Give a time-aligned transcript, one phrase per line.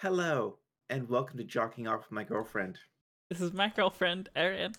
[0.00, 0.58] Hello,
[0.88, 2.78] and welcome to Jocking Off with My Girlfriend.
[3.30, 4.72] This is my girlfriend, Erin.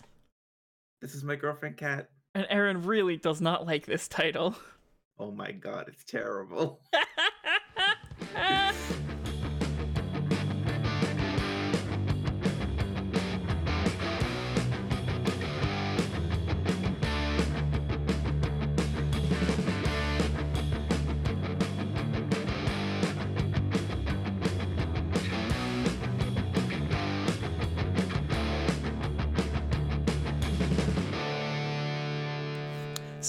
[1.02, 2.08] This is my girlfriend, Kat.
[2.34, 4.56] And Erin really does not like this title.
[5.18, 6.80] Oh my god, it's terrible.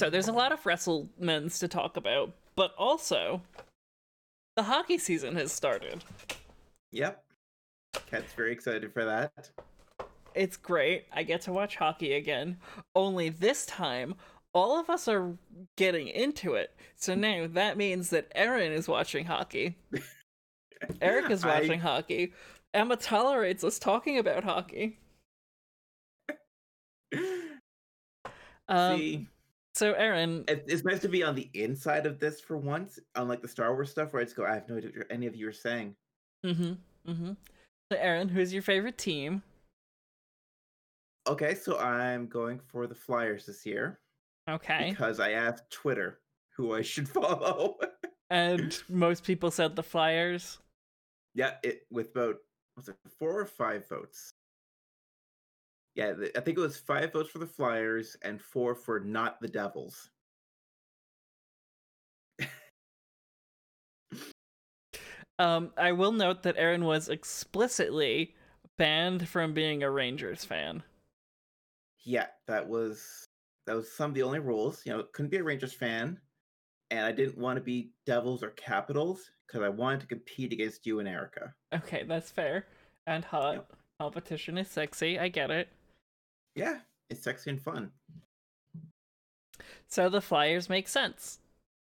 [0.01, 3.43] so there's a lot of WrestleMans to talk about, but also
[4.55, 6.03] the hockey season has started.
[6.91, 7.23] Yep.
[8.07, 9.51] Kat's very excited for that.
[10.33, 11.05] It's great.
[11.13, 12.57] I get to watch hockey again.
[12.95, 14.15] Only this time,
[14.55, 15.37] all of us are
[15.77, 16.75] getting into it.
[16.95, 19.77] So now that means that Erin is watching hockey.
[20.99, 22.33] Eric is I- watching hockey.
[22.73, 24.97] Emma tolerates us talking about hockey.
[28.69, 29.27] Um, See,
[29.73, 33.47] so Aaron, it's nice to be on the inside of this for once, unlike the
[33.47, 35.47] Star Wars stuff where I just go, I have no idea what any of you
[35.47, 35.95] are saying.
[36.45, 36.73] mm-hmm,
[37.09, 37.31] mm-hmm.
[37.91, 39.43] So Aaron, who's your favorite team?
[41.27, 43.99] Okay, so I'm going for the Flyers this year
[44.49, 46.19] Okay, because I asked Twitter
[46.55, 47.77] who I should follow.
[48.29, 50.57] and most people said the Flyers.
[51.35, 52.37] yeah, it with about
[52.75, 54.31] was it four or five votes?
[55.95, 59.47] Yeah, I think it was five votes for the Flyers and four for not the
[59.47, 60.09] Devils.
[65.41, 68.35] Um, I will note that Aaron was explicitly
[68.77, 70.83] banned from being a Rangers fan.
[72.03, 73.25] Yeah, that was
[73.65, 74.83] that was some of the only rules.
[74.85, 76.19] You know, couldn't be a Rangers fan,
[76.91, 80.85] and I didn't want to be Devils or Capitals because I wanted to compete against
[80.85, 81.55] you and Erica.
[81.73, 82.67] Okay, that's fair
[83.07, 83.55] and hot.
[83.55, 83.73] Yep.
[83.99, 85.17] Competition is sexy.
[85.17, 85.69] I get it.
[86.55, 86.79] Yeah,
[87.09, 87.91] it's sexy and fun.
[89.87, 91.39] So the Flyers make sense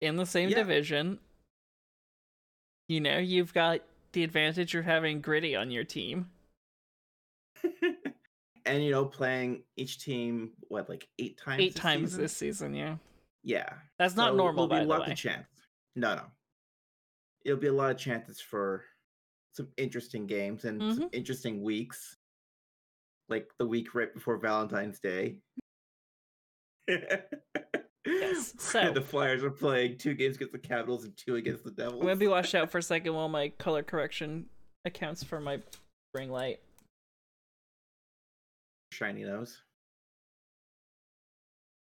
[0.00, 0.56] in the same Yeah.
[0.58, 1.18] division.
[2.88, 3.82] You know, you've got
[4.12, 6.30] the advantage of having Gritty on your team.
[8.64, 11.60] and you know, playing each team what like eight times?
[11.60, 12.22] Eight this times season?
[12.22, 12.96] this season, yeah.
[13.44, 13.68] Yeah,
[13.98, 15.12] That's not So normal, by be the lots way.
[15.12, 15.46] of chance.
[15.96, 16.22] No, no.
[17.44, 18.84] It'll be a lot of chances for
[19.52, 20.94] some interesting games and Mm-hmm.
[21.00, 22.16] some interesting weeks,
[23.28, 25.36] like the week right before Valentine's Day.
[26.88, 31.70] Yes, so- the Flyers are playing two games against the Capitals and two against the
[31.70, 32.00] Devils.
[32.00, 34.46] I'm gonna be washed out for a second while my color correction
[34.84, 35.60] accounts for my
[36.14, 36.60] ring light.
[38.92, 39.60] Shiny nose.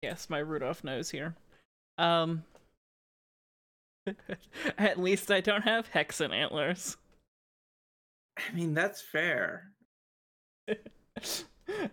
[0.01, 1.35] Yes, my Rudolph nose here.
[1.97, 2.43] Um
[4.77, 6.97] At least I don't have hexen antlers.
[8.37, 9.71] I mean, that's fair.
[11.19, 11.43] That-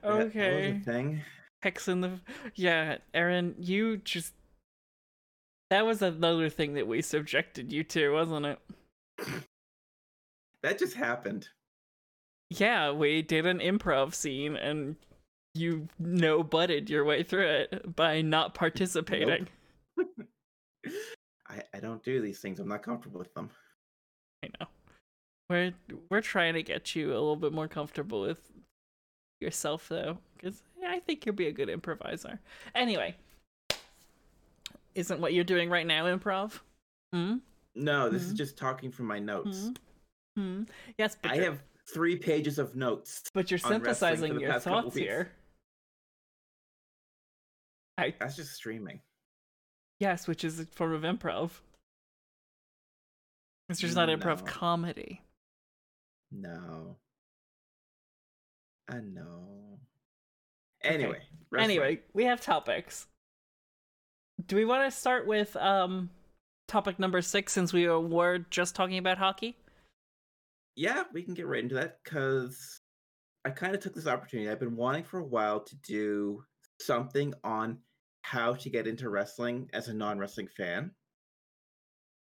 [0.03, 0.81] that was a okay.
[0.85, 1.23] thing.
[1.65, 2.21] Hexen the
[2.55, 4.35] Yeah, Aaron, you just
[5.71, 8.59] That was another thing that we subjected you to, wasn't it?
[10.63, 11.49] That just happened.
[12.51, 14.97] Yeah, we did an improv scene and
[15.55, 19.49] you no butted your way through it by not participating.
[21.49, 22.61] I, I don't do these things.
[22.61, 23.51] I'm not comfortable with them.
[24.45, 24.67] I know.
[25.49, 25.73] We're
[26.11, 28.41] we're trying to get you a little bit more comfortable with
[29.41, 32.39] yourself though, because I think you'll be a good improviser.
[32.75, 33.15] Anyway,
[34.95, 36.61] isn't what you're doing right now improv?
[37.13, 37.37] Hmm.
[37.75, 38.37] No, this is Mhm.
[38.39, 39.71] just talking from my notes.
[40.35, 40.41] Hmm.
[40.59, 40.63] Hmm.
[40.99, 43.23] Yes, but I have three pages of notes.
[43.35, 45.33] but you're on wrestling for synthesizing your thoughts here.
[47.99, 49.01] I That's just streaming.
[50.01, 51.61] yes, which is a form of improv.
[53.69, 54.45] It's just not improv No.
[54.47, 55.23] comedy.
[56.31, 56.97] No.
[58.89, 59.79] I know.
[60.83, 61.21] Anyway.
[61.51, 61.71] wrestling.
[61.71, 63.07] Anyway, we have topics.
[64.47, 66.11] Do we want to start with um
[66.69, 69.57] topic number six since we were just talking about hockey?
[70.77, 72.81] Yeah, we can get right into that because
[73.45, 74.51] I kind of took this opportunity.
[74.51, 76.45] I've been wanting for a while to do
[76.81, 77.79] something on
[78.23, 80.91] how to get into wrestling as a non wrestling fan.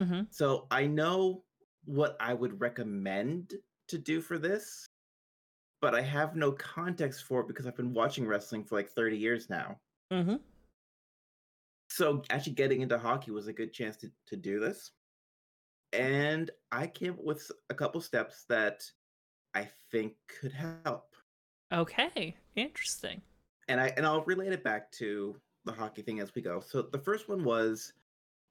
[0.02, 0.26] Mhm.
[0.30, 1.44] So I know
[1.84, 3.54] what I would recommend
[3.88, 4.86] to do for this,
[5.82, 9.18] but I have no context for it because I've been watching wrestling for like 30
[9.18, 9.78] years now.
[10.12, 10.36] Mm-hmm.
[11.90, 14.92] So actually getting into hockey was a good chance to, to do this.
[15.92, 18.84] And I came up with a couple steps that
[19.54, 21.14] I think could help.
[21.72, 23.20] Okay, interesting.
[23.68, 26.60] And I and I'll relate it back to the hockey thing as we go.
[26.60, 27.92] So the first one was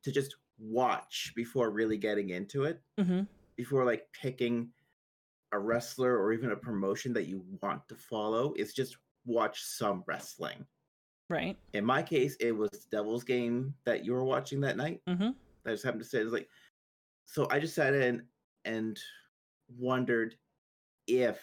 [0.03, 3.21] to just watch before really getting into it, Mm-hmm.
[3.55, 4.69] before like picking
[5.51, 10.03] a wrestler or even a promotion that you want to follow is just watch some
[10.07, 10.65] wrestling.
[11.29, 11.57] Right.
[11.73, 15.01] In my case, it was Devil's Game that you were watching that night.
[15.07, 15.29] Mm-hmm.
[15.65, 16.47] I just happened to say it's like,
[17.25, 18.23] so I just sat in
[18.65, 18.99] and
[19.77, 20.35] wondered
[21.07, 21.39] if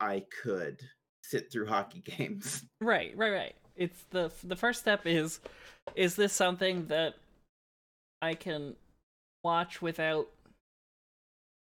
[0.00, 0.80] I could
[1.22, 2.64] sit through hockey games.
[2.80, 3.54] Right, right, right.
[3.76, 5.40] It's the the first step is
[5.96, 7.14] is this something that
[8.22, 8.76] I can
[9.42, 10.28] watch without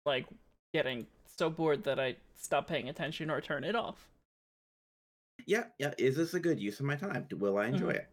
[0.06, 0.26] like
[0.74, 1.08] getting
[1.40, 4.10] so bored that I stop paying attention or turn it off.
[5.48, 5.94] Yeah, yeah.
[5.98, 7.26] Is this a good use of my time?
[7.38, 7.96] Will I enjoy Mhm.
[7.96, 8.10] it?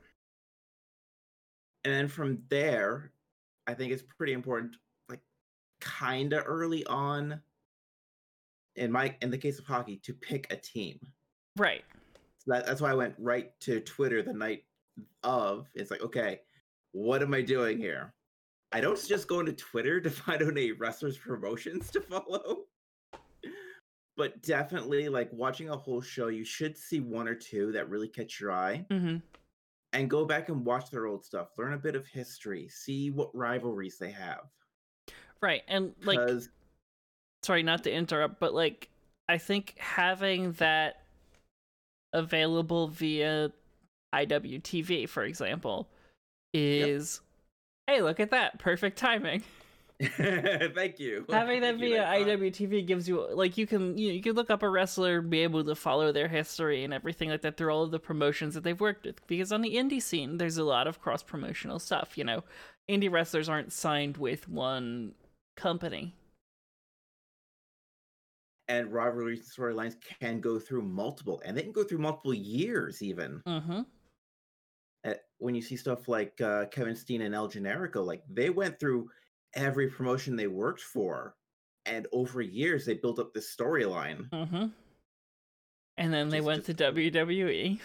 [1.85, 3.13] And then from there,
[3.67, 4.77] I think it's pretty important,
[5.09, 5.21] like
[5.81, 7.43] kind of early on.
[8.77, 11.01] In my in the case of hockey, to pick a team.
[11.57, 11.85] Right.
[12.39, 14.65] So that, that's why I went right to Twitter the night
[15.25, 15.69] of.
[15.75, 16.43] It's like, okay,
[16.93, 18.15] what am I doing here?
[18.73, 22.67] I don't just go into Twitter to find out any wrestlers' promotions to follow.
[24.17, 28.09] But definitely, like watching a whole show, you should see one or two that really
[28.09, 29.17] catch your eye Mm-hmm.
[29.93, 31.49] and go back and watch their old stuff.
[31.59, 34.41] Learn a bit of history, see what rivalries they have.
[35.43, 35.63] Right.
[35.69, 36.19] And like
[37.43, 38.89] sorry not to interrupt, but like
[39.29, 41.03] I think having that
[42.13, 43.53] available via
[44.15, 45.89] IWTV, for example,
[46.55, 47.21] is
[47.87, 48.59] hey, look at that.
[48.59, 49.43] Perfect timing.
[50.75, 51.25] thank you.
[51.31, 54.51] having that via I IWTV gives you like you can you, know, you can look
[54.51, 57.83] up a wrestler, be able to follow their history and everything like that through all
[57.83, 59.27] of the promotions that they've worked with.
[59.27, 62.19] Because on the indie scene, there's a lot of cross promotional stuff.
[62.19, 62.45] You know,
[62.91, 65.15] indie wrestlers aren't signed with one
[65.57, 66.15] company.
[68.69, 73.43] and rivalry storylines can go through multiple, and they can go through multiple years even.
[73.47, 73.81] Mm-hmm.
[75.07, 78.81] Uh, when you see stuff like uh, Kevin Steen and El Generico, like they went
[78.81, 79.09] through
[79.55, 81.35] every promotion they worked for,
[81.87, 84.67] and over years they built up this storyline, Mm-hmm.
[85.99, 87.81] And then they Just- went just- to WWE.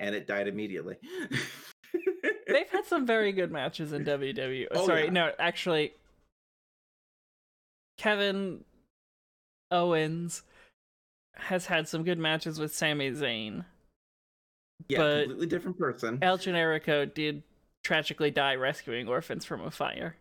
[0.00, 0.96] and it died immediately.
[2.48, 4.66] They've had some very good matches in WWE.
[4.72, 5.10] Oh, Sorry, yeah.
[5.10, 5.92] no, actually,
[7.98, 8.64] Kevin
[9.70, 10.42] Owens
[11.36, 13.64] has had some good matches with Sami Zayn.
[14.88, 16.18] yeah, but- completely different person.
[16.22, 17.42] El Generico did
[17.84, 20.16] tragically die rescuing orphans from a fire.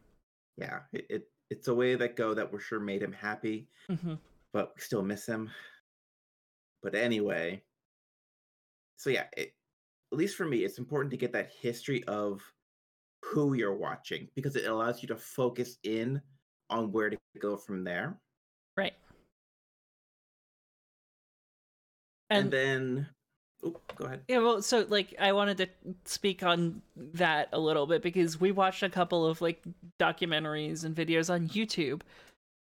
[0.59, 4.15] Yeah, it, it it's a way that go that we're sure made him happy, hmm
[4.51, 5.51] but we still miss him.
[6.81, 7.61] But anyway,
[8.97, 9.53] so yeah, it,
[10.11, 12.41] at least for me, it's important to get that history of
[13.23, 16.21] who you're watching because it allows you to focus in
[16.69, 18.19] on where to go from there.
[18.75, 18.93] Right.
[22.29, 23.07] And, And, then,
[23.63, 24.21] oh, go ahead.
[24.27, 25.67] yeah, well, so like I wanted to
[26.05, 26.81] speak on
[27.13, 29.61] that a little bit because we watched a couple of like
[29.99, 32.01] documentaries and videos on YouTube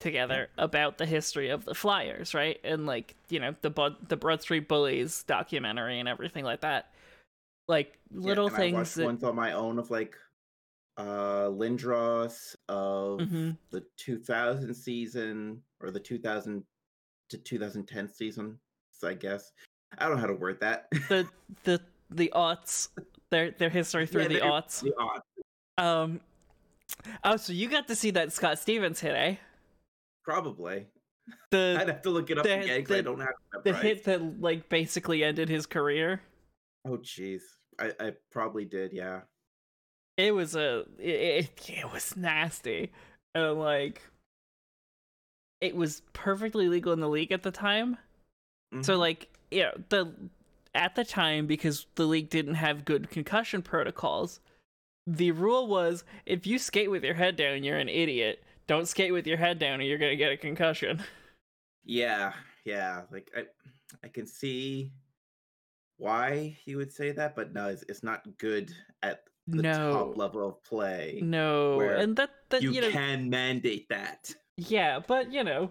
[0.00, 2.58] together about the history of the Flyers, right?
[2.64, 6.90] And like you know the Bud- the Broad Street Bullies documentary and everything like that.
[7.68, 10.16] Like Yeah, little I things watched that ones on my own of like
[10.96, 13.56] uh Lindros of Mhm.
[13.70, 16.64] the 2000 season or the 2000
[17.28, 18.58] to 2010 season,
[18.90, 19.52] so I guess.
[19.98, 20.88] I don't know how to word that.
[21.08, 21.28] the
[21.64, 22.88] the the aughts
[23.30, 24.80] their their history through Yeah, the aughts.
[24.82, 25.24] the odds,
[25.78, 26.20] Um.
[27.24, 29.36] Oh, so you got to see that Scott Stevens hit, eh?
[30.24, 30.86] probably.
[31.28, 33.28] I'd The have to look it up the- again because I don't have
[33.64, 33.82] the right.
[33.82, 36.20] hit that like basically ended his career.
[36.84, 37.42] Oh jeez.
[37.78, 39.20] I, I probably did, yeah.
[40.16, 42.92] It was a it, it, it was nasty,
[43.34, 44.02] and like
[45.60, 47.96] it was perfectly legal in the league at the time.
[48.82, 48.98] So Mhm.
[48.98, 50.12] like you know the
[50.74, 54.40] at the time because the league didn't have good concussion protocols,
[55.06, 58.44] the rule was if you skate with your head down, you're an idiot.
[58.66, 61.02] Don't skate with your head down, or you're gonna get a concussion.
[61.84, 63.02] Yeah, yeah.
[63.10, 63.44] Like I,
[64.04, 64.92] I can see
[65.96, 70.16] why he would say that, but no, it's, it's not good at the no, top
[70.16, 71.20] level of play.
[71.22, 74.32] no, and that that you, you, know can mandate that.
[74.56, 75.70] yeah, but you know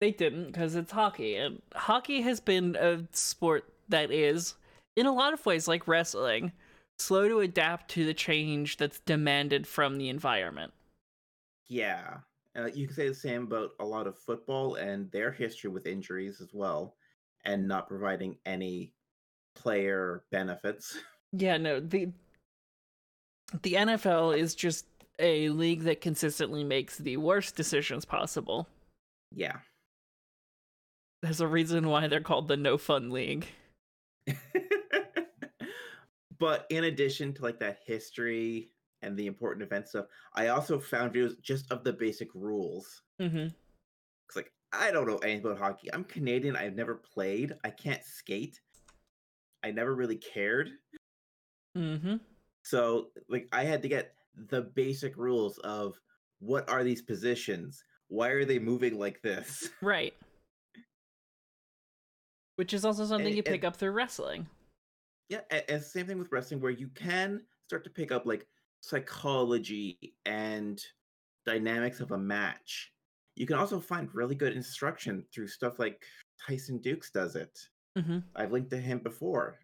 [0.00, 4.54] they didn't because it's hockey, and hockey has been a sport that is
[4.96, 6.52] in a lot of ways like wrestling
[6.98, 10.72] slow to adapt to the change that's demanded from the environment.
[11.68, 12.18] Yeah,
[12.58, 15.86] uh, you can say the same about a lot of football and their history with
[15.86, 16.96] injuries as well,
[17.44, 18.92] and not providing any
[19.54, 20.98] player benefits.
[21.32, 22.10] Yeah, no, the
[23.62, 24.86] the NFL is just
[25.18, 28.68] a league that consistently makes the worst decisions possible.
[29.32, 29.58] Yeah.
[31.22, 33.46] There's a reason why they're called the no fun league.
[36.38, 38.70] but in addition to like that history
[39.02, 43.02] and the important event stuff, I also found videos just of the basic rules.
[43.20, 43.48] Mm-hmm.
[44.28, 45.92] Cause like I don't know anything about hockey.
[45.92, 46.56] I'm Canadian.
[46.56, 47.52] I've never played.
[47.64, 48.60] I can't skate.
[49.62, 50.70] I never really cared.
[51.76, 52.16] Mm-hmm.
[52.62, 54.14] So like I had to get
[54.48, 55.98] the basic rules of
[56.38, 57.84] what are these positions?
[58.08, 59.68] Why are they moving like this?
[59.82, 60.14] Right.
[62.60, 64.46] Which is also something And- you pick and- up through wrestling.
[65.30, 68.46] Yeah, and, and same thing with wrestling where you can start to pick up like
[68.82, 70.78] psychology and
[71.46, 72.92] dynamics of a match.
[73.34, 76.04] You can also find really good instruction through stuff like
[76.46, 77.58] Tyson Dukes does it.
[77.96, 78.18] Mm-hmm.
[78.36, 79.58] I've linked to him before.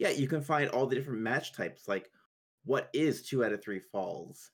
[0.00, 2.10] Yeah, you can find all the different match types, like
[2.64, 4.50] what is two out of three falls?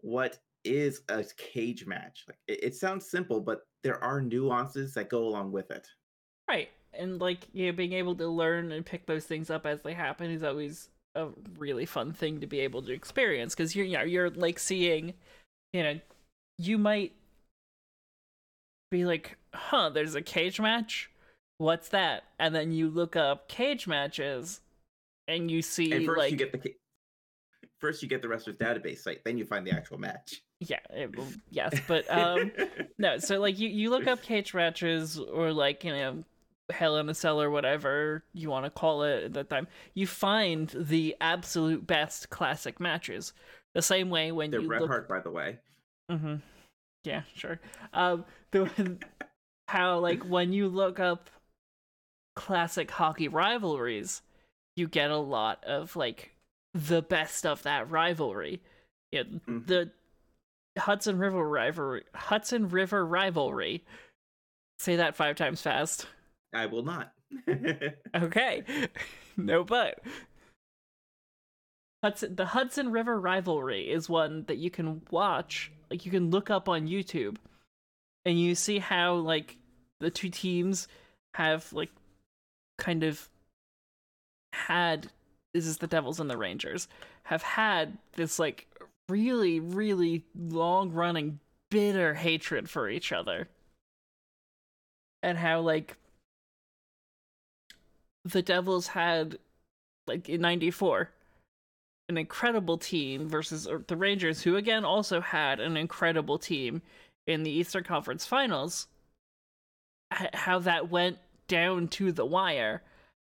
[0.00, 2.24] What is a cage match?
[2.28, 5.86] Like it, it sounds simple, but there are nuances that go along with it.
[6.48, 6.68] Right.
[6.92, 9.94] And like you know, being able to learn and pick those things up as they
[9.94, 13.98] happen is always a really fun thing to be able to experience because you're you
[13.98, 15.14] know you're like seeing,
[15.72, 16.00] you know,
[16.58, 17.12] you might
[18.90, 21.10] be like, huh, there's a cage match.
[21.58, 22.24] What's that?
[22.38, 24.60] And then you look up cage matches,
[25.28, 26.74] and you see And first like you get the
[27.80, 30.42] first you get the wrestler's database site, then you find the actual match.
[30.60, 32.52] yeah, it, well, yes, but um.
[32.98, 36.24] No, so like you you look up cage matches or like you know
[36.70, 39.66] Hell in a Cell or whatever you want to call it at that time.
[39.94, 43.32] You find the absolute best classic matches.
[43.74, 44.90] The same way when They're you Bret look.
[44.90, 45.58] Hart, by the way.
[46.10, 46.36] Mm-hmm.
[47.04, 47.60] Yeah, sure.
[47.92, 48.98] Um, the
[49.68, 51.30] how like when you look up
[52.36, 54.22] classic hockey rivalries,
[54.76, 56.32] you get a lot of like
[56.74, 58.62] the best of that rivalry.
[59.10, 59.66] Yeah, Mhm.
[59.66, 59.90] the
[60.78, 62.04] Hudson River rivalry.
[62.14, 63.84] Hudson River rivalry.
[64.78, 66.06] Say that five times fast.
[66.54, 67.12] I will not.
[68.14, 68.64] Okay,
[69.36, 70.00] no but.
[72.02, 76.48] Hudson, the Hudson River rivalry is one that you can watch, like you can look
[76.50, 77.36] up on YouTube,
[78.24, 79.58] and you see how like
[80.00, 80.88] the two teams
[81.34, 81.90] have like
[82.78, 83.28] kind of
[84.52, 85.10] had
[85.54, 86.88] this is the Devils and the Rangers
[87.24, 88.66] have had this like
[89.08, 91.40] really really long running
[91.70, 93.48] bitter hatred for each other,
[95.22, 95.96] and how like
[98.24, 99.38] the Devils had
[100.06, 101.10] like in 94
[102.08, 106.82] an incredible team versus the Rangers who again also had an incredible team
[107.26, 108.88] in the Eastern Conference Finals
[110.10, 112.82] how that went down to the wire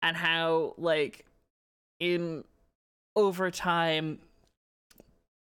[0.01, 1.27] and how like
[2.01, 2.45] in
[3.15, 4.19] overtime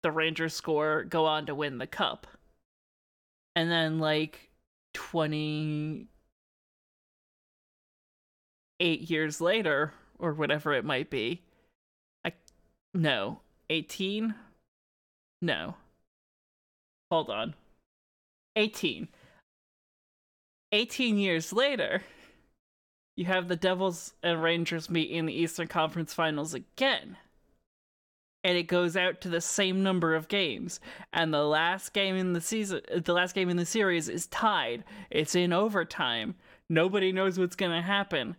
[0.02, 2.26] the Rangers score go on to win the cup
[3.54, 4.50] and then like
[4.94, 6.06] 20
[8.80, 11.42] eight years later, or whatever it might be.
[12.24, 12.32] I
[12.94, 13.40] no.
[13.68, 14.34] Eighteen?
[15.42, 15.74] No.
[17.10, 17.54] Hold on.
[18.54, 19.08] Eighteen.
[20.72, 22.02] Eighteen years later,
[23.16, 27.16] you have the Devils and Rangers meet in the Eastern Conference Finals again.
[28.44, 30.78] And it goes out to the same number of games.
[31.12, 34.84] And the last game in the season the last game in the series is tied.
[35.10, 36.36] It's in overtime.
[36.68, 38.36] Nobody knows what's gonna happen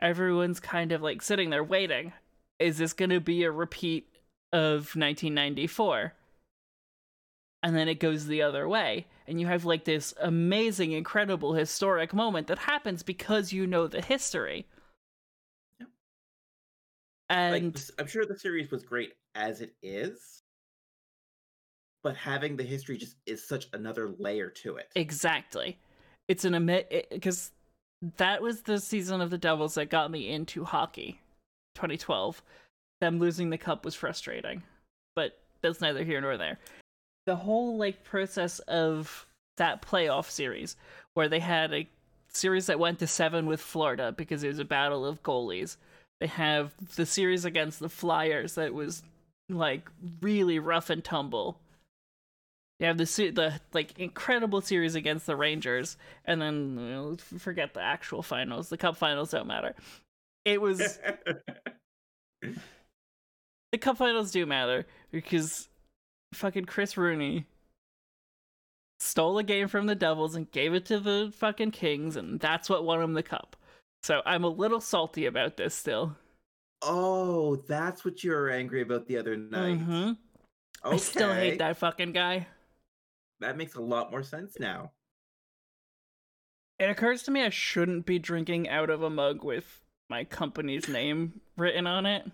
[0.00, 2.12] everyone's kind of like sitting there waiting.
[2.58, 4.08] Is this going to be a repeat
[4.52, 6.14] of 1994?
[7.66, 9.06] And then it goes the other way.
[9.26, 14.00] And you have like this amazing, incredible, historic moment that happens because you know the
[14.00, 14.66] history.
[15.80, 15.88] Yep.
[17.28, 20.44] And like I'm sure the series was great as it is,
[22.04, 24.88] but having the history just is such another layer to it.
[24.94, 25.76] Exactly.
[26.28, 27.50] It's an amazing because
[28.16, 31.18] that was the season of the Devils that got me into hockey.
[31.74, 32.44] 2012.
[33.00, 34.62] Them losing the cup was frustrating,
[35.16, 36.58] but that's neither here nor there.
[37.26, 40.76] The whole like process of that playoff series
[41.14, 41.88] where they had a
[42.28, 45.76] series that went to 7 with Florida because it was a battle of goalies.
[46.20, 49.02] They have the series against the Flyers that was
[49.48, 49.88] like
[50.20, 51.58] really rough and tumble.
[52.78, 57.72] You have the the like incredible series against the Rangers, and then you know, forget
[57.72, 58.68] the actual finals.
[58.68, 59.74] The Cup finals don't matter.
[60.44, 60.78] It was
[62.42, 65.68] the Cup finals do matter because
[66.34, 67.46] fucking Chris Rooney
[69.00, 72.68] stole a game from the Devils and gave it to the fucking Kings, and that's
[72.70, 73.56] what won him the cup.
[74.02, 76.16] So I'm a little salty about this still.
[76.82, 79.78] oh, that's what you were angry about the other night.
[79.80, 80.16] Mhm.
[80.84, 80.94] Okay.
[80.94, 82.46] I still hate that fucking guy.
[83.40, 84.92] That makes a lot more sense now.
[86.78, 89.80] It occurs to me I shouldn't be drinking out of a mug with
[90.10, 92.30] my company's name written on it.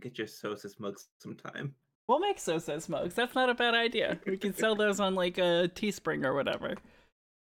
[0.00, 1.74] Get your Sosa mug sometime.
[2.08, 3.14] We'll make Sosa mugs.
[3.14, 4.18] That's not a bad idea.
[4.26, 6.74] We can sell those on like a Teespring or whatever.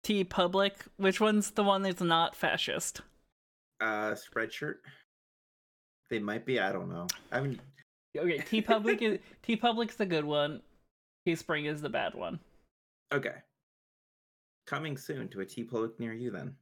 [0.06, 0.74] TeePublic.
[0.98, 3.02] Which one's the one that's not fascist?
[3.82, 4.76] Uh, Spreadshirt.
[6.10, 6.60] They might be.
[6.60, 7.08] I don't know.
[7.32, 7.60] I haven't.
[8.18, 10.62] Okay, TeePublic is TeePublic's the good one.
[11.28, 12.40] Teespring is the bad one.
[13.14, 13.36] Okay.
[14.66, 16.56] Coming soon to a TeePublic near you, then.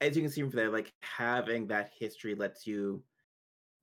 [0.00, 3.02] As you can see from there, like having that history lets you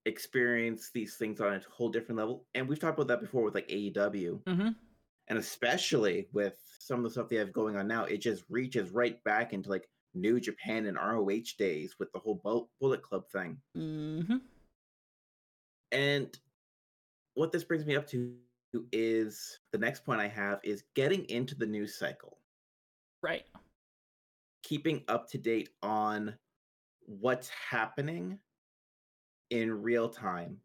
[0.06, 2.46] experience these things on a whole different level.
[2.56, 4.44] And we've talked about that before with like AEW.
[4.44, 4.70] Mm-hmm.
[5.30, 8.92] And especially with some of the stuff they have going on now, it just reaches
[8.92, 13.58] right back into like New Japan and ROH days with the whole Bullet Club thing.
[13.78, 14.38] Mm-hmm.
[15.92, 16.38] And
[17.36, 18.34] what this brings me up to
[18.92, 22.38] is the next point I have is getting into the news cycle.
[23.22, 23.44] Right.
[24.64, 26.36] Keeping up to date on
[27.06, 28.40] what's happening
[29.54, 30.58] in real time.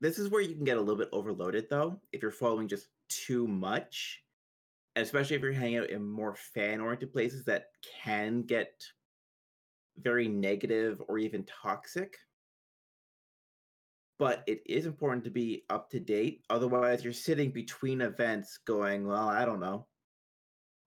[0.00, 2.88] This is where you can get a little bit overloaded though, if you're following just
[3.10, 4.22] too much,
[4.96, 7.66] especially if you're hanging out in more fan oriented places that
[8.02, 8.82] can get
[9.98, 12.16] very negative or even toxic.
[14.18, 16.42] But it is important to be up to date.
[16.48, 19.86] Otherwise, you're sitting between events going, well, I don't know.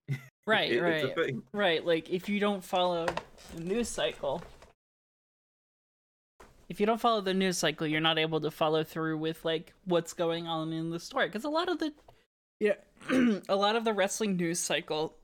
[0.46, 1.34] Right, it, right.
[1.54, 1.86] Right.
[1.86, 3.06] Like if you don't follow
[3.54, 4.42] the news cycle,
[6.74, 9.72] if you don't follow the news cycle, you're not able to follow through with like
[9.84, 11.92] what's going on in the story because a lot of the
[12.58, 12.74] yeah,
[13.48, 15.14] a lot of the wrestling news cycle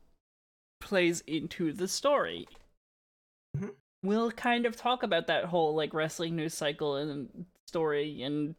[0.80, 2.46] plays into the story.
[3.56, 3.70] Mm-hmm.
[4.04, 8.54] We'll kind of talk about that whole like wrestling news cycle and story and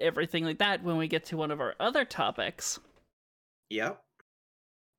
[0.00, 2.78] everything like that when we get to one of our other topics.
[3.70, 4.00] Yep.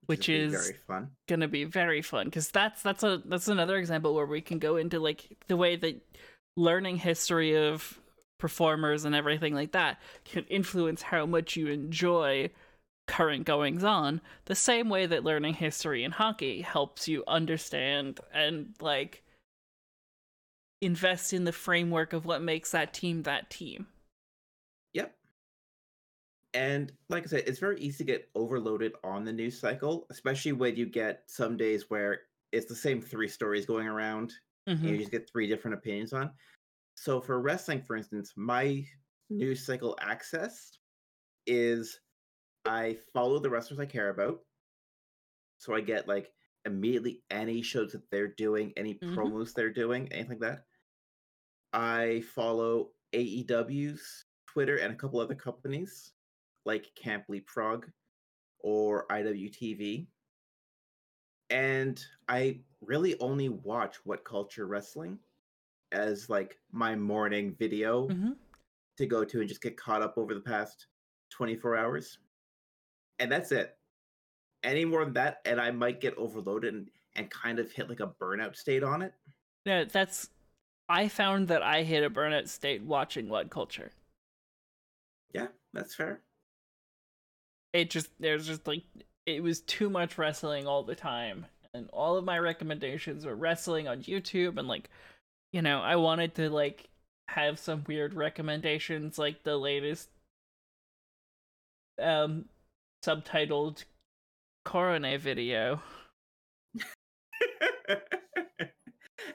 [0.07, 1.11] Which, which is very fun.
[1.29, 4.75] Gonna be very fun because that's that's a that's another example where we can go
[4.75, 6.01] into like the way that
[6.57, 7.99] learning history of
[8.39, 12.49] performers and everything like that can influence how much you enjoy
[13.07, 14.19] current goings on.
[14.45, 19.23] The same way that learning history in hockey helps you understand and like
[20.81, 23.87] invest in the framework of what makes that team that team.
[24.93, 25.15] Yep.
[26.53, 30.53] And like i said it's very easy to get overloaded on the news cycle especially
[30.53, 34.33] when you get some days where it's the same three stories going around
[34.67, 34.87] Mm-hmm.
[34.87, 36.31] you just get three different opinions on.
[36.95, 38.85] So for wrestling, for instance, my
[39.29, 40.71] news cycle access
[41.45, 41.99] is
[42.65, 44.39] I follow the wrestlers I care about.
[45.59, 46.31] So I get like
[46.65, 49.17] immediately any shows that they're doing, any mm-hmm.
[49.17, 50.63] promos they're doing, anything like that.
[51.73, 56.13] I follow AEW's Twitter and a couple other companies
[56.65, 57.85] like Camp Leapfrog
[58.59, 60.07] or IWTV
[61.49, 65.17] and I really only watch WhatCulture Wrestling
[65.91, 68.31] as like my morning video mm-hmm.
[68.97, 70.87] to go to and just get caught up over the past
[71.31, 72.17] 24 hours.
[73.19, 73.77] And that's it.
[74.63, 77.99] Any more than that, and I might get overloaded and, and kind of hit like
[77.99, 79.13] a burnout state on it.
[79.65, 80.29] No, that's.
[80.89, 83.89] I found that I hit a burnout state watching WhatCulture.
[85.33, 86.21] Yeah, that's fair.
[87.73, 88.83] It just, there's just like
[89.27, 93.87] it was too much wrestling all the time and all of my recommendations were wrestling
[93.87, 94.89] on YouTube and like
[95.53, 96.89] you know, I wanted to like
[97.29, 100.09] have some weird recommendations like the latest
[102.01, 102.45] um
[103.05, 103.83] subtitled
[104.65, 105.81] Korone video.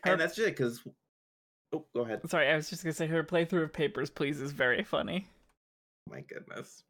[0.04, 0.82] and that's just because
[1.74, 2.28] Oh, go ahead.
[2.28, 5.26] Sorry, I was just gonna say her playthrough of Papers, Please is very funny.
[6.10, 6.82] My goodness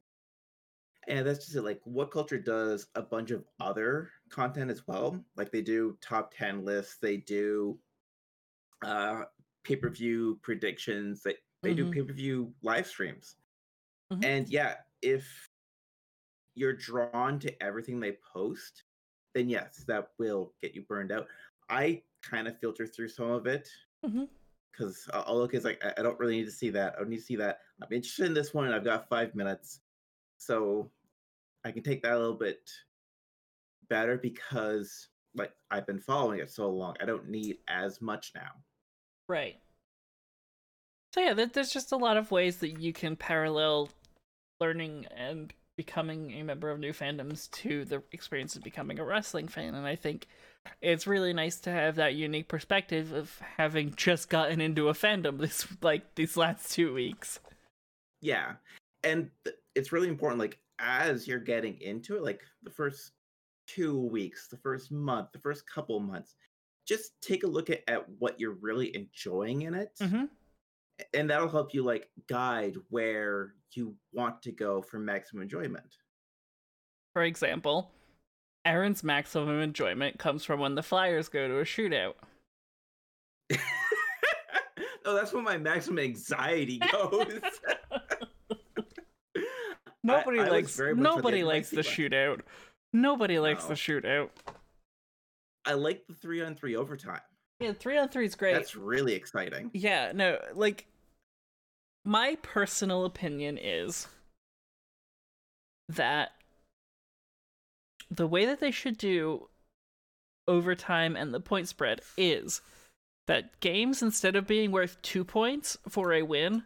[1.08, 1.62] and that's just it.
[1.62, 5.22] Like, WhatCulture does a bunch of other content as well?
[5.36, 7.78] Like, they do top ten lists, they do
[8.84, 9.22] uh
[9.64, 11.90] pay per view predictions, they they mm-hmm.
[11.90, 13.36] do pay per view live streams,
[14.12, 14.24] mm-hmm.
[14.24, 15.48] and yeah, if
[16.54, 18.84] you're drawn to everything they post,
[19.34, 21.26] then yes, that will get you burned out.
[21.70, 23.68] I kind of filter through some of it
[24.02, 25.20] because mm-hmm.
[25.26, 26.94] I'll look as like I don't really need to see that.
[26.94, 27.60] I don't need to see that.
[27.82, 28.72] I'm interested in this one.
[28.72, 29.80] I've got five minutes.
[30.46, 30.90] So
[31.64, 32.70] I can take that a little bit
[33.88, 36.96] better because like I've been following it so long.
[37.00, 38.50] I don't need as much now.
[39.28, 39.57] Right.
[41.14, 43.90] So yeah, there's just a lot of ways that you can parallel
[44.61, 49.48] learning and becoming a member of new fandoms to the experience of becoming a wrestling
[49.48, 50.26] fan and I think
[50.83, 55.38] it's really nice to have that unique perspective of having just gotten into a fandom
[55.38, 57.40] this like these last 2 weeks.
[58.20, 58.55] Yeah.
[59.02, 63.12] And th- it's really important like as you're getting into it like the first
[63.68, 66.37] 2 weeks the first month the first couple months
[66.87, 70.24] just take a look at, at what you're really enjoying in it mm-hmm.
[71.14, 75.96] and that'll help you like guide where you want to go for maximum enjoyment.
[77.12, 77.90] For example,
[78.64, 82.14] Aaron's maximum enjoyment comes from when the Flyers go to a shootout.
[85.04, 87.40] oh, that's when my maximum anxiety goes.
[90.02, 92.40] Nobody I- I likes very the nobody edge of my likes the shootout.
[92.92, 94.30] Nobody likes the shootout.
[95.64, 97.20] I like the three on three overtime.
[97.60, 98.54] Yeah, three on three is great.
[98.54, 99.70] That's really exciting.
[99.72, 100.86] Yeah, no, like
[102.04, 104.08] my personal opinion is
[105.88, 106.32] that
[108.10, 109.48] the way that they should do
[110.48, 112.60] overtime and the point spread is
[113.28, 116.64] that games instead of being worth 2 points for a win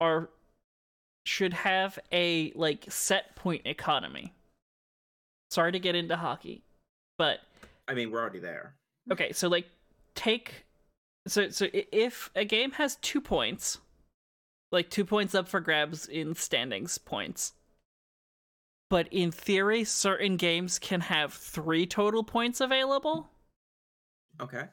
[0.00, 0.30] are
[1.24, 4.32] should have a like set point economy.
[5.50, 6.62] Sorry to get into hockey,
[7.18, 7.40] but
[7.88, 8.74] I mean, we're already there.
[9.10, 9.66] Okay, so like
[10.14, 10.64] take
[11.26, 13.78] so so if a game has 2 points,
[14.72, 17.52] like 2 points up for grabs in standings points.
[18.88, 23.30] But in theory, certain games can have 3 total points available.
[24.40, 24.64] Okay.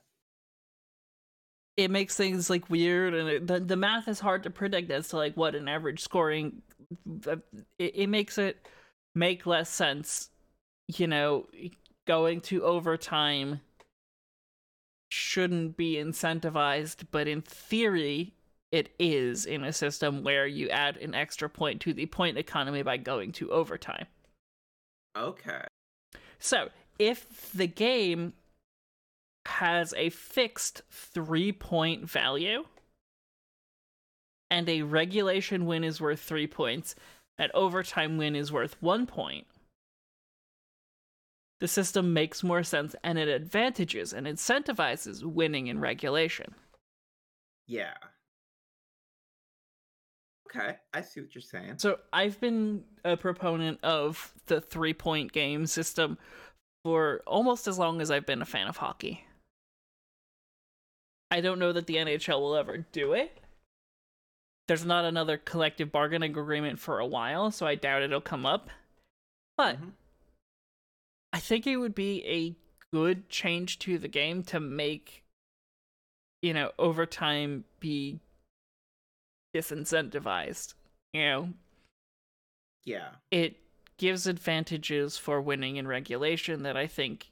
[1.77, 5.09] It makes things like weird and it, the the math is hard to predict as
[5.09, 6.63] to like what an average scoring
[7.27, 7.37] uh,
[7.77, 8.67] it, it makes it
[9.15, 10.29] make less sense,
[10.87, 11.47] you know,
[12.05, 13.59] going to overtime
[15.09, 18.33] shouldn't be incentivized, but in theory,
[18.71, 22.81] it is in a system where you add an extra point to the point economy
[22.83, 24.05] by going to overtime.
[25.17, 25.63] Okay.
[26.39, 28.33] So, if the game
[29.47, 32.65] has a fixed three point value
[34.49, 36.95] and a regulation win is worth three points,
[37.37, 39.45] an overtime win is worth one point,
[41.59, 46.53] the system makes more sense and it advantages and incentivizes winning in regulation.
[47.67, 47.93] Yeah.
[50.49, 51.73] Okay, I see what you're saying.
[51.77, 56.17] So I've been a proponent of the three point game system
[56.85, 59.26] for almost as long as I've been a fan of hockey.
[61.29, 63.37] I don't know that the NHL will ever do it.
[64.67, 68.69] There's not another collective bargaining agreement for a while, so I doubt it'll come up.
[69.55, 69.93] But Mhm.
[71.33, 72.55] I think it would be a
[72.91, 75.23] good change to the game to make,
[76.41, 78.19] you know, overtime be
[79.53, 80.73] disincentivized.
[81.13, 81.53] You know,
[82.83, 83.15] Yeah.
[83.31, 83.57] it
[83.97, 87.31] gives advantages for winning in regulation that I think,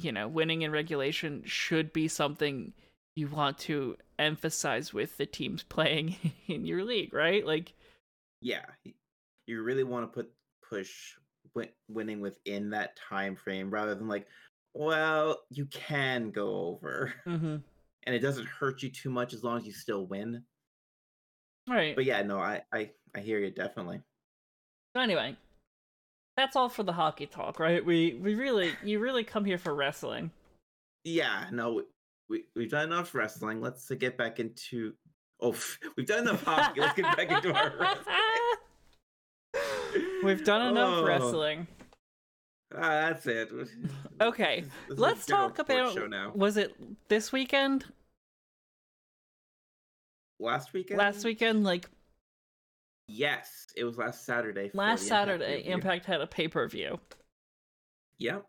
[0.00, 2.72] you know, winning in regulation should be something
[3.16, 6.16] you want to emphasize with the teams playing
[6.48, 7.46] in your league, right?
[7.46, 7.72] Like,
[8.40, 8.64] Yeah.
[9.46, 10.30] You really want to put
[10.68, 11.14] push
[11.54, 14.26] win- winning within that time frame rather than like,
[14.72, 17.56] well, you can go over mm-hmm.
[18.06, 20.42] and it doesn't hurt you too much as long as you still win.
[21.68, 21.94] right.
[21.94, 24.00] But yeah, no, I I I hear you definitely.
[24.96, 25.36] So anyway,
[26.36, 27.84] that's all for the hockey talk, right?
[27.84, 30.30] We we really you really come here for wrestling.
[31.04, 31.82] Yeah, no,
[32.28, 33.60] we we've done enough wrestling.
[33.60, 34.94] Let's get back into.
[35.40, 35.54] Oh,
[35.96, 36.80] we've done enough hockey.
[36.80, 38.14] Let's get back into our wrestling.
[40.24, 41.04] We've done enough Oh.
[41.04, 41.66] wrestling.
[42.74, 42.80] Ah,
[43.12, 43.50] that's it.
[44.20, 46.32] Okay, This this Let's talk about show now.
[46.34, 46.74] was it
[47.08, 47.84] this weekend?
[50.40, 50.98] Last weekend.
[50.98, 51.88] Last weekend, like
[53.06, 54.70] Yes, it was last Saturday.
[54.72, 55.68] last the Impact Saturday.
[55.68, 56.98] Impact had a pay per view.
[58.18, 58.46] Yep.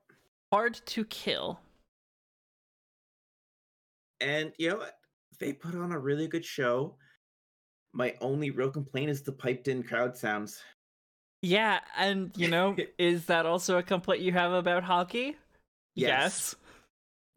[0.51, 1.59] Hard to kill.
[4.21, 4.95] And you know what?
[5.39, 6.95] They put on a really good show.
[7.93, 10.61] My only real complaint is the piped in crowd sounds.
[11.41, 15.35] Yeah, and you know, is that also a complaint you have about hockey?
[15.95, 16.55] Yes.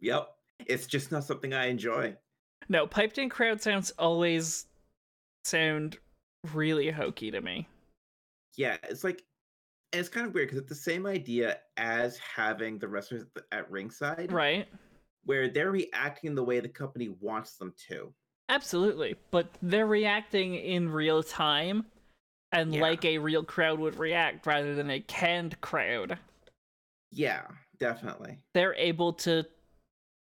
[0.00, 0.28] Yep.
[0.66, 2.16] It's just not something I enjoy.
[2.68, 4.66] No, piped in crowd sounds always
[5.44, 5.98] sound
[6.52, 7.66] really hokey to me.
[8.56, 9.22] Yeah, it's like,
[9.92, 13.34] and it's kind of weird because it's the same idea as having the wrestlers at
[13.34, 14.68] the- at ringside, Right?
[15.24, 18.14] where they're reacting the way the company wants them to.
[18.48, 19.14] Absolutely.
[19.30, 21.86] But they're reacting in real time
[22.52, 22.80] and Yeah.
[22.80, 26.18] like a real crowd would react rather than a canned crowd.
[27.10, 27.46] Yeah,
[27.78, 28.38] definitely.
[28.54, 29.44] They're able to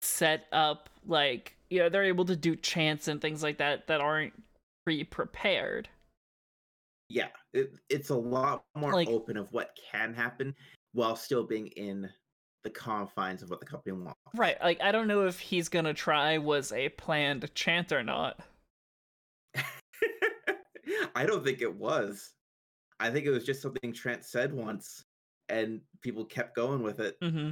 [0.02, 4.02] set up like you know, they're able to do chants and things like that that
[4.02, 4.34] aren't
[4.86, 5.90] pre-prepared.
[7.10, 10.56] Yeah, it, it's a lot more Like- open of what can happen
[10.94, 12.10] while still being in
[12.64, 14.20] the confines of what the company wants.
[14.36, 14.58] Right.
[14.62, 18.40] Like I don't know if he's gonna try was a planned chant or not.
[21.16, 22.34] I don't think it was.
[23.00, 25.04] I think it was just something Trent said once,
[25.48, 27.16] and people kept going with it.
[27.22, 27.52] Mm-hmm.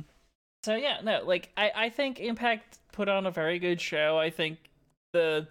[0.64, 4.18] So yeah, no, like I, I think Impact put on a very good show.
[4.18, 4.58] I think
[5.14, 5.48] the.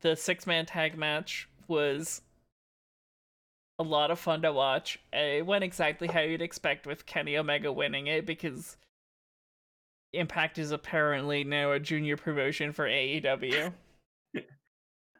[0.00, 2.22] The six man tag match was
[3.78, 4.98] a lot of fun to watch.
[5.12, 8.76] It went exactly how you'd expect with Kenny Omega winning it because
[10.12, 13.72] Impact is apparently now a junior promotion for AEW.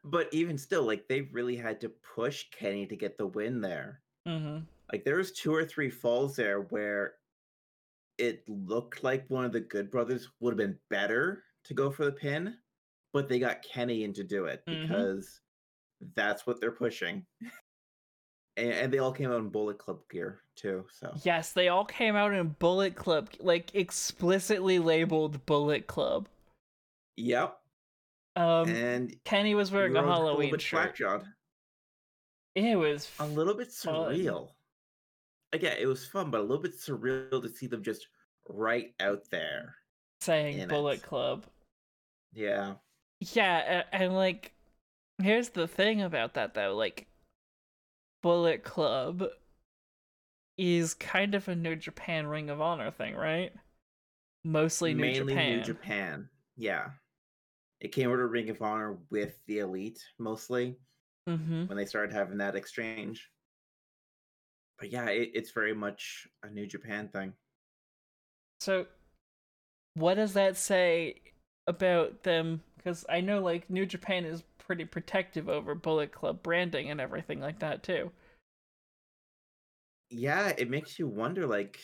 [0.04, 4.00] but even still, like they really had to push Kenny to get the win there.
[4.26, 4.64] Mm-hmm.
[4.90, 7.14] Like there was two or three falls there where
[8.16, 12.04] it looked like one of the Good Brothers would have been better to go for
[12.04, 12.54] the pin,
[13.18, 14.83] but they got Kenny in to do it Mhm.
[14.88, 15.40] because
[16.14, 17.26] that's what they're pushing.
[18.57, 20.87] and, and they all came out in Bullet Club gear too.
[20.92, 26.28] So Yes, they all came out in Bullet Club, like explicitly labeled Bullet Club.
[27.16, 27.59] yep.
[28.37, 30.96] Um, and Kenny was wearing a Halloween bit shirt.
[30.96, 31.24] slack-jawed.
[32.54, 34.14] It was a little bit fun.
[34.14, 34.50] surreal.
[35.52, 38.07] Again, it was fun, but a little bit surreal to see them just
[38.48, 39.74] right out there.
[40.20, 41.02] saying Bullet it.
[41.02, 41.46] Club.
[42.33, 42.74] Yeah.
[43.20, 44.52] Yeah, and like,
[45.20, 46.74] here's the thing about that though.
[46.76, 47.09] Like,
[48.22, 49.24] Bullet Club
[50.57, 53.52] is kind of a New Japan Ring of Honor thing, right?
[54.44, 55.57] Mostly New Mainly Japan.
[55.57, 56.28] New Japan.
[56.57, 56.87] Yeah.
[57.81, 60.76] It came over to Ring of Honor with the Elite mostly
[61.28, 61.66] Mm-hmm.
[61.66, 63.28] when they started having that exchange.
[64.78, 67.35] But yeah, it, it's very much a New Japan thing.
[68.61, 68.87] So,
[69.92, 71.16] what does that say
[71.66, 72.62] about them?
[72.78, 77.40] Because I know, like, New Japan is pretty protective over Bullet Club branding and everything
[77.40, 78.12] like that, too.
[80.10, 81.78] Yeah, it makes you wonder like,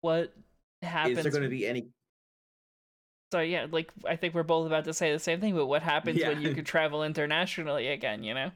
[0.00, 0.34] What
[0.82, 1.18] happens?
[1.18, 1.90] is there going to be any
[3.32, 5.82] So, yeah, like, I think we're both about to say the same thing, but what
[5.82, 6.54] happens when you Yeah.
[6.54, 8.50] could travel internationally again, you know?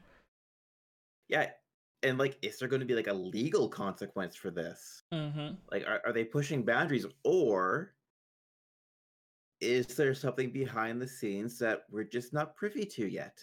[1.28, 1.50] Yeah.
[2.02, 5.02] And like, is there going to be like a legal consequence for this?
[5.12, 5.54] Mm-hmm.
[5.70, 7.93] Like, are, are they pushing boundaries or
[9.64, 13.38] is there something behind the scenes that we're just not privy to yet?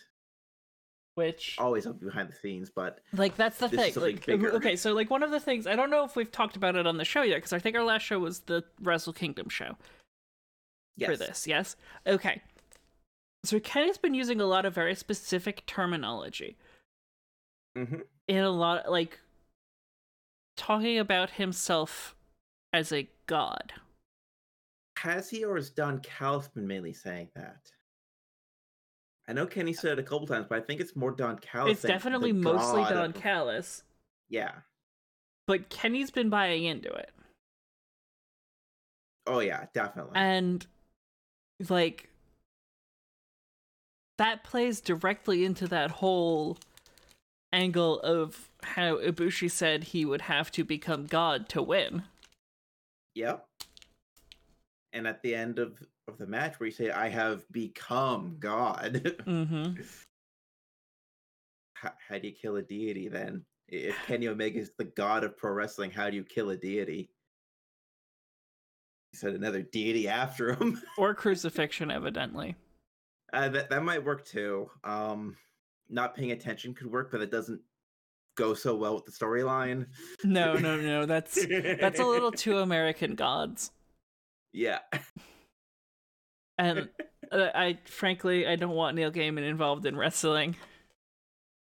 [1.15, 3.93] Which, Always something behind the scenes, but like, that's the thing.
[3.95, 4.53] Like, bigger.
[4.53, 6.87] okay, so, like, one of the things, I don't know if we've talked about it
[6.87, 9.75] on the show yet, because I think our last show was the Wrestle Kingdom show.
[10.95, 11.09] yes.
[11.09, 11.75] for this, yes?
[12.07, 12.41] Okay.
[13.43, 16.57] So Kenny's been using a lot of very specific terminology.
[17.77, 18.03] Mhm.
[18.27, 19.19] In a lot like
[20.55, 22.15] talking about himself
[22.71, 23.73] as a god.
[25.01, 27.71] Has he or has Don Callis been mainly saying that?
[29.27, 31.39] I know Kenny uh said it a couple times, but I think it's more Don
[31.39, 31.71] Callis.
[31.73, 33.81] it's definitely mostly god Don Callis,
[34.29, 34.51] Yeah.
[35.47, 37.09] but Kenny's been buying into it.
[39.25, 40.11] Oh yeah, definitely.
[40.13, 40.67] And
[41.67, 42.09] like
[44.19, 46.59] that plays directly into that whole
[47.51, 52.03] angle of how Ibushi said he would have to become god to win.
[53.15, 53.47] Yep.
[54.93, 59.15] And at the end of, of the match, where you say, "I have become God,"
[59.25, 59.81] Mm-hmm.
[61.73, 63.45] how, how do you kill a deity then?
[63.67, 67.09] If Kenny Omega is the god of pro wrestling, how do you kill a deity?
[69.11, 70.81] He said another deity after him.
[70.97, 72.55] Or crucifixion, evidently.
[73.33, 74.69] Uh, that that might work too.
[74.83, 75.37] Um,
[75.89, 77.61] not paying attention could work, but it doesn't
[78.35, 79.85] go so well with the storyline.
[80.25, 81.05] No, no, no.
[81.05, 81.45] That's
[81.79, 83.71] that's a little too American gods.
[84.53, 84.79] Yeah.
[86.57, 86.89] And
[87.31, 90.55] uh, I frankly I don't want Neil Gaiman involved in wrestling.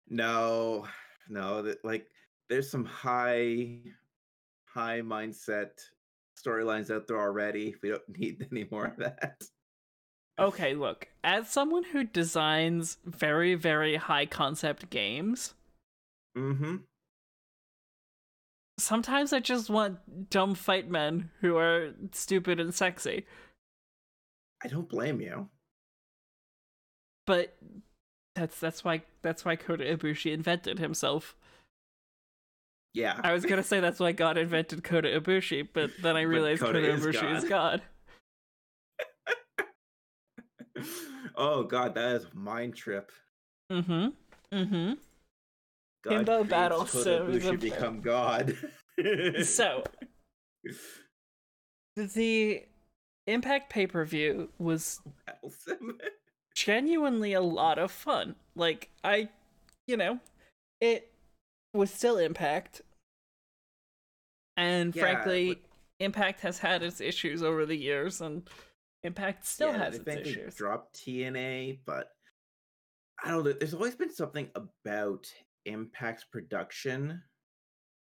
[0.08, 0.86] No,
[1.28, 1.62] no.
[1.62, 2.06] That like
[2.48, 3.78] there's some high,
[4.66, 5.70] high mindset
[6.38, 7.74] storylines out there already.
[7.82, 9.42] We don't need any more of that.
[10.38, 11.08] Okay, look.
[11.24, 15.54] As someone who designs very very high concept games,
[16.36, 16.76] Mm-hmm.
[18.78, 23.26] Sometimes I just want dumb fight men who are stupid and sexy.
[24.64, 25.48] I don't blame you.
[27.26, 27.56] But
[28.34, 31.36] that's that's why that's why Kota Ibushi invented himself.
[32.94, 33.20] Yeah.
[33.22, 36.80] I was gonna say that's why God invented Kota Ibushi, but then I realized Kota
[36.80, 37.82] Kota, is Ibushi is God.
[40.76, 40.84] God.
[41.36, 43.10] oh god, that is mind trip.
[43.72, 44.08] Mm-hmm.
[44.52, 44.92] Mm-hmm.
[46.08, 48.56] God Himbo creates battle Kota sims Ibushi of- become God.
[49.44, 49.84] So
[51.96, 52.62] the
[53.26, 55.52] Impact pay per view was Battle
[56.54, 58.36] genuinely a lot of fun.
[58.54, 59.28] Like I,
[59.86, 60.18] you know,
[60.80, 61.12] it
[61.74, 62.82] was still Impact,
[64.56, 65.62] and Yeah, frankly, but-
[65.98, 68.48] Impact has had its issues over the years, and
[69.02, 70.54] Impact still yeah, has I its think they issues.
[70.54, 72.12] dropped TNA, but
[73.24, 73.52] I don't know.
[73.52, 75.26] There's always been something about
[75.66, 77.22] Impact's production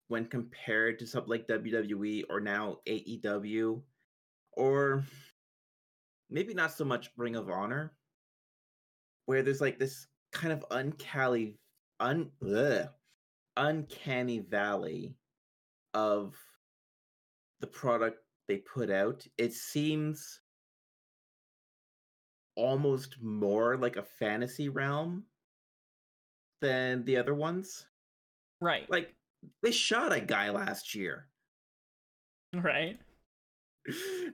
[0.08, 3.82] when compared to something like WWE or now AEW,
[4.54, 5.04] or
[6.30, 7.94] maybe not so much Ring of Honor,
[9.26, 11.58] where there's like this kind of uncanny
[12.00, 12.30] un
[13.58, 15.16] uncanny valley
[15.94, 16.36] of
[17.62, 19.26] the product they put out.
[19.38, 20.42] It seems
[22.56, 25.24] almost more like a fantasy realm
[26.62, 27.86] than the other ones.
[28.62, 28.90] Right.
[28.90, 29.14] Like
[29.64, 31.28] they shot a guy last year.
[32.54, 33.00] Right.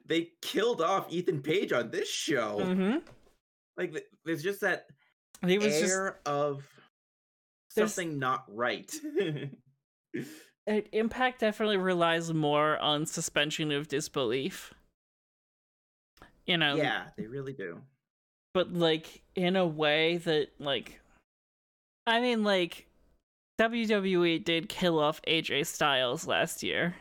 [0.05, 2.59] They killed off Ethan Page on this show.
[2.61, 2.97] Mm-hmm.
[3.77, 4.85] Like th- there's just that
[5.45, 6.65] He was just air of
[7.75, 8.89] There's- something not right.
[10.67, 14.73] Impact definitely relies more on suspension of disbelief.
[16.45, 17.81] You know, yeah, they really do.
[18.53, 21.00] but like in a way that like
[22.07, 22.87] I mean like
[23.59, 26.95] WWE did kill off AJ Styles last year.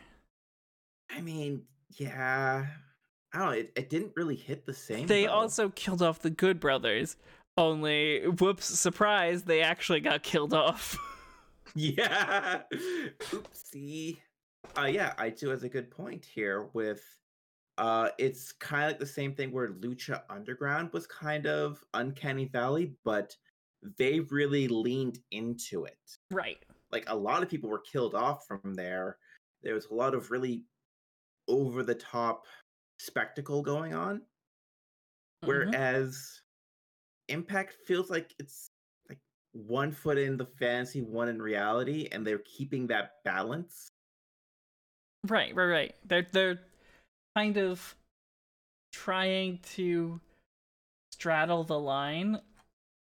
[1.11, 1.63] I mean,
[1.97, 2.67] yeah.
[3.33, 5.07] I don't know, it, it didn't really hit the same.
[5.07, 5.33] They though.
[5.33, 7.17] also killed off the Good Brothers.
[7.57, 10.97] Only whoops, surprise, they actually got killed off.
[11.77, 12.63] Yeah.
[12.73, 14.19] Oopsie.
[14.77, 17.01] Uh yeah, I too has a good point here with
[17.79, 22.47] uh it's kind of like the same thing where Lucha Underground was kind of uncanny
[22.47, 23.37] valley, but
[23.99, 25.99] they really leaned into it.
[26.31, 26.59] right.
[26.93, 29.19] Like a lot of people were killed off from there.
[29.63, 30.65] There was a lot of really
[31.49, 32.47] over the top
[32.99, 34.23] spectacle going on.
[35.43, 35.49] Mhm.
[35.49, 36.43] Whereas
[37.29, 38.71] Impact feels like it's
[39.09, 39.21] like
[39.53, 43.89] one foot in the fantasy, one in reality, and they're keeping that balance.
[45.27, 45.95] Right, right, right.
[46.05, 46.61] They're they're
[47.37, 47.95] kind of
[48.93, 50.21] trying to
[51.13, 52.41] straddle the line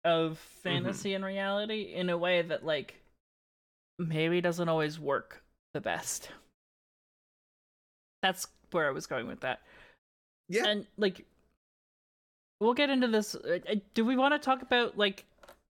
[0.06, 2.94] of fantasy and reality in a way that like
[3.98, 5.42] maybe doesn't always work
[5.74, 6.30] the best.
[8.22, 9.62] That's where I was going with that.
[10.48, 10.66] Yeah.
[10.66, 11.24] And like
[12.60, 15.24] we'll get into this uh, uh, do we want to talk about like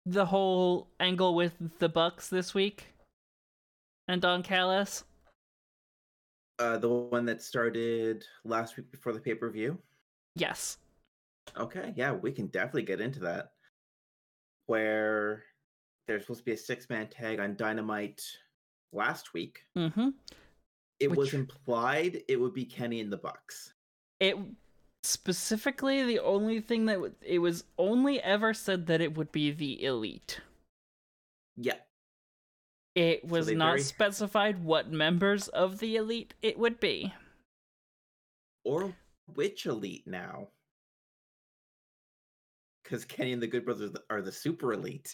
[0.05, 2.85] the whole angle with the Bucks this week?
[4.09, 5.03] And Don Callis?
[6.59, 9.79] Uh, the one that started last week before the pay per view.
[10.35, 10.77] Yes.
[11.57, 13.53] Okay, yeah, we can definitely get into that.
[14.67, 15.45] Where
[16.09, 18.23] there's supposed to be a six man tag on Dynamite
[18.93, 19.61] last week.
[19.77, 20.09] Mm-hmm.
[21.01, 23.73] It was implied it would be Kenny and the Bucks.
[24.21, 24.37] it
[25.03, 29.53] specifically the only thing that w- it was only ever said that it would be
[29.53, 30.41] the elite
[31.57, 31.77] Yeah,
[32.97, 37.13] it was they not very- specified what members of the elite it would be
[38.65, 38.97] or
[39.35, 40.49] which elite now?
[42.87, 45.13] Because Kenny and the Good Brothers are the super elite.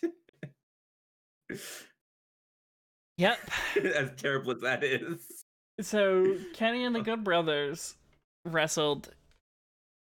[3.19, 3.39] yep
[3.85, 5.45] as terrible as that is.
[5.81, 7.97] so kenny and the good brothers
[8.47, 9.11] wrestled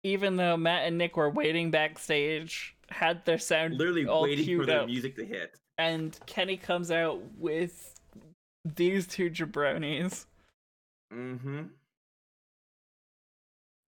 [0.04, 4.66] even though matt and nick were waiting backstage had their sound Literally all waiting for
[4.66, 5.56] their up, music to hit.
[5.78, 7.94] and kenny comes out with
[8.76, 10.26] these two jabronis
[11.14, 11.62] Mm-hmm.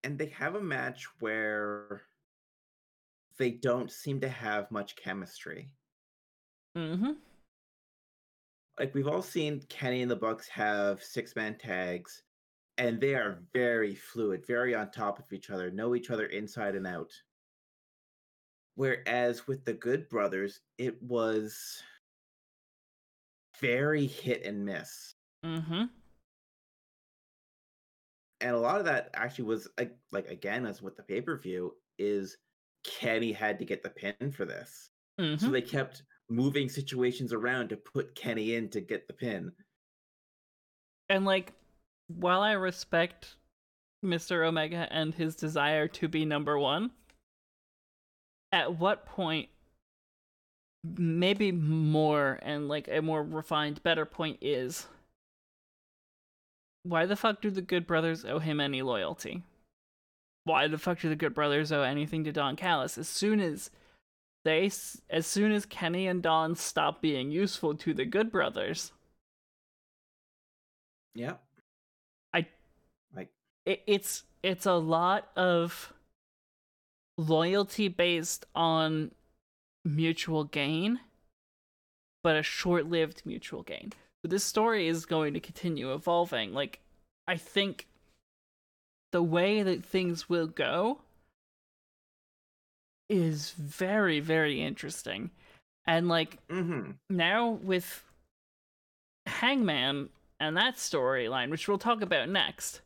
[0.06, 2.04] And they have a match where
[3.40, 5.72] they don't seem to have much chemistry.
[6.78, 7.14] mm-hmm
[8.78, 12.24] Like we've all seen Kenny and the Bucks have six man tags,
[12.78, 16.76] and they are very fluid, very on top of each other, know each other inside
[16.76, 17.12] and out.
[18.76, 21.82] Whereas with the Good Brothers, it was
[23.60, 25.16] very hit and miss.
[25.44, 25.86] mm-hmm
[28.42, 31.38] and a lot of that actually was like, like again as with the pay per
[31.38, 32.38] view is
[32.84, 34.90] Kenny had to get the pin for this,
[35.20, 39.52] mm-hmm so they kept moving situations around to put Kenny in to get the pin.
[41.10, 41.54] And like,
[42.08, 43.36] while I respect
[44.06, 44.46] Mr.
[44.46, 46.92] Omega and his desire to be number one,
[48.52, 49.50] at what point,
[50.84, 54.88] maybe more and like a more refined, better point is
[56.84, 59.44] why the fuck do the Good Brothers owe him any loyalty?
[60.50, 62.98] Why the fuck do the Good Brothers owe anything to Don Callis?
[62.98, 63.70] As soon as
[64.44, 64.72] they,
[65.08, 68.92] as soon as Kenny and Don stop being useful to the Good Brothers,
[71.14, 71.36] Yeah,
[72.34, 72.48] I-
[73.16, 73.30] like
[73.68, 75.94] it, it's it's a lot of
[77.16, 79.12] loyalty based on
[79.86, 81.00] mutual gain
[82.24, 83.94] but a short-lived mutual gain.
[84.24, 86.54] So this story is going to continue evolving.
[86.56, 86.80] Like
[87.28, 87.86] i think
[89.12, 91.00] the way that things will go
[93.10, 95.32] is very very interesting
[95.88, 96.92] and like mm-hmm.
[97.10, 98.04] now with
[99.26, 102.82] Hangman and that storyline, which we'll talk about next,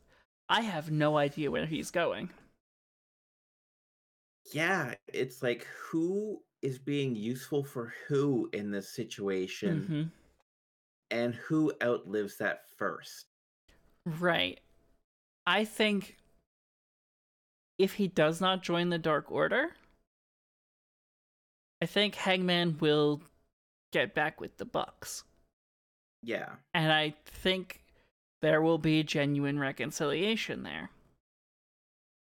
[0.48, 2.30] I have no idea where he's going.
[4.52, 10.10] yeah, it's like who is being useful for who in this situation Mhm.
[11.10, 13.26] and who outlives that first.
[14.04, 14.60] Right.
[15.46, 16.16] I think
[17.78, 19.70] if he does not join the Dark Order,
[21.82, 23.22] I think Hangman will
[23.92, 25.24] get back with the Bucks.
[26.22, 26.50] Yeah.
[26.72, 27.82] And I think
[28.40, 30.90] there will be genuine reconciliation there.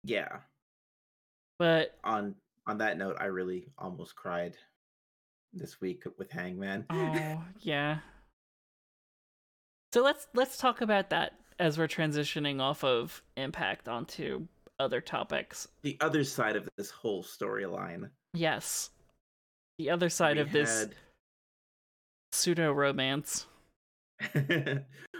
[0.04, 0.40] Yeah.
[1.58, 2.36] But On
[2.68, 4.56] on that note, I really almost cried
[5.54, 6.86] this week with Hangman.
[6.90, 8.00] oh, yeah.
[9.94, 14.48] So let's let's talk about that as we're transitioning off of Impact onto
[14.80, 15.68] other topics.
[15.82, 18.10] the other side of this whole storyline.
[18.34, 18.92] Yes.
[19.80, 20.88] The other side we of this
[22.32, 23.48] pseudo romance.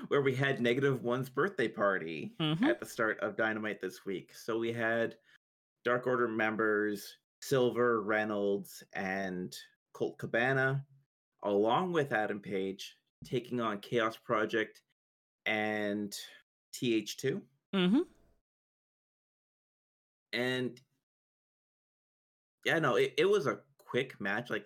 [0.08, 2.64] where we had negative one's birthday party Mhm.
[2.64, 4.34] at the start of Dynamite this week.
[4.34, 5.18] So we had
[5.84, 9.56] Dark Order members Silver, Reynolds, and
[9.94, 10.84] Colt Cabana,
[11.44, 14.82] along with Adam Page, taking on Chaos Project
[15.48, 16.16] and
[16.74, 17.42] TH2.
[17.74, 18.00] Mm-hmm.
[20.34, 20.80] And
[22.66, 24.66] yeah, no, it, it was a quick match, like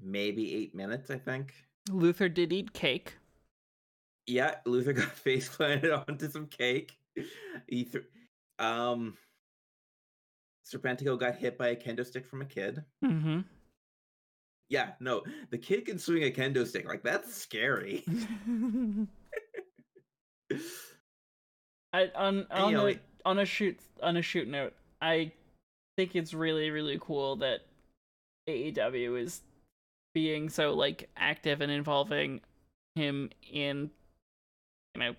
[0.00, 1.52] maybe eight minutes, I think.
[1.90, 3.16] Luther did eat cake.
[4.26, 6.96] Yeah, Luther got face planted onto some cake.
[7.66, 8.02] He threw,
[8.58, 9.16] um,
[10.64, 12.82] Serpentico got hit by a kendo stick from a kid.
[13.04, 13.40] Mm-hmm.
[14.70, 16.88] Yeah, no, the kid can swing a kendo stick.
[16.88, 18.04] Like that's scary.
[21.92, 25.32] I on on know, a on a shoot on a shoot note, I
[25.96, 27.60] think it's really really cool that
[28.48, 29.42] AEW is
[30.14, 32.40] being so like active and involving
[32.94, 33.90] him in
[34.94, 35.14] you know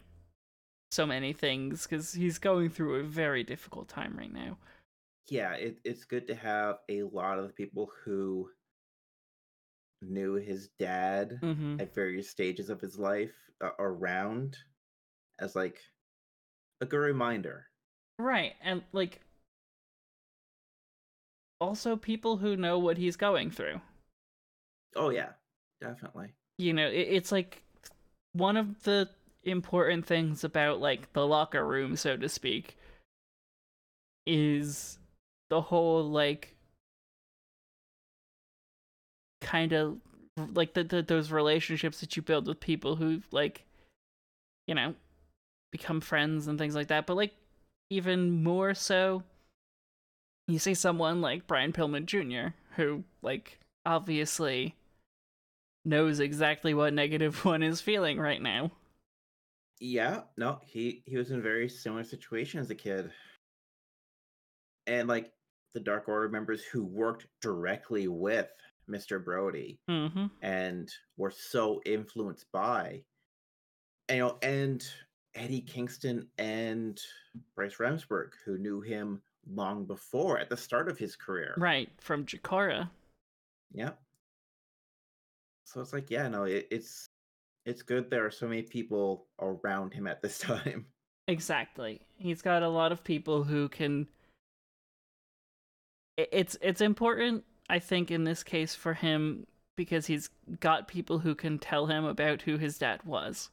[0.91, 4.57] so many things because he's going through a very difficult time right now.
[5.29, 8.49] yeah, it, it's good to have a lot of the people who
[10.01, 11.79] knew his dad Mm-hmm.
[11.81, 14.57] at various stages of his life uh, around
[15.39, 15.79] as like
[16.81, 17.67] a good reminder.
[18.19, 19.21] Right, and like
[21.59, 23.81] also people who know what he's going through.
[24.95, 25.29] Oh yeah,
[25.81, 26.33] definitely.
[26.57, 27.61] you know it, it's like
[28.33, 29.09] one of the
[29.43, 32.77] important things about like the locker room so to speak
[34.25, 34.97] is
[35.49, 36.55] the whole like
[39.41, 39.97] kind of
[40.53, 43.63] like the, the those relationships that you build with people who like
[44.67, 44.95] you know
[45.77, 47.33] become friends and things like that but like
[47.89, 49.23] even more so
[50.47, 52.53] you see someone like Brian Pillman Jr.
[52.75, 54.75] who like obviously
[55.83, 58.71] knows exactly what negative one is feeling right now.
[59.79, 63.11] Yeah, no, he he was in a very similar situation as a kid.
[64.87, 65.31] And like
[65.73, 68.49] the Dark Order members who worked directly with
[68.89, 69.23] Mr.
[69.23, 70.27] Brody Mm-hmm.
[70.41, 73.01] and were so influenced by
[74.11, 74.85] you know and
[75.35, 76.99] Eddie Kingston and
[77.55, 79.21] Bryce Remsburg who knew him
[79.53, 81.53] long before at the start of his career.
[81.57, 82.89] Right, from Chikara.
[83.73, 83.91] Yeah.
[85.65, 87.09] So it's like, yeah, no, it, it's
[87.65, 90.85] it's good there are so many people around him at this time.
[91.27, 92.01] Exactly.
[92.17, 94.07] He's got a lot of people who can
[96.17, 100.29] it's it's important I think in this case for him because he's
[100.59, 103.49] got people who can tell him about who his dad was.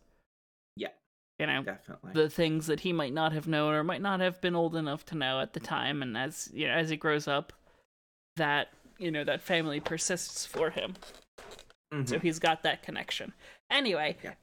[1.43, 2.13] You know, Definitely.
[2.15, 5.05] the things that he might not have known or might not have been old enough
[5.07, 7.53] to know at the time and as you know as he grows up
[8.37, 8.69] that
[8.99, 10.95] you know that family persists for him
[11.93, 12.09] Mhm.
[12.09, 13.33] so he's got that connection
[13.71, 14.35] anyway Yeah.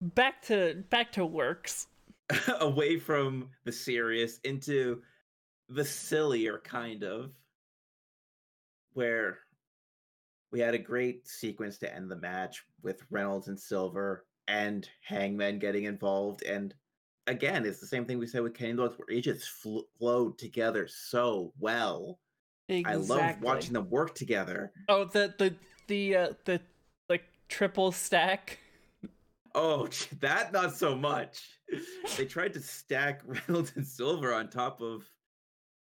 [0.00, 1.88] back to back to works
[2.60, 5.02] Away from the serious into
[5.68, 7.32] the sillier kind of
[8.92, 9.38] where
[10.52, 15.58] we had a great sequence to end the match with Reynolds and Silver and Hangman
[15.58, 16.74] getting involved and
[17.26, 20.38] again it's the same thing we said with Kenny Lewis where it just fl- flowed
[20.38, 22.18] together so well.
[22.84, 24.72] I love watching them work together.
[24.88, 25.54] oh the the
[25.86, 26.60] the uh the
[27.08, 28.58] like triple stack
[29.54, 29.88] Oh,
[30.20, 31.42] that not so much.
[32.16, 35.04] They tried to stack Reynolds and Silver on top of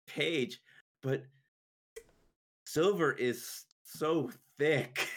[0.07, 0.61] Page,
[1.03, 1.23] but
[2.65, 5.07] Silver is so thick.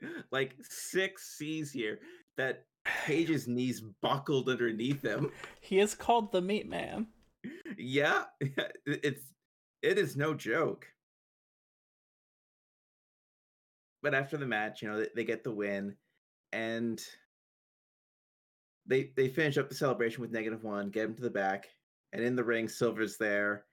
[0.30, 2.00] like six C's here
[2.40, 5.30] that Page's knees buckled underneath him.
[5.60, 7.06] he is called the meat man
[7.76, 8.24] Yeah,
[8.86, 9.24] it's
[9.82, 10.86] it is no joke.
[14.02, 15.94] But after the match, you know, they, they get the win,
[16.52, 17.02] and
[18.86, 21.68] they they finish up the celebration with negative one, get him to the back,
[22.14, 23.66] and in the ring, Silver's there,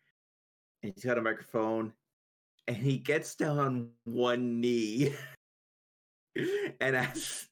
[0.84, 1.93] and he's got a microphone,
[2.68, 5.13] and he gets down on one knee
[6.82, 7.47] and asks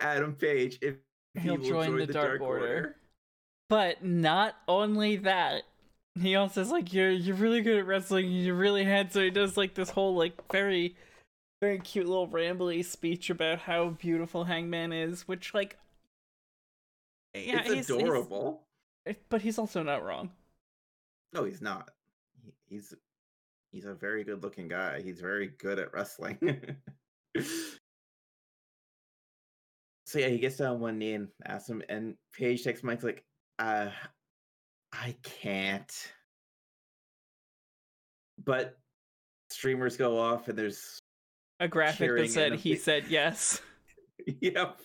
[0.00, 0.96] Adam Page if
[1.34, 2.96] He'll he will join the Dark Order.
[3.68, 5.62] But not only that,
[6.20, 8.30] he also says like you're you're really good at wrestling.
[8.30, 9.22] You're really handsome.
[9.22, 10.96] He does like this whole like very
[11.60, 15.76] very cute little rambly speech about how beautiful Hangman is, which like
[17.34, 18.62] yeah, it's he's- he's- adorable.
[19.28, 20.30] but he's also not wrong.
[21.32, 21.90] No, he's not.
[22.44, 22.94] He- He's
[23.72, 25.00] he's a very good looking guy.
[25.02, 26.38] He's very good at wrestling.
[30.14, 33.02] so yeah, he gets down on one knee and asks him, and Page texts Mike's
[33.02, 33.24] like,
[33.58, 33.88] uh,
[34.92, 36.12] I can't.
[38.44, 38.78] But
[39.50, 41.00] streamers go off and there's
[41.58, 43.60] A graphic that said he said yes.
[44.40, 44.80] Yep.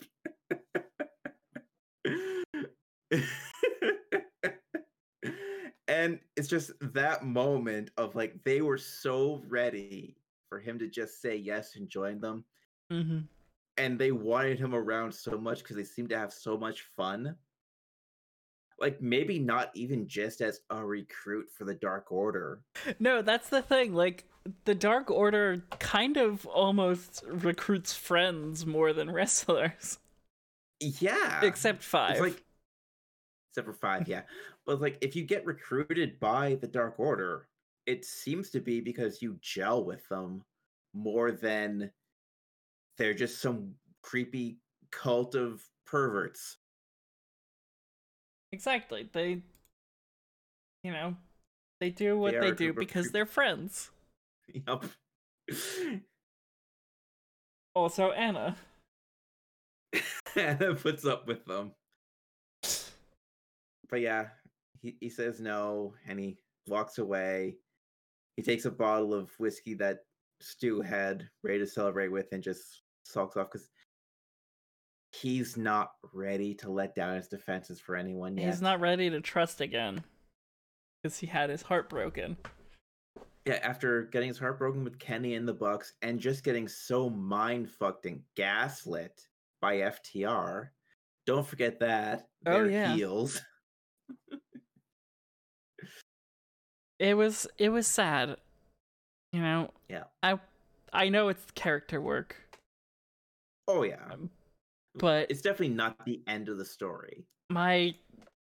[5.87, 10.17] and it's just that moment of like they were so ready
[10.49, 12.43] for him to just say yes and join them
[12.91, 13.19] hmm
[13.79, 17.35] and they wanted him around so much because they seem to have so much fun
[18.79, 22.61] like maybe not even just as a recruit for the dark order
[22.99, 23.93] No, that's the thing.
[23.93, 24.25] Like
[24.65, 29.99] the Dark Order kind of almost recruits friends more than wrestlers,
[30.79, 32.11] yeah except five.
[32.11, 32.43] It's like,
[33.51, 34.21] except for five, yeah.
[34.65, 37.47] But like, if you get recruited by the Dark Order,
[37.85, 40.43] it seems to be because you gel with them
[40.93, 41.91] more than
[42.99, 43.73] they're just some
[44.03, 44.59] creepy
[44.91, 46.57] cult of perverts.
[48.51, 49.09] exactly.
[49.11, 49.41] They,
[50.83, 51.15] you know,
[51.79, 53.89] they do what They they, do because peop- they're friends.
[54.67, 54.85] Yep.
[57.75, 58.57] Also, Anna.
[60.35, 61.71] and puts up with them.
[63.89, 64.27] But yeah,
[64.81, 66.37] he, he says no and he
[66.67, 67.57] walks away.
[68.35, 69.99] He takes a bottle of whiskey that
[70.41, 73.69] Stu had ready to celebrate with and just sulks off because
[75.11, 78.47] he's not ready to let down his defenses for anyone yet.
[78.47, 80.03] He's not ready to trust again
[81.01, 82.37] because he had his heart broken.
[83.45, 87.09] Yeah, after getting his heart broken with Kenny in the Bucks and just getting so
[87.09, 89.21] mind fucked and gaslit
[89.61, 90.67] by FTR.
[91.25, 92.27] Don't forget that.
[92.45, 92.93] Oh, They're yeah.
[92.93, 93.41] heels.
[96.99, 98.35] It was it was sad.
[99.31, 99.71] You know.
[99.87, 100.03] Yeah.
[100.21, 100.37] I
[100.91, 102.35] I know it's character work,
[103.69, 103.97] Oh yeah.
[104.11, 104.29] Um,
[104.95, 107.23] but it's definitely not the end of the story.
[107.49, 107.93] my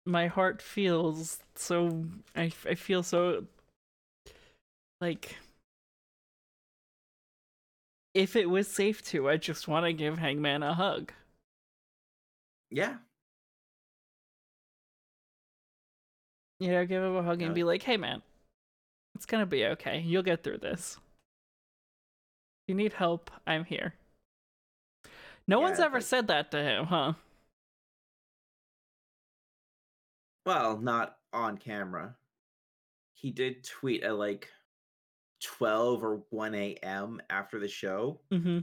[0.05, 2.05] my heart feels so
[2.35, 3.45] I, I feel so
[4.99, 5.37] like
[8.13, 11.13] if it was safe to i just want to give hangman a hug
[12.69, 12.95] Yeah.
[16.59, 17.47] you know give him a hug Yeah.
[17.47, 18.21] and be like hey man
[19.15, 23.93] it's gonna be okay you'll get through this if you need help i'm here
[25.47, 27.13] no one's ever like- said that to him huh
[30.45, 32.15] Well, not on camera.
[33.13, 34.49] He did tweet at like
[35.41, 37.21] 12 or 1 a.m.
[37.29, 38.19] after the show.
[38.29, 38.59] hmm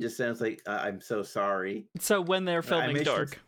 [0.00, 1.86] Just sounds like uh, I'm so sorry.
[1.98, 3.40] so when they're filming mentioned- dark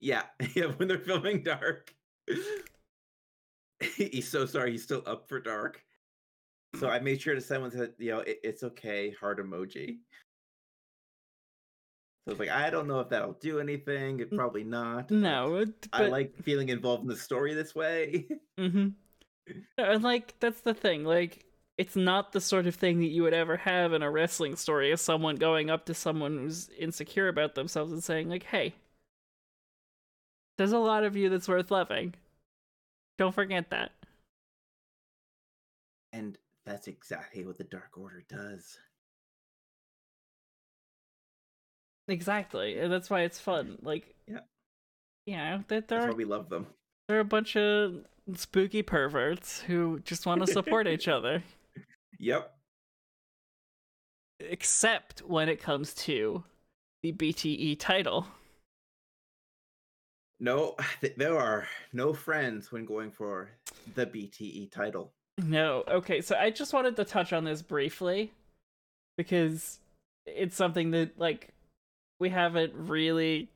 [0.00, 0.22] Yeah,
[0.54, 1.92] yeah, when they're filming Dark.
[3.96, 5.82] he's so sorry he's still up for Dark.
[6.78, 9.98] So I made sure to send one that, you know, it, it's okay, heart emoji.
[12.28, 14.20] So it's like, I don't know if that'll do anything.
[14.20, 15.10] It probably not.
[15.10, 18.26] no it- I like feeling involved in the story this way.
[18.58, 18.88] Mm-hmm.
[19.78, 21.04] And like that's the thing.
[21.04, 21.46] Like
[21.78, 24.90] it's not the sort of thing that you would ever have in a wrestling story
[24.90, 28.74] of someone going up to someone who's insecure about themselves and saying, like, hey,
[30.58, 32.14] there's a lot of you that's worth loving.
[33.16, 33.92] Don't forget that.
[36.12, 38.76] and that's exactly what the Dark Order does.
[42.08, 42.78] Exactly.
[42.78, 43.78] And that's why it's fun.
[43.82, 44.40] Like Yeah.
[45.26, 46.66] You know, that there That's they're why we love them.
[47.06, 48.04] they're a bunch of
[48.34, 51.42] spooky perverts who just want to support each other.
[52.18, 52.54] Yep.
[54.40, 56.44] Except when it comes to
[57.02, 58.26] the BTE title.
[60.40, 63.50] No, th- there are no friends when going for
[63.94, 65.12] the BTE title.
[65.38, 65.84] No.
[65.88, 68.32] Okay, so I just wanted to touch on this briefly
[69.16, 69.78] because
[70.26, 71.50] it's something that like
[72.18, 73.48] we haven't really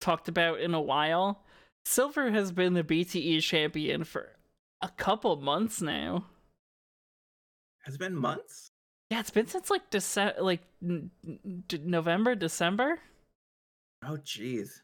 [0.00, 1.42] talked about in a while.
[1.84, 4.28] Silver has been the BTE champion for
[4.82, 6.26] a couple months now.
[7.84, 8.70] Has it been months?
[9.10, 12.98] Yeah, it's been since like December, like n- n- d- November, December
[14.04, 14.80] Oh, jeez.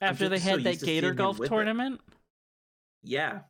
[0.00, 1.50] After they just so had that Gator Golf with it.
[1.50, 2.00] tournament.
[3.02, 3.40] Yeah.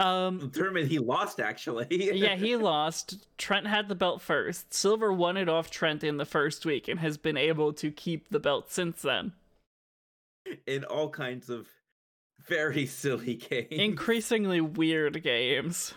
[0.00, 1.86] Um, The tournament he lost actually.
[1.90, 3.26] yeah, he lost.
[3.38, 4.72] Trent had the belt first.
[4.74, 8.28] Silver won it off Trent in the first week and has been able to keep
[8.30, 9.32] the belt since then.
[10.66, 11.68] in all kinds of
[12.46, 13.68] very silly games.
[13.70, 15.94] Increasingly weird games.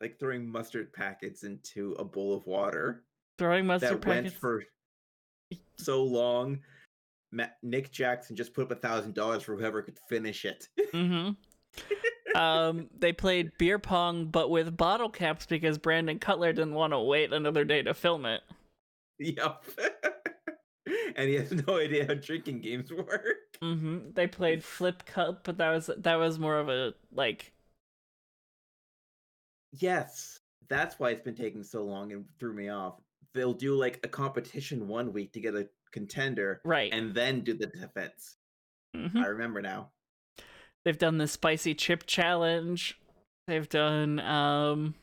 [0.00, 3.04] like throwing mustard packets into a bowl of water
[3.38, 4.40] Throwing mustard that went packets.
[4.40, 4.64] for
[5.76, 6.60] so long.
[7.62, 10.68] Nick Jackson just put up a thousand dollars for whoever could finish it.
[10.92, 11.30] Mm-hmm.
[12.34, 17.00] Um, they played beer pong, but with bottle caps because Brandon Cutler didn't want to
[17.00, 18.42] wait another day to film it.
[19.18, 19.64] Yep.
[21.16, 23.58] and he has no idea how drinking games work.
[23.62, 24.10] Mm-hmm.
[24.14, 27.52] They played flip cup, but that was that was more of a like
[29.72, 33.00] Yes, that's why it's been taking so long and threw me off.
[33.34, 36.92] They'll do like a competition one week to get a contender, right.
[36.92, 38.36] and then do the defense.
[38.94, 39.16] Mhm.
[39.16, 39.90] I remember now.
[40.84, 42.98] They've done the spicy chip challenge.
[43.46, 44.94] They've done um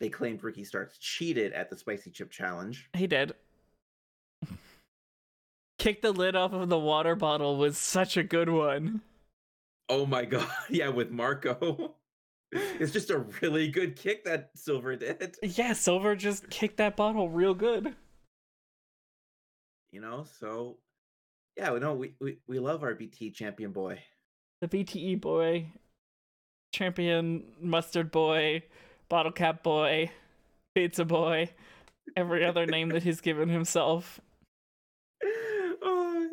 [0.00, 2.88] They claimed Ricky Starks cheated at the spicy chip challenge.
[2.94, 3.34] he did.
[5.78, 9.00] Kick the lid off of the water bottle was such a good one.
[9.88, 11.94] Oh my god, yeah, with Marko.
[12.52, 15.36] It's just a really good kick that Silver did.
[15.42, 17.94] Yeah, Silver just kicked that bottle real good.
[19.90, 20.76] You know, so
[21.56, 24.00] yeah, we know we, we, we love our BT champion boy.
[24.60, 25.66] The BTE boy,
[26.72, 28.62] champion mustard boy,
[29.08, 30.10] bottle cap boy,
[30.74, 31.50] pizza boy,
[32.16, 34.20] every other name that he's given himself.
[35.84, 36.30] Oh,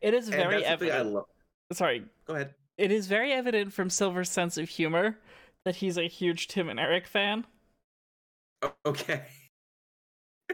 [0.00, 1.24] It is very that's the thing I evident.
[1.72, 2.54] Sorry, Go ahead.
[2.76, 5.18] it is very evident from Silver's sense of humor
[5.64, 7.46] that he's a huge Tim and Eric fan.
[8.84, 9.22] Okay.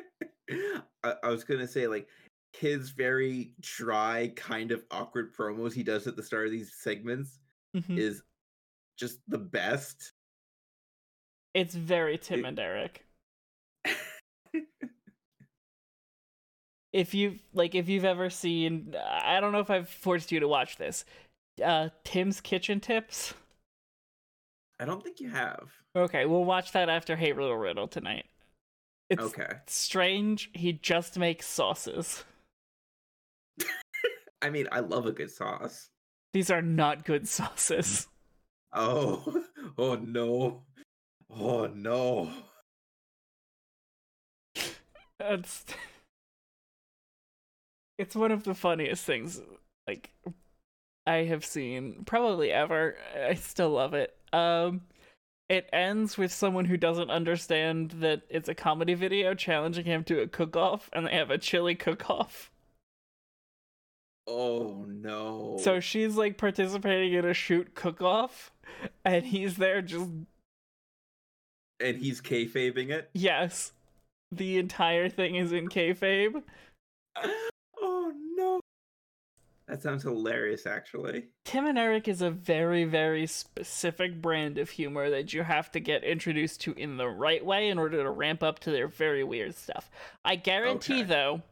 [1.03, 2.07] I, I was gonna say like
[2.53, 7.39] his very dry, kind of awkward promos he does at the start of these segments
[7.77, 7.97] Mhm.
[7.99, 8.23] is
[8.99, 10.13] just the best.
[11.55, 13.07] It's very Tim It- and Eric.
[16.93, 20.49] If you've like if you've ever seen I don't know if I've forced you to
[20.49, 21.05] watch this.
[21.65, 23.33] Uh Tim's Kitchen Tips.
[24.81, 25.71] I don't think you have.
[25.95, 28.27] Okay, we'll watch that after Hey Little Riddle tonight.
[29.09, 29.49] It's Okay.
[29.69, 32.25] strange, he just makes sauces.
[34.43, 35.91] I mean, I love a good sauce.
[36.33, 38.09] These are not good sauces.
[38.73, 39.45] Oh,
[39.79, 40.63] oh no.
[41.29, 42.31] Oh no.
[45.19, 45.65] That's
[47.99, 49.43] It's one of the funniest things
[49.87, 50.11] like
[51.07, 52.97] I have seen probably ever.
[53.15, 54.17] I still love it.
[54.33, 54.83] Um
[55.49, 60.21] it ends with someone who doesn't understand that it's a comedy video challenging him to
[60.21, 62.53] a cook-off and they have a chili cook-off.
[64.27, 65.59] Oh, oh no.
[65.63, 68.53] So she's like participating in a shoot cook-off
[69.05, 70.09] and he's there just
[71.81, 73.11] and he's kayfabing it.
[73.15, 73.73] yes.
[74.33, 76.43] The entire thing is in kayfabe.
[77.83, 78.61] Oh no.
[79.67, 81.29] That sounds hilarious actually.
[81.47, 85.81] Tim and Eric is a very, very specific brand of humor that you have to
[85.81, 89.25] get introduced to in the right way in order to ramp up to their very
[89.25, 89.91] weird stuff.
[90.25, 91.03] I guarantee, Okay.
[91.05, 91.43] though,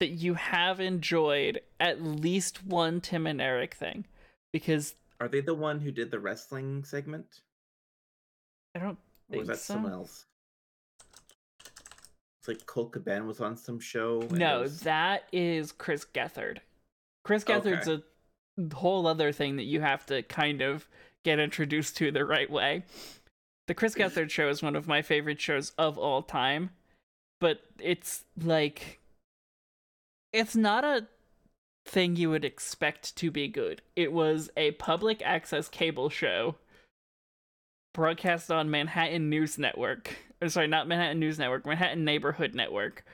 [0.00, 4.06] that you have enjoyed at least one Tim and Eric thing
[4.52, 7.26] because Are they the one who did the wrestling segment?
[8.74, 8.98] I don't
[9.30, 10.24] think Or was that someone else?
[12.40, 14.26] It's like Colt Cabana was on some show.
[14.30, 16.58] No, was- that is Chris Gethard.
[17.22, 18.02] Chris Gethard's a
[18.74, 20.88] whole other thing that you have to kind of
[21.22, 22.84] get introduced to the right way.
[23.68, 26.70] The Chris Gethard show is one of my favorite shows of all time,
[27.40, 28.99] but it's like
[30.32, 31.06] it's not a
[31.86, 33.82] thing you would expect to be good.
[33.96, 36.56] It was a public access cable show
[37.92, 40.14] broadcast on Manhattan News Network.
[40.40, 43.04] Or sorry, not Manhattan News Network, Manhattan Neighborhood Network.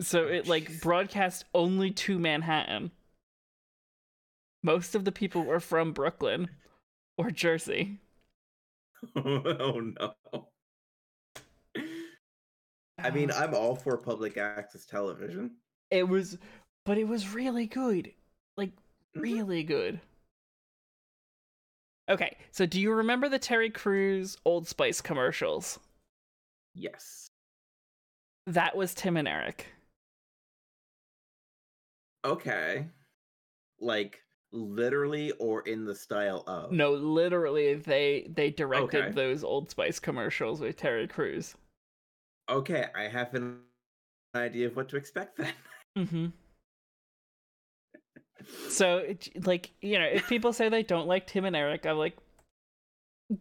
[0.00, 2.90] So Oh, it like broadcast only to Manhattan.
[4.62, 6.48] Most of the people were from Brooklyn
[7.16, 8.00] or Jersey.
[9.16, 10.14] oh no.
[12.98, 15.56] I mean, I'm all for public access television.
[15.92, 16.38] It was
[16.84, 18.12] but it was really good.
[18.56, 18.72] Like
[19.16, 19.22] Mhm.
[19.22, 20.00] really good.
[22.08, 25.78] Okay, so do you remember the Terry Crews Old Spice commercials?
[26.74, 27.28] Yes.
[28.46, 29.66] That was Tim and Eric.
[32.24, 32.86] Okay.
[33.80, 34.22] Like
[34.52, 36.72] literally or in the style of.
[36.72, 39.12] No, literally they they directed Okay.
[39.12, 41.54] those Old Spice commercials with Terry Crews.
[42.48, 43.60] Okay, I have an
[44.34, 45.52] idea of what to expect then.
[45.96, 46.26] Mm-hmm.
[48.68, 49.14] So,
[49.44, 52.16] like, you know, if people say they don't like Tim and Eric, I'm like,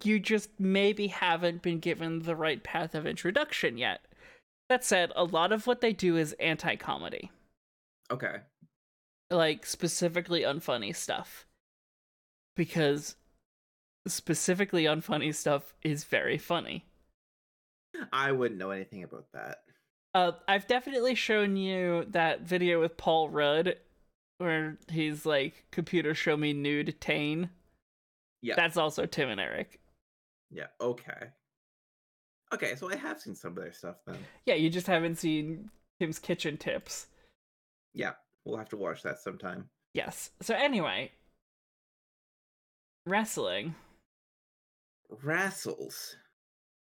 [0.04, 4.02] you just maybe haven't been given the right path of introduction yet.
[4.70, 7.32] That said, a lot of what they do is anti comedy,
[8.12, 8.38] Okay.
[9.30, 11.46] like, specifically unfunny stuff.
[12.56, 13.16] Because
[14.08, 16.86] specifically unfunny stuff is very funny.
[18.14, 19.64] I wouldn't know anything about that.
[20.14, 23.76] Uh, I've definitely shown you that video with Paul Rudd
[24.38, 27.50] where he's like, computer show me nude Tayne.
[28.42, 28.56] Yeah.
[28.56, 29.80] That's also Tim and Eric.
[30.50, 30.68] Yeah.
[30.82, 31.30] Okay.
[32.54, 34.18] Okay, so I have seen some of their stuff then.
[34.46, 37.08] Yeah, you just haven't seen Tim's kitchen tips.
[37.94, 39.70] Yeah, we'll have to watch that sometime.
[39.94, 40.32] Yes.
[40.42, 41.12] So anyway,
[43.06, 43.76] wrestling.
[45.24, 46.16] Wrestles.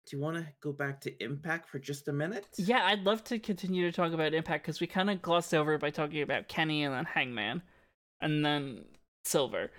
[0.06, 2.46] Do you want to go back to Impact for just a minute?
[2.58, 5.78] Yeah, I'd love to continue to talk about Impact because we kind of glossed over
[5.78, 7.62] by talking about Kenny and then Hangman,
[8.20, 8.84] and then
[9.24, 9.70] Silver.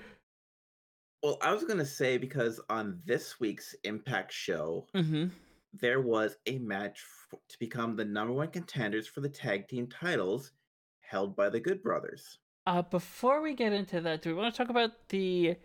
[1.21, 5.27] Well, I was going to say because on this week's Impact show, Mm-hmm.
[5.73, 9.87] there was a match f- to become the number one contenders for the tag team
[9.87, 10.51] titles
[11.01, 12.39] held by the Good Brothers.
[12.65, 15.55] Uh, before we get into that, do we want to talk about the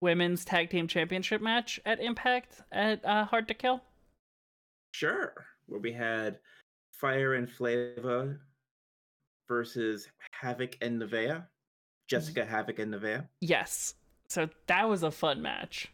[0.00, 3.80] women's tag team championship match at Impact at uh, Hard to Kill?
[4.94, 5.32] Sure.
[5.66, 6.38] Where we had
[6.92, 8.36] Fire and Flava
[9.48, 10.06] versus
[10.40, 11.44] Havok and Nevaeh.
[12.08, 13.26] Jessicka Havok and Nevaeh.
[13.40, 13.94] Yes.
[14.28, 15.88] So that was a fun match.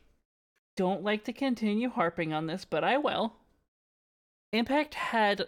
[0.76, 3.32] Don't like to continue harping on this, but I will.
[4.52, 5.46] Impact had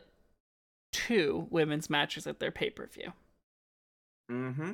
[0.90, 3.12] two women's matches at their pay per view.
[4.30, 4.72] Mm-hmm.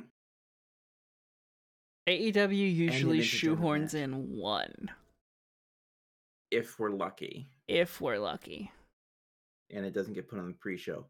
[2.07, 4.89] AEW usually shoehorns in one,
[6.51, 7.49] If we're lucky.
[7.67, 8.71] if we're lucky.
[9.71, 11.05] and it doesn't get put on the pre-show.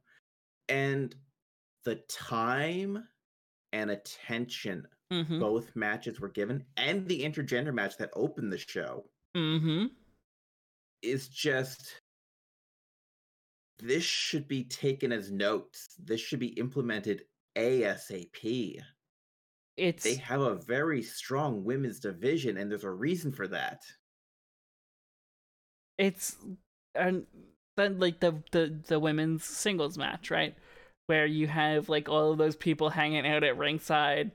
[0.67, 1.15] And
[1.85, 3.07] the time
[3.73, 5.39] and attention Mm-hmm.
[5.39, 9.87] both matches were given, and the intergender match that opened the show Mm-hmm.
[11.01, 11.99] is just
[13.79, 15.95] this should be taken as notes.
[15.97, 17.23] This should be implemented
[17.57, 18.79] ASAP.
[19.77, 23.81] It's They have a very strong women's division, and there's a reason for that.
[25.99, 26.35] It's
[26.95, 27.27] and
[27.77, 30.55] then like the the the women's singles match, right?
[31.05, 34.31] Where you have like all of those people hanging out at ringside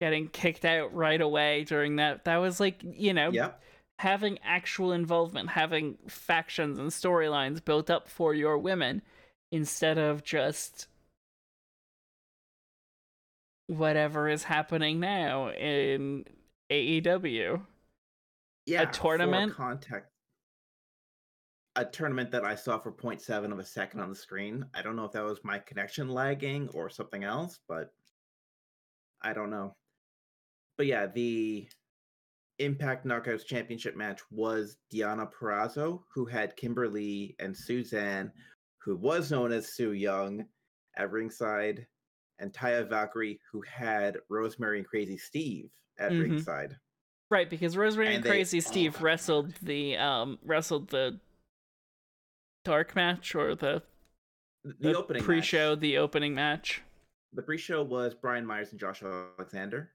[0.00, 2.24] getting kicked out right away during that.
[2.24, 3.62] That was like, you know, Yep.
[4.00, 9.02] having actual involvement, having factions and storylines built up for your women
[9.52, 10.88] instead of just
[13.68, 16.24] whatever is happening now in
[16.70, 17.60] AEW.
[18.66, 18.86] Yeah.
[18.86, 19.54] for tournament?
[19.54, 20.11] context.
[21.76, 24.66] A tournament that I saw for 0.7 of a second on the screen.
[24.74, 27.90] I don't know if that was my connection lagging or something else, but
[29.22, 29.74] I don't know.
[30.76, 31.66] But yeah, the
[32.58, 38.30] Impact Knockouts Championship match was Deonna Purrazzo, who had Kimber Lee and Suzanne,
[38.78, 40.44] who was known as Su Yung,
[40.96, 41.86] at ringside,
[42.38, 46.20] and Taya Valkyrie, who had Rosemary and Crazy Steve at Mhm.
[46.22, 46.76] ringside.
[47.30, 51.18] Right, because Rosemary and, And they- Crazy oh Steve my wrestled the um wrestled the
[52.64, 53.82] dark match or the,
[54.64, 56.82] The, the opening pre-show, match- the opening match.
[57.34, 59.90] The pre-show was Brian Myers and Josh Alexander.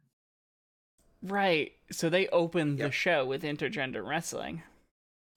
[1.23, 1.73] Right.
[1.91, 4.63] So they opened the show with intergender wrestling.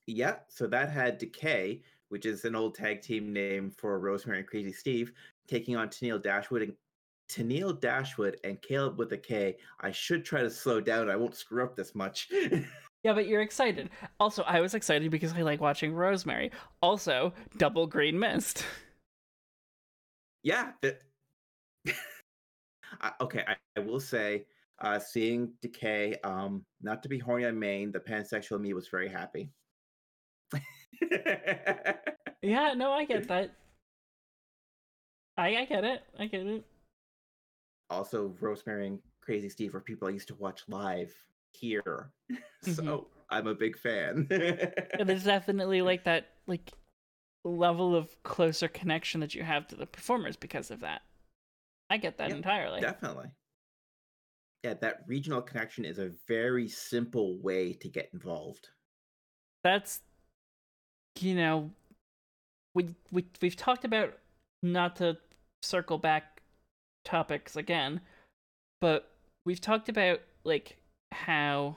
[0.07, 4.47] Yeah, so that had Decay, which is an old tag team name for Rosemary and
[4.49, 5.13] Crazy Steve,
[5.47, 6.75] taking on Tennille Dashwood and
[7.31, 9.57] Tennille Dashwood and Kaleb with a K.
[9.81, 11.09] I should try to slow down.
[11.09, 12.29] I won't screw up this much.
[13.03, 13.89] Yeah, but you're excited.
[14.19, 16.51] Also, I was excited because I like watching Rosemary.
[16.83, 18.65] Also, double green mist.
[20.43, 20.73] yeah.
[23.01, 24.45] I- okay, I, I will say,
[24.83, 29.09] uh, seeing Decay, um, not to be horny on main, the pansexual me was very
[29.09, 29.51] happy.
[32.43, 33.51] Yeah, no, I get that.
[35.37, 36.03] I I get it.
[36.19, 36.65] I get it.
[37.91, 41.15] also Rosemary and Crazy Steve were people I used to watch live
[41.53, 42.11] here.
[42.65, 42.75] Mhm.
[42.75, 44.27] so I'm a big fan.
[44.31, 46.73] Yeah, there's definitely like that like
[47.45, 51.03] level of closer connection that you have to the performers because of that.
[51.89, 52.81] I get that Yep, entirely.
[52.81, 53.31] Definitely.
[54.63, 58.69] Yeah, that regional connection is a very simple way to get involved.
[59.65, 60.01] That's
[61.19, 61.71] you know
[62.75, 64.19] we we we've talked about
[64.63, 65.17] not to
[65.63, 66.43] circle back
[67.05, 68.01] topics again,
[68.81, 69.11] but
[69.47, 70.77] we've talked about like
[71.13, 71.77] how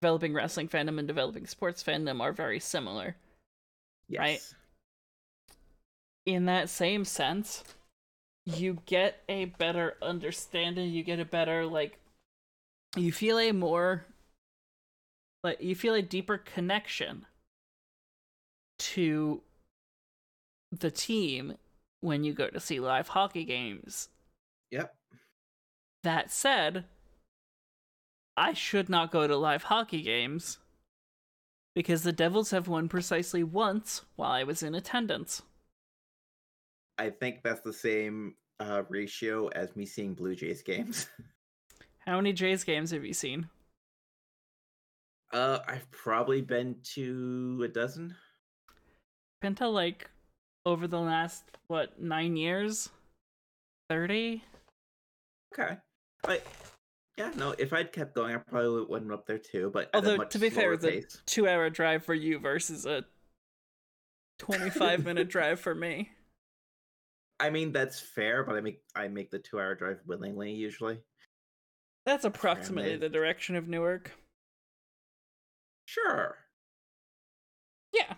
[0.00, 3.16] developing wrestling fandom and developing sports fandom are very similar.
[4.08, 4.20] Yes.
[4.20, 4.54] Right.
[6.26, 7.64] In that same sense,
[8.44, 11.98] you get a better understanding, you get a better like
[12.96, 14.04] you feel a more
[15.44, 17.26] like you feel a deeper connection
[18.78, 19.42] to
[20.72, 21.56] the team
[22.00, 24.08] when you go to see live hockey games.
[24.70, 24.94] Yep.
[26.02, 26.84] That said,
[28.40, 30.56] I should not go to live hockey games
[31.74, 35.42] because the Devils have won precisely once while I was in attendance.
[36.96, 41.06] I think that's the same uh, ratio as me seeing Blue Jays games.
[42.06, 43.46] How many Jays games have you seen?
[45.34, 48.16] Uh, I've probably been to a dozen.
[49.42, 50.08] Been to like
[50.64, 52.88] over the last what nine years,
[53.90, 54.42] thirty.
[55.52, 55.76] Okay,
[56.26, 56.46] like
[57.20, 57.54] yeah, no.
[57.58, 59.70] If I'd kept going, I probably would have up there too.
[59.72, 63.04] But although to be fair, the two-hour drive for you versus a
[64.38, 66.10] twenty-five minute drive for me.
[67.38, 70.98] I mean that's fair, but I make I make the two-hour drive willingly usually.
[72.06, 74.12] That's approximately the direction of Newark.
[75.84, 76.36] Sure.
[77.92, 78.14] Yeah.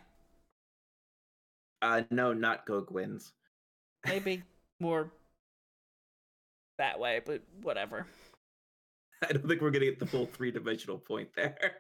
[1.81, 3.33] Uh, no, not go Gwyn's.
[4.07, 4.43] Maybe
[4.81, 5.11] more
[6.79, 8.07] that way, but whatever.
[9.29, 11.77] I don't think we're gonna get the full three dimensional point there.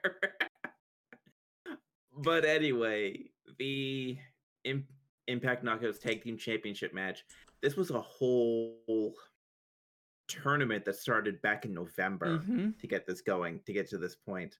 [2.16, 3.18] but anyway,
[3.58, 4.16] the
[4.64, 4.86] Im-
[5.26, 7.24] Impact Knockouts Tag Team Championship match.
[7.62, 9.14] This was a whole
[10.28, 12.70] tournament that started back in November mm-hmm.
[12.80, 14.56] to get this going, to get to this point.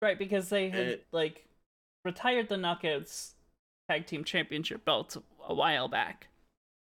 [0.00, 1.46] Right, because they had it, like
[2.04, 3.34] retired the Knockouts
[3.88, 6.28] Tag Team Championship belts a while back.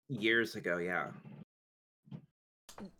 [0.08, 1.08] Years ago, yeah.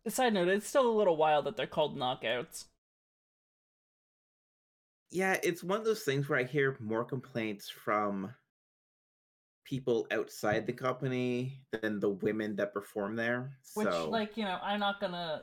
[0.09, 2.67] Side note, it's still a little wild that they're called knockouts.
[5.11, 8.33] Yeah, it's one of those things where I hear more complaints from
[9.65, 13.51] people outside the company than the women that perform there.
[13.75, 14.09] Which, so...
[14.09, 15.43] like, you know, I'm not gonna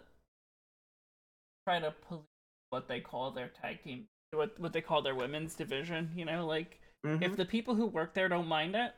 [1.68, 2.24] try to police
[2.72, 6.12] what they call their tag team what what they call their women's division.
[6.16, 7.24] You know, like mm-hmm.
[7.24, 8.94] if the people who work there don't mind it,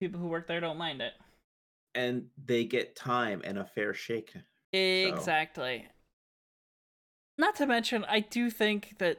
[0.00, 1.12] people who work there don't mind it,
[1.94, 4.34] and they get time and a fair shake.
[4.74, 5.84] Exactly.
[5.86, 5.92] So.
[7.36, 9.18] Not to mention, I do think that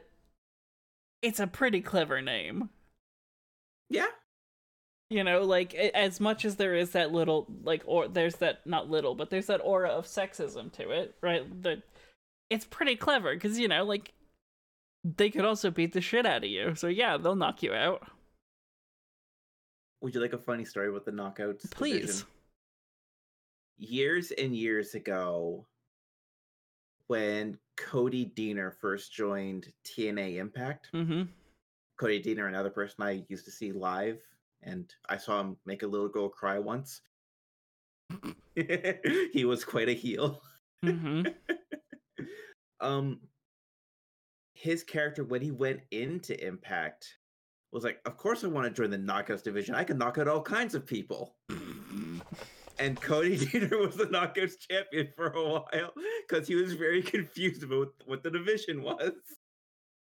[1.22, 2.70] it's a pretty clever name.
[3.88, 4.06] Yeah.
[5.10, 8.90] You know, like as much as there is that little like or there's that not
[8.90, 11.62] little, but there's that aura of sexism to it, right?
[11.62, 11.82] That
[12.50, 14.12] it's pretty clever because you know, like
[15.04, 16.74] they could also beat the shit out of you.
[16.74, 18.08] So yeah, they'll knock you out.
[20.00, 21.70] Would you like a funny story with the knockouts?
[21.70, 22.00] Please.
[22.00, 22.26] Division?
[23.78, 25.66] Years and years ago,
[27.08, 31.22] when Cody Deaner first joined TNA Impact, mm-hmm.
[31.98, 34.18] Cody Deaner, another person I used to see live,
[34.62, 37.02] and I saw him make a little girl cry once.
[38.54, 40.42] he was quite a heel.
[40.84, 41.26] Mm-hmm.
[42.80, 43.20] um,
[44.54, 47.18] his character when he went into Impact
[47.72, 49.74] was like, "Of course, I want to join the Knockouts division.
[49.74, 51.36] I can knock out all kinds of people."
[52.78, 55.92] And Cody Deaner was the Knockouts champion for a while
[56.28, 59.12] because he was very confused about what the division was.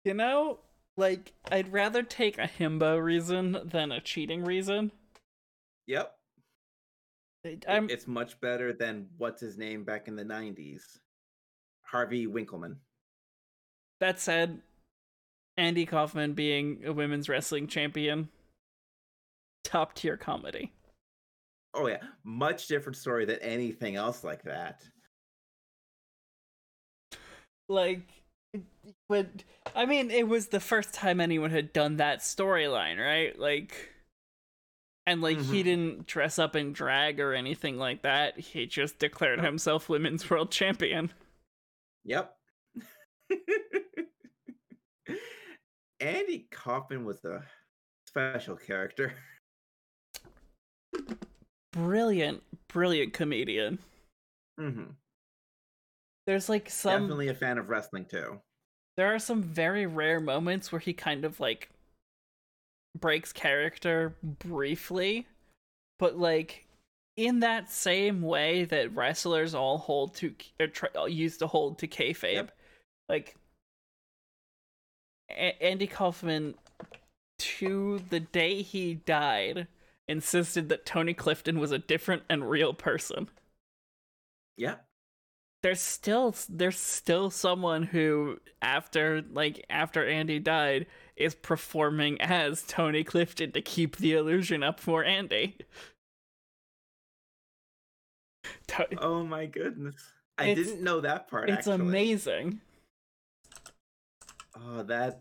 [0.04, 0.60] You know,
[0.96, 4.92] like I'd rather take a himbo reason than a cheating reason.
[5.86, 6.14] Yep.
[7.68, 7.90] I'm...
[7.90, 10.82] It's much better than what's his name back in the '90s,
[11.82, 12.76] Harvey Wippleman.
[14.00, 14.60] That said,
[15.56, 18.28] Andy Kaufman being a women's wrestling champion,
[19.64, 20.72] top tier comedy.
[21.74, 24.82] Oh yeah, much different story than anything else like that.
[27.68, 28.02] Like
[29.06, 29.30] when
[29.74, 33.38] I mean it was the first time anyone had done that storyline, right?
[33.38, 33.92] Like
[35.06, 35.52] and like mm-hmm.
[35.52, 38.38] he didn't dress up in drag or anything like that.
[38.38, 41.10] He just declared himself women's world champion.
[42.04, 42.34] Yep.
[46.00, 47.42] Andy Kaufman was a
[48.06, 49.14] special character.
[51.72, 53.78] Brilliant, brilliant comedian.
[54.60, 54.90] Mm-hmm.
[56.26, 58.40] There's like some definitely a fan of wrestling too.
[58.96, 61.70] There are some very rare moments where he kind of like
[62.98, 65.26] breaks character briefly,
[65.98, 66.66] but like
[67.16, 71.88] in that same way that wrestlers all hold to or try, used to hold to
[71.88, 72.52] kayfabe, yep.
[73.08, 73.36] like
[75.30, 76.54] a- Andy Kaufman,
[77.38, 79.66] to the day he died,
[80.12, 83.28] insisted that Tony Clifton was a different and real person.
[84.56, 84.76] Yeah.
[85.62, 90.86] There's still there's still someone who after like after Andy died
[91.16, 95.56] is performing as Tony Clifton to keep the illusion up for Andy.
[98.98, 100.12] Oh my goodness.
[100.38, 101.48] I It's- didn't know that part.
[101.50, 101.74] it's actually.
[101.88, 102.60] amazing.
[104.54, 105.20] Oh, that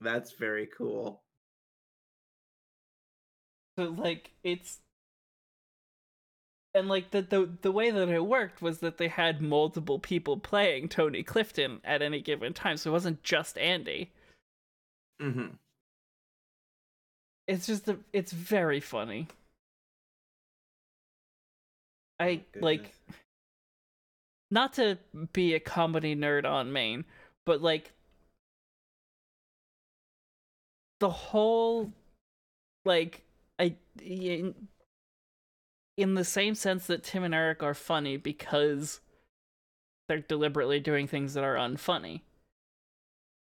[0.00, 1.22] that's very cool.
[3.80, 4.78] So like it's
[6.74, 10.36] and like the, the the way that it worked was that they had multiple people
[10.36, 14.10] playing Tony Clifton at any given time, so it wasn't just Andy.
[15.22, 15.54] Mm-hmm.
[17.48, 19.28] It's just a, it's very funny.
[22.18, 22.92] I like
[24.50, 24.98] not to
[25.32, 27.06] be a comedy nerd on main,
[27.46, 27.92] but like
[30.98, 31.90] the whole
[32.84, 33.22] like
[33.60, 34.54] I in,
[35.96, 39.00] in the same sense that Tim and Eric are funny because
[40.08, 42.22] they're deliberately doing things that are unfunny.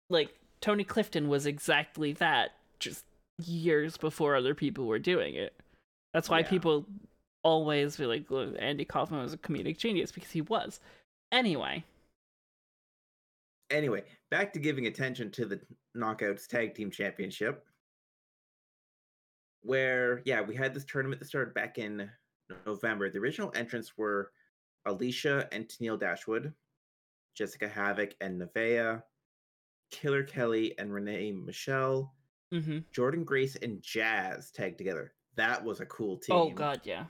[0.08, 3.04] Like Tony Clifton was exactly that just
[3.38, 5.52] years before other people were doing it.
[6.12, 6.48] That's why Yeah.
[6.48, 6.86] people
[7.42, 10.80] always be like "Look, Andy Kaufman was a comedic genius because he was.
[11.32, 11.84] Anyway,
[13.70, 15.60] Anyway, back to giving attention to the
[15.96, 17.66] Knockouts Tag Team Championship.
[19.64, 22.08] Where, yeah, we had this tournament that started back in
[22.66, 23.10] November.
[23.10, 24.30] The original entrants were
[24.86, 26.52] Alisha and Tenille Dashwood,
[27.38, 29.02] Jessicka Havok and Nevaeh,
[29.90, 32.12] Killer Kelly and Renee Michelle,
[32.52, 35.14] hmm Jordynne Grace and Jazz tagged together.
[35.36, 36.36] That was a cool team.
[36.36, 37.04] oh god, yeah.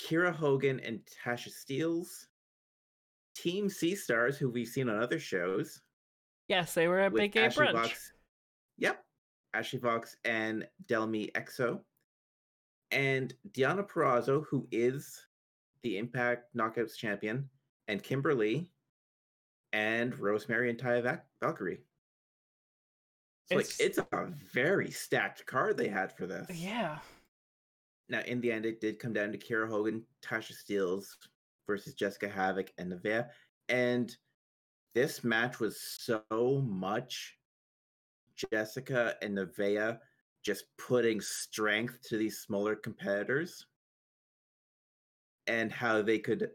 [0.00, 2.26] Kiera Hogan and Tasha Steelz.
[3.34, 5.80] Team Sea Stars, who we've seen on other shows.
[6.48, 7.72] Yes, they were at Big Ashley Brunch.
[7.72, 8.12] Vox.
[8.78, 9.02] Yep.
[9.54, 11.80] Ashley Vox and Delmi Exo.
[12.90, 15.26] And Deonna Purrazzo, who is
[15.82, 17.48] the Impact Knockouts champion,
[17.88, 18.70] and Kimber Lee
[19.72, 21.80] and Rosemary and Taya Valkyrie.
[23.48, 26.48] So It's- like it's a very stacked card they had for this.
[26.50, 27.00] Yeah.
[28.08, 31.16] Now, in the end, it did come down to Kiera Hogan, Tasha Steelz
[31.66, 33.30] versus Jessicka Havok and Nevaeh.
[33.68, 34.16] And
[34.94, 36.24] this match was so
[36.66, 37.38] much
[38.52, 39.98] Jessicka and Nevaeh
[40.42, 43.66] just putting strength to these smaller competitors
[45.46, 46.50] and how they could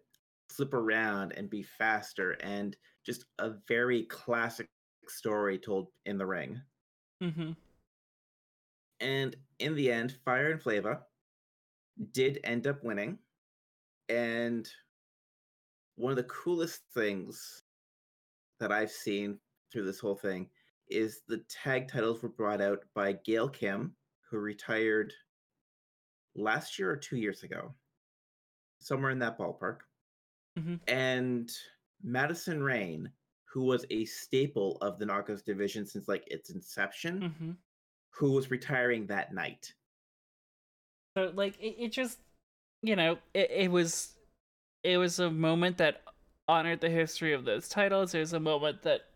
[0.50, 4.70] flip around and be faster and just a very classic
[5.08, 6.60] story told in the ring.
[7.22, 7.52] Mm-hmm.
[9.00, 11.02] And in the end, Fire and Flava
[12.12, 13.20] did end up winning.
[14.10, 14.68] And
[15.96, 17.64] one of the coolest things
[18.60, 19.40] that I've seen
[19.72, 20.48] through this whole thing
[20.90, 23.96] is the tag titles were brought out by Gail Kim,
[24.30, 25.14] who retired
[26.36, 27.74] last year or two years ago,
[28.80, 29.80] somewhere in that ballpark,
[30.58, 30.80] Mhm.
[30.88, 31.52] and
[32.04, 33.12] Madison Rayne,
[33.46, 37.52] who was a staple of the Knockouts division since like its inception hmm
[38.10, 39.74] who was retiring that night.
[41.18, 42.20] So like it, it just
[42.82, 44.14] you know, it, it was
[44.84, 46.04] it was a moment that
[46.48, 48.14] honored the history of those titles.
[48.14, 49.10] It was a moment that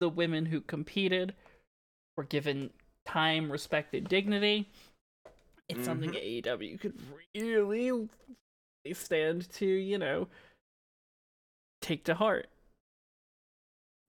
[0.00, 1.34] the women who competed
[2.16, 2.70] were given
[3.06, 4.68] time, respect, and dignity.
[5.68, 5.84] It's mm-hmm.
[5.84, 7.00] something AEW could
[7.34, 8.08] really
[8.92, 10.28] stand to, you know,
[11.80, 12.48] take to heart.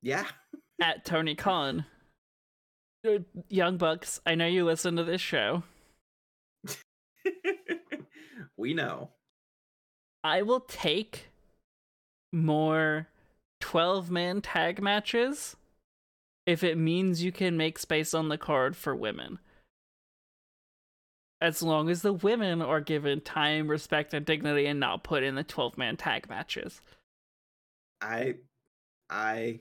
[0.01, 0.25] Yeah.
[0.81, 1.85] At Tony Khan.
[3.49, 5.63] Young Bucks, I know you listen to this show.
[8.57, 9.09] we know.
[10.23, 11.29] I will take
[12.31, 13.07] more
[13.59, 15.55] 12 man tag matches
[16.45, 19.39] if it means you can make space on the card for women.
[21.39, 25.35] As long as the women are given time, respect, and dignity and not put in
[25.35, 26.81] the 12 man tag matches.
[27.99, 28.35] I
[29.09, 29.59] I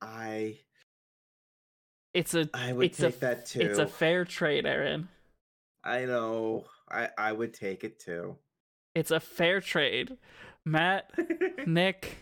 [0.00, 0.58] I
[2.12, 3.60] It's a I would It's a take that too.
[3.60, 5.08] it's a fair trade, Aaron.
[5.84, 6.64] I know.
[6.90, 8.36] I I would take it too.
[8.94, 10.16] It's a fair trade.
[10.64, 11.10] Matt,
[11.66, 12.18] Nick,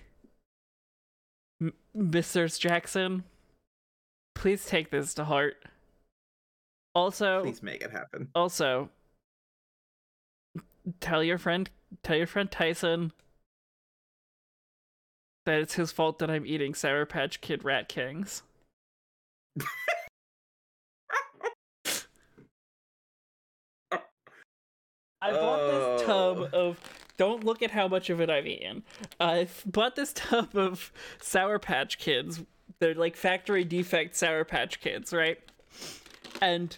[1.61, 2.57] M- Mr.
[2.59, 3.25] Jackson,
[4.39, 5.57] please take this to heart.
[6.95, 8.29] Also, Please make it happen.
[8.35, 8.89] also
[11.01, 11.69] tell your friend
[12.03, 13.13] tell your friend Tyson
[15.45, 18.43] that it's his fault that I'm eating Sour Patch Kid Rat Kings.
[25.21, 26.07] I bought this oh.
[26.07, 26.69] tub Oh.
[26.69, 26.81] of
[27.17, 28.85] don't look at how much of it I've eaten.
[29.19, 32.43] I've bought this tub of Sour Patch Kids.
[32.81, 35.39] They're like factory defect Sour Patch Kids, right?
[36.41, 36.77] And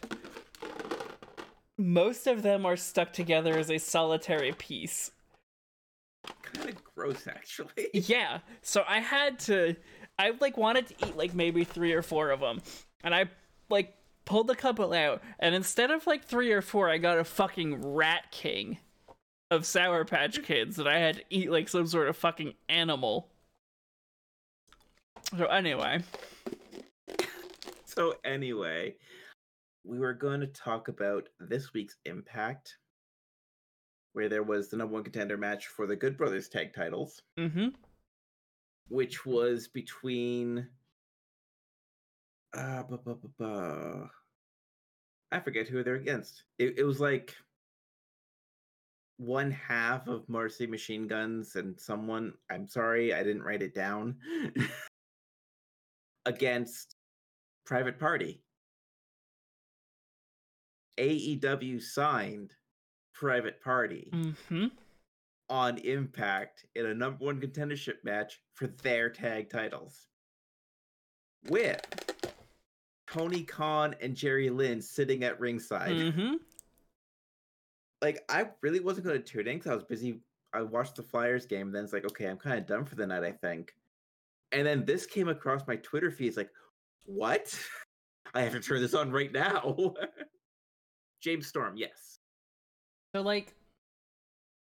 [1.79, 5.11] most of them are stuck together as a solitary piece.
[6.43, 7.69] Kind of gross, actually.
[7.93, 8.39] Yeah.
[8.63, 9.77] So I had to
[10.19, 12.61] I like wanted to eat like maybe 3 or 4 of them.
[13.03, 13.27] And I
[13.71, 13.95] like
[14.31, 17.95] pulled a couple out, and instead of like three or four, I got a fucking
[17.95, 18.79] rat king
[19.51, 23.29] of Sour Patch Kids that I had to eat like some sort of fucking animal.
[25.37, 26.03] So anyway,
[27.85, 28.97] So anyway,
[29.85, 32.77] we were going to talk about this week's Impact,
[34.13, 37.69] where there was the number one contender match for the Good Brothers tag titles, mm-hmm.
[38.89, 40.67] which was between.
[42.53, 44.09] Uh, bu- bu- bu-
[45.31, 46.43] I forget who they're against.
[46.59, 47.37] It, it was like
[49.19, 52.33] one half of Motor City Machine Guns and someone.
[52.51, 54.17] I'm sorry, I didn't write it down.
[56.27, 56.97] against
[57.67, 58.43] Private Party.
[60.99, 62.53] AEW signed
[63.15, 64.67] Private Party Mm-hmm.
[65.49, 70.07] on Impact in a number one contendership match for their tag titles.
[71.49, 71.81] With
[73.11, 75.93] Tony Khan and Jerry Lynn sitting at ringside.
[75.93, 76.35] Mm-hmm.
[78.03, 80.21] Like, I really wasn't going to tune in because I was busy.
[80.53, 82.95] I watched the Flyers game, and then it's like, okay, I'm kind of done for
[82.95, 83.75] the night, I think.
[84.53, 86.29] And then this came across my Twitter feed.
[86.29, 86.51] It's like,
[87.07, 87.59] what?
[88.35, 89.95] I have to turn this on right now.
[91.21, 92.19] James Storm, yes.
[93.15, 93.55] So like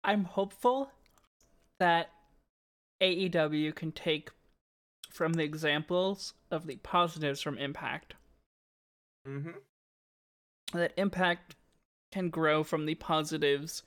[0.04, 0.90] I'm hopeful
[1.78, 2.10] that
[3.02, 4.30] AEW can take
[5.10, 8.14] from the examples of the positives from Impact.
[9.26, 9.50] Mm-hmm.
[10.72, 11.56] That Impact
[12.12, 13.82] can grow from the positives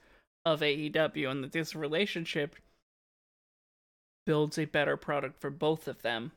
[0.45, 2.55] of AEW and that this relationship
[4.25, 6.31] builds a better product for both of them.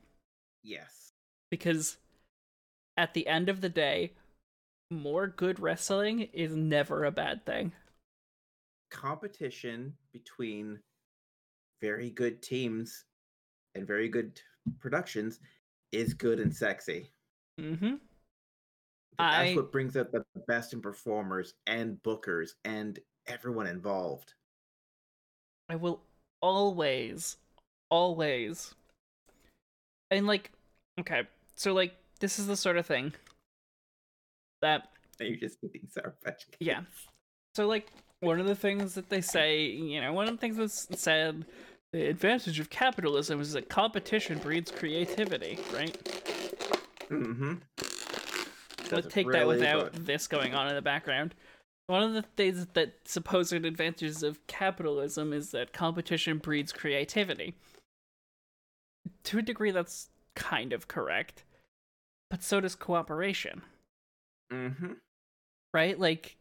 [0.63, 1.13] Yes.
[1.51, 1.97] Because
[2.97, 4.13] at the end of the day,
[4.91, 7.73] more good wrestling is never a bad thing.
[8.91, 10.79] Competition between
[11.81, 13.05] very good teams
[13.75, 14.41] and very good
[14.81, 15.41] productions
[15.93, 17.13] is good and sexy.
[17.61, 17.95] Mm-hmm.
[19.19, 24.35] That's I- what brings out the best in performers and bookers and everyone involved.
[25.69, 26.03] I will
[26.41, 27.37] always,
[27.91, 28.75] always,
[30.11, 30.51] and like,
[31.01, 31.23] okay,
[31.55, 33.13] so like, this is the sort of thing
[34.63, 34.89] that,
[35.21, 36.57] you're just eating Sour Patch Kids.
[36.61, 36.81] yeah.
[37.55, 40.57] So like, one of the things that they say, you know, one of the things
[40.57, 41.45] that's said,
[41.93, 45.97] the advantage of capitalism is that competition breeds creativity, right?
[47.11, 47.55] Mm-hmm.
[48.91, 51.35] Let's take that without this going on in the background.
[51.87, 57.55] One of the things that supposed advantages of capitalism is that competition breeds creativity.
[59.27, 61.45] To a degree, that's kind of correct,
[62.31, 63.63] but so does cooperation,
[64.53, 64.93] Mm-hmm.
[65.75, 65.99] right?
[65.99, 66.37] Like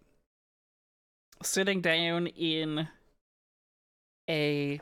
[1.44, 2.88] sitting down in
[4.30, 4.80] a.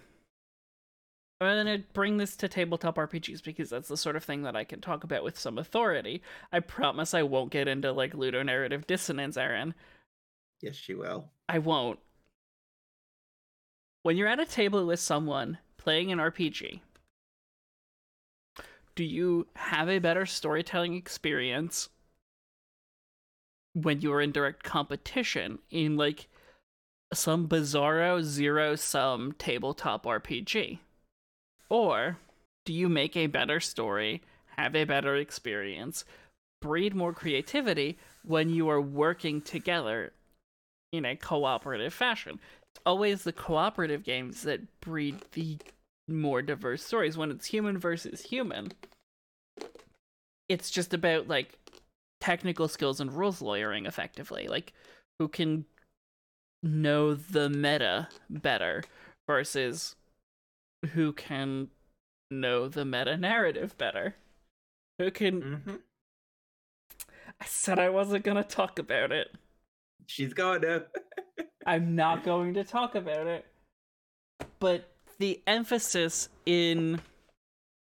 [1.41, 4.63] I'm gonna bring this to tabletop RPGs because that's the sort of thing that I
[4.63, 6.21] can talk about with some authority.
[6.53, 9.73] I promise I won't get into like ludonarrative dissonance, Aaron.
[10.61, 11.25] Yes, she will.
[11.49, 11.99] I won't.
[14.03, 16.79] When you're at a table with someone playing an RPG,
[18.95, 21.89] do you have a better storytelling experience
[23.73, 26.27] when you're in direct competition in like
[27.13, 30.79] some bizarro zero sum tabletop RPG?
[31.69, 32.17] Or
[32.65, 34.21] do you make a better story,
[34.57, 36.05] have a better experience,
[36.61, 40.13] breed more creativity when you are working together
[40.93, 42.39] in a cooperative fashion.
[42.71, 45.57] It's always the cooperative games that breed the
[46.07, 47.17] more diverse stories.
[47.17, 48.73] When it's human versus human,
[50.49, 51.57] it's just about like
[52.21, 54.47] technical skills and rules lawyering effectively.
[54.47, 54.73] Like
[55.19, 55.65] who can
[56.61, 58.83] know the meta better
[59.27, 59.95] versus
[60.93, 61.69] who can
[62.31, 64.15] know the meta narrative better.
[64.99, 65.75] Who can Mm-hmm.
[67.41, 69.29] I said I wasn't gonna talk about it.
[70.07, 70.85] She's going to.
[71.65, 73.45] I'm not going to talk about it.
[74.59, 74.92] But
[75.23, 76.99] the emphasis in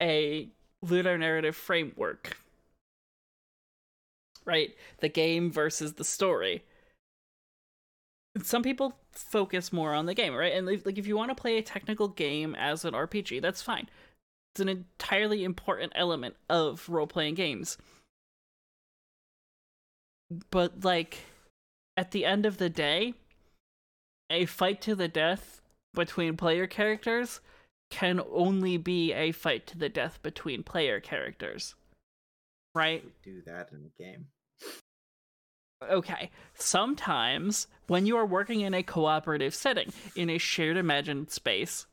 [0.03, 0.47] a
[0.85, 2.37] ludonarrative framework,
[4.45, 4.75] right?
[4.99, 6.65] The game versus the story.
[8.43, 10.53] Some people focus more on the game, right?
[10.53, 13.89] And like if you want to play a technical game as an RPG, that's fine.
[14.53, 17.79] It's an entirely important element of role-playing games.
[20.51, 21.21] But like
[21.97, 23.15] at the end of the day,
[24.29, 25.63] a fight to the death
[25.95, 27.41] between player characters
[27.91, 31.75] can only be a fight to the death between player characters.
[32.75, 33.05] Right?
[33.05, 34.27] We do that in a game.
[35.89, 36.31] Okay.
[36.55, 41.87] Sometimes when you are working in a cooperative setting, in a shared imagined space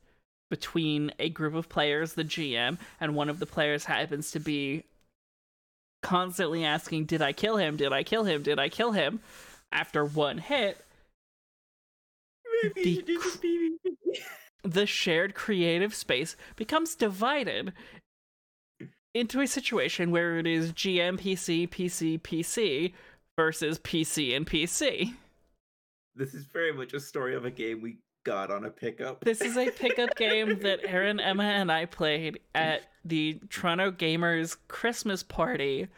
[0.50, 4.84] between a group of players, the GM, and one of the players happens to be
[6.02, 7.76] constantly asking, Did I kill him?
[7.76, 8.42] Did I kill him?
[8.42, 9.20] Did I kill him?
[9.70, 10.84] After one hit,
[12.74, 13.18] the
[14.64, 17.72] the shared creative space becomes divided
[19.14, 22.92] into a situation where it is GM, PC, PC, PC
[23.36, 25.14] versus PC and PC.
[26.14, 29.24] This is very much a story of a game we got on a pickup.
[29.24, 34.56] This is a pickup game that Aaron, Emma, and I played at the Toronto Gamers
[34.68, 35.88] Christmas party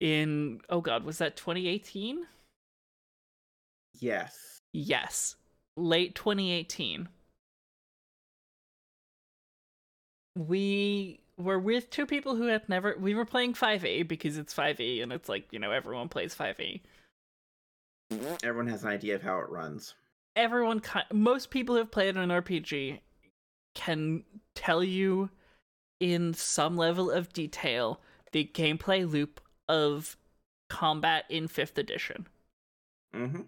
[0.00, 2.26] in, oh god, was that 2018?
[3.98, 4.60] Yes.
[4.72, 5.36] Yes,
[5.76, 7.08] late 2018.
[10.36, 12.96] We were with two people who had never.
[12.98, 16.80] We were playing 5e because it's 5e and it's like, you know, everyone plays 5e.
[18.42, 19.94] Everyone has an idea of how it runs.
[20.36, 20.82] Everyone,
[21.12, 23.00] most people who have played an RPG
[23.74, 24.24] can
[24.54, 25.30] tell you
[26.00, 28.00] in some level of detail
[28.32, 30.16] the gameplay loop of
[30.68, 32.26] combat in 5th edition.
[33.14, 33.42] Mm-hmm.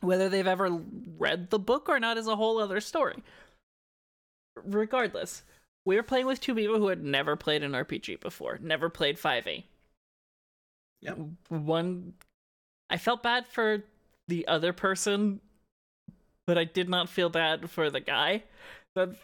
[0.00, 0.80] Whether they've ever
[1.18, 3.22] read the book or not is a whole other story.
[4.64, 5.42] Regardless,
[5.84, 9.18] we were playing with two people who had never played an RPG before, never played
[9.18, 9.64] 5e.
[11.00, 11.18] Yep.
[11.48, 12.14] One,
[12.90, 13.82] I felt bad for
[14.28, 15.40] the other person,
[16.46, 18.44] but I did not feel bad for the guy.
[18.94, 19.16] But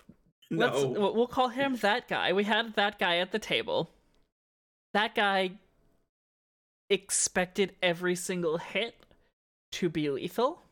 [0.51, 1.11] let's No.
[1.13, 2.33] we'll call him that guy.
[2.33, 3.91] We had that guy at the table.
[4.93, 5.59] That guy
[6.91, 8.95] expected every single hit
[9.73, 10.63] to be lethal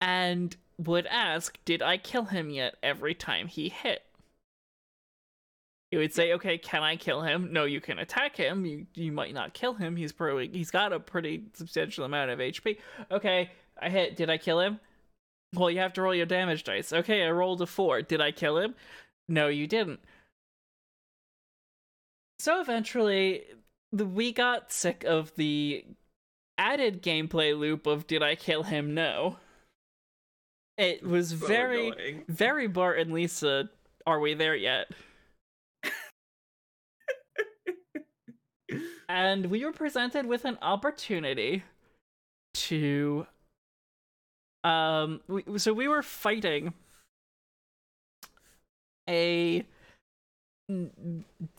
[0.00, 2.76] and would ask, Did I kill him yet?
[2.82, 4.02] every time he hit.
[5.90, 7.52] He would say, Okay, can I kill him?
[7.52, 8.64] No, you can attack him.
[8.64, 9.96] You you might not kill him.
[9.96, 12.78] He's probably he's got a pretty substantial amount of HP.
[13.10, 13.50] Okay,
[13.80, 14.16] I hit.
[14.16, 14.80] Did I kill him?
[15.54, 16.92] Well, you have to roll your damage dice.
[16.92, 18.02] Okay, I rolled a four.
[18.02, 18.74] Did I kill him?
[19.28, 20.00] No, you didn't.
[22.38, 23.44] So eventually,
[23.92, 25.84] the, we got sick of the
[26.58, 28.94] added gameplay loop of did I kill him?
[28.94, 29.38] No.
[30.78, 32.24] It was So very, annoying.
[32.28, 33.68] very Bart and Lisa.
[34.06, 34.86] Are we there yet?
[39.08, 41.64] and we were presented with an opportunity
[42.54, 43.26] to
[44.64, 46.74] um we, so we were fighting
[49.08, 49.64] a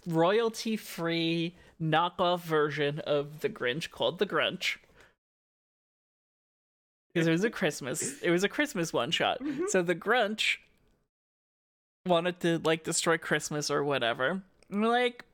[0.06, 4.78] royalty free knockoff version of the Grinch called the Grunch
[7.14, 9.40] because it was a Christmas it was a Christmas one shot.
[9.42, 9.68] Mhm.
[9.70, 10.58] so the Grunch
[12.06, 14.42] wanted to like destroy Christmas or whatever.
[14.70, 15.26] And we're like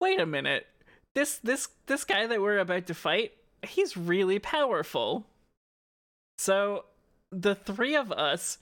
[0.00, 0.66] wait a minute.
[1.14, 3.32] This this this guy that we're about to fight
[3.66, 5.26] he's really powerful.
[6.38, 6.84] So
[7.32, 8.56] the three of us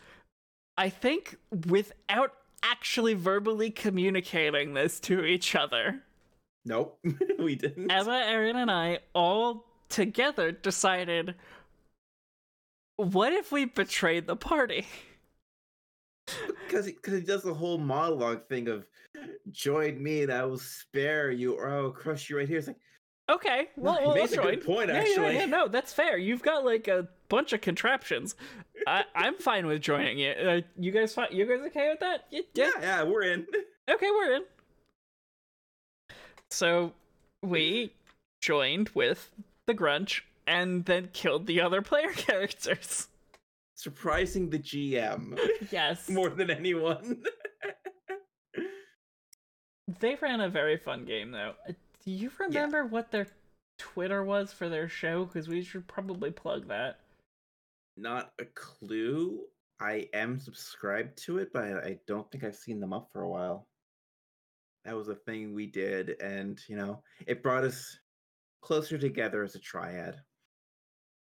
[0.77, 1.37] i think
[1.69, 2.33] without
[2.63, 6.01] actually verbally communicating this to each other
[6.65, 6.99] Nope,
[7.39, 7.93] we didn't.
[7.93, 11.35] emma erin and i all together decided
[12.97, 14.87] what if we betrayed the party
[16.67, 18.85] Because he, cause he does the whole monologue thing of
[19.53, 22.59] join me and I will spare you or I will crush you right here.
[22.59, 22.77] It's like,
[23.31, 25.35] okay well we'll makes a good point, Yeah, yeah, actually.
[25.37, 26.19] Yeah, no, that's fair.
[26.19, 28.35] You've got like a bunch of contraptions.
[28.89, 30.45] I, I'm fine with joining it.
[30.45, 32.25] Uh, you guys, fi- you guys okay with that?
[32.33, 33.47] Y- Yeah, yeah, we're in.
[33.89, 34.43] Okay, we're in.
[36.51, 36.93] So
[37.43, 37.93] we
[38.41, 39.31] joined with
[39.67, 43.09] the Grunch and then killed the other player characters.
[43.75, 45.39] Surprising the GM
[45.71, 47.23] Yes, more than anyone.
[50.01, 51.55] they ran a very fun game though.
[51.69, 51.73] Uh,
[52.05, 53.27] Do you remember what their
[53.79, 55.27] Twitter was for their show?
[55.27, 57.01] Because we should probably plug that.
[57.99, 59.41] Not a clue.
[59.81, 63.29] I am subscribed to it, but I don't think I've seen them up for a
[63.29, 63.67] while.
[64.87, 67.99] That was a thing we did, and you know, it brought us
[68.63, 70.17] closer together as a triad.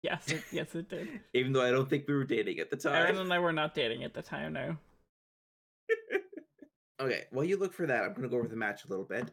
[0.02, 1.08] Yes, it, yes, it did.
[1.34, 3.22] Even though I don't think we were dating at the Aaron time.
[3.24, 4.54] and I were not dating at the time.
[4.54, 4.78] No.
[7.02, 9.32] Okay, while you look for that, I'm gonna go over the match a little bit.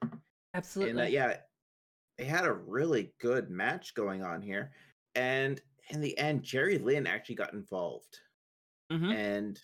[0.55, 0.91] Absolutely.
[0.93, 1.39] And uh, yeah,
[2.17, 4.71] they had a really good match going on here.
[5.17, 5.61] And
[5.91, 8.21] in the end, Jerry Lynn actually got involved
[8.93, 9.13] Mhm.
[9.15, 9.61] and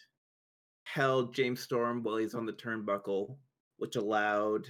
[0.85, 3.37] held James Storm while he's on the turnbuckle,
[3.77, 4.67] which allowed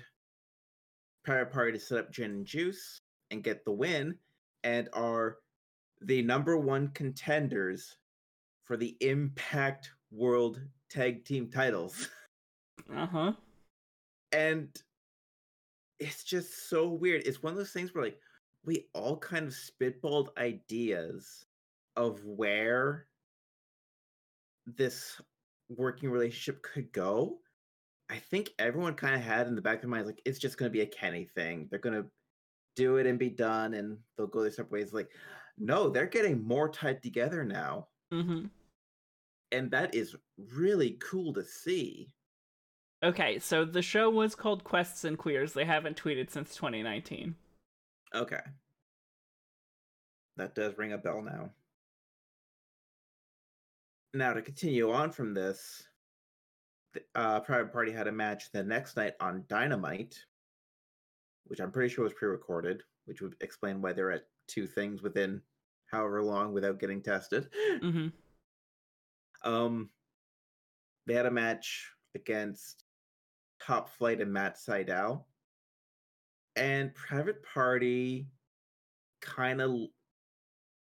[1.25, 3.01] Private Party to set up Gin and Juice
[3.33, 4.17] and get the win,
[4.63, 5.39] and are
[6.03, 7.97] the number one contenders
[8.65, 10.61] for the Impact World
[10.91, 12.09] Tag Team titles.
[12.93, 13.33] Uh huh.
[14.33, 14.69] and
[16.01, 17.23] it's just so weird.
[17.25, 18.19] It's one of those things where like
[18.65, 21.47] we all kind of spitballed ideas
[21.97, 23.07] of where
[24.67, 25.21] this
[25.69, 27.39] working relationship could go,
[28.11, 30.59] I think everyone kind of had in the back of their minds like it's just
[30.59, 31.69] going to be a Kenny thing.
[31.71, 32.09] They're going to
[32.77, 34.93] do it and be done, and they'll go their separate ways.
[34.93, 35.11] Like,
[35.59, 38.47] no, they're getting more tied together now, Mm-hmm.
[39.53, 40.15] and that is
[40.55, 42.09] really cool to see.
[43.05, 45.53] Okay, so the show was called Quests and Queers.
[45.53, 47.35] They haven't tweeted since 2019.
[48.15, 48.41] Okay,
[50.37, 51.51] that does ring a bell now.
[54.15, 55.83] Now to continue on from this,
[57.15, 60.23] uh, Private Party had a match the next night on Dynamite,
[61.47, 65.41] which I'm pretty sure was pre-recorded, which would explain why they're at two things within
[65.91, 67.49] however long without getting tested.
[67.83, 68.09] Mm-hmm.
[69.45, 69.91] Um,
[71.07, 72.85] they had a match against
[73.61, 75.25] Top Flight and Matt Sydal,
[76.55, 78.29] and Private Party
[79.21, 79.73] kind of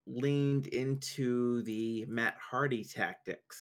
[0.07, 3.63] leaned into the Matt Hardy tactics,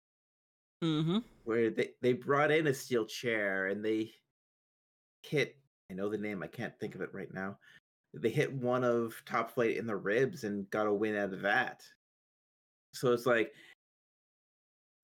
[0.83, 1.19] Mm-hmm.
[1.45, 4.11] where they they brought in a steel chair and they
[5.23, 5.55] hit.
[5.89, 6.43] I know the name.
[6.43, 7.57] I can't think of it right now.
[8.13, 11.41] They hit one of Top Flight in the ribs and got a win out of
[11.41, 11.81] that.
[12.93, 13.53] So it's like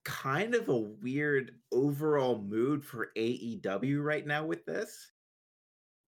[0.06, 5.11] kind of a weird overall mood for AEW right now with this.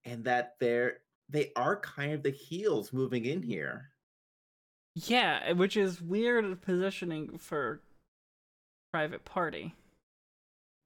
[0.06, 0.98] And that they're
[1.30, 3.92] they are kind of the heels moving in here.
[4.96, 7.82] Yeah, eh, which is weird positioning for
[8.92, 9.74] Private Party.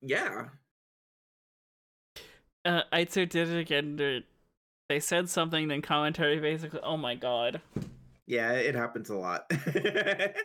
[0.01, 0.49] Yeah.
[2.65, 3.95] Uh, Aitsu did it again.
[3.95, 4.23] They-
[4.89, 6.79] They said something in commentary, basically.
[6.83, 7.61] Oh my god.
[8.27, 9.49] Yeah, it happens a lot.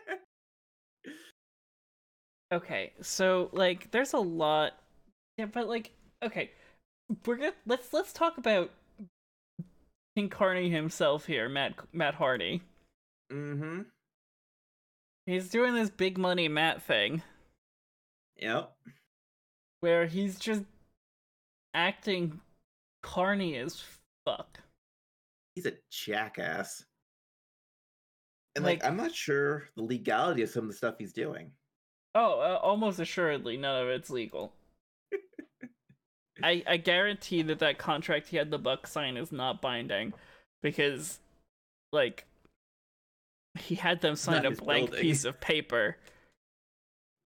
[2.53, 4.73] Okay, so like, there's a lot.
[5.39, 5.93] Yeah, but like,
[6.23, 6.51] okay,
[7.25, 8.71] we're gonna let's let's talk about
[10.17, 12.63] King Carney himself here, Matt Matt Hardy.
[13.33, 13.83] mm-hmm.
[15.27, 17.23] He's doing this big money Matt thing
[18.39, 18.73] Yep.
[19.79, 20.65] where he's just
[21.75, 22.41] acting
[23.03, 23.83] carny as
[24.25, 24.61] fuck.
[25.55, 26.85] He's a jackass.
[28.57, 31.53] And like, Like- I'm not sure the legality of some of the stuff he's doing.
[32.15, 34.53] Oh, uh, almost assuredly, none of it's legal.
[36.43, 40.13] I I guarantee that that contract he had the Buck sign is not binding,
[40.63, 41.21] because,
[41.93, 42.27] like,
[43.59, 45.03] he had them sign a blank building.
[45.03, 45.97] piece of paper.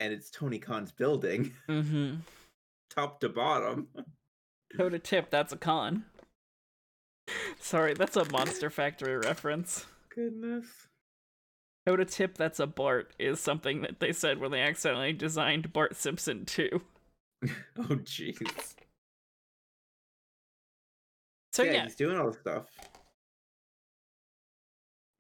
[0.00, 2.16] And it's Tony Khan's building, Mm-hmm.
[2.90, 3.88] top to bottom.
[4.76, 6.04] Toe to tip, that's a con.
[7.60, 9.86] Sorry, that's a Monster Factory reference.
[10.14, 10.66] Goodness.
[11.86, 15.72] Toe to tip, that's a Bart, is something that they said when they accidentally designed
[15.72, 16.80] Bart Simpson 2.
[17.78, 18.74] Oh jeez.
[21.52, 22.64] So yeah, yeah, he's doing all this stuff.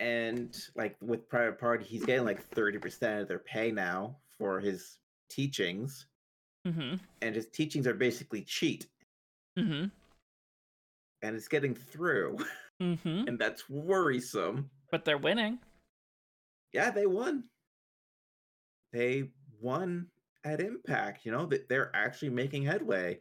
[0.00, 4.98] And like with private party, he's getting like 30% of their pay now for his
[5.28, 6.06] teachings.
[6.66, 8.86] mm-hmm, And his teachings are basically cheat.
[9.58, 9.84] Mm-hmm,
[11.22, 12.38] And it's getting through.
[12.82, 13.28] mm-hmm.
[13.28, 14.70] And that's worrisome.
[14.90, 15.58] But they're winning.
[16.72, 17.44] Yeah, they won.
[18.92, 20.08] They won
[20.44, 23.18] at impact, you know, that they're actually making headway.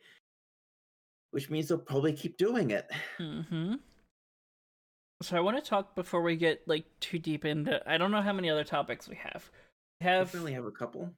[1.31, 2.89] Which means they'll probably keep doing it.
[3.19, 3.75] Mm-hmm.
[5.23, 7.81] So I want to talk before we get like too deep into.
[7.89, 9.49] I don't know how many other topics we have.
[10.01, 10.27] We have.
[10.27, 11.09] Definitely have a couple.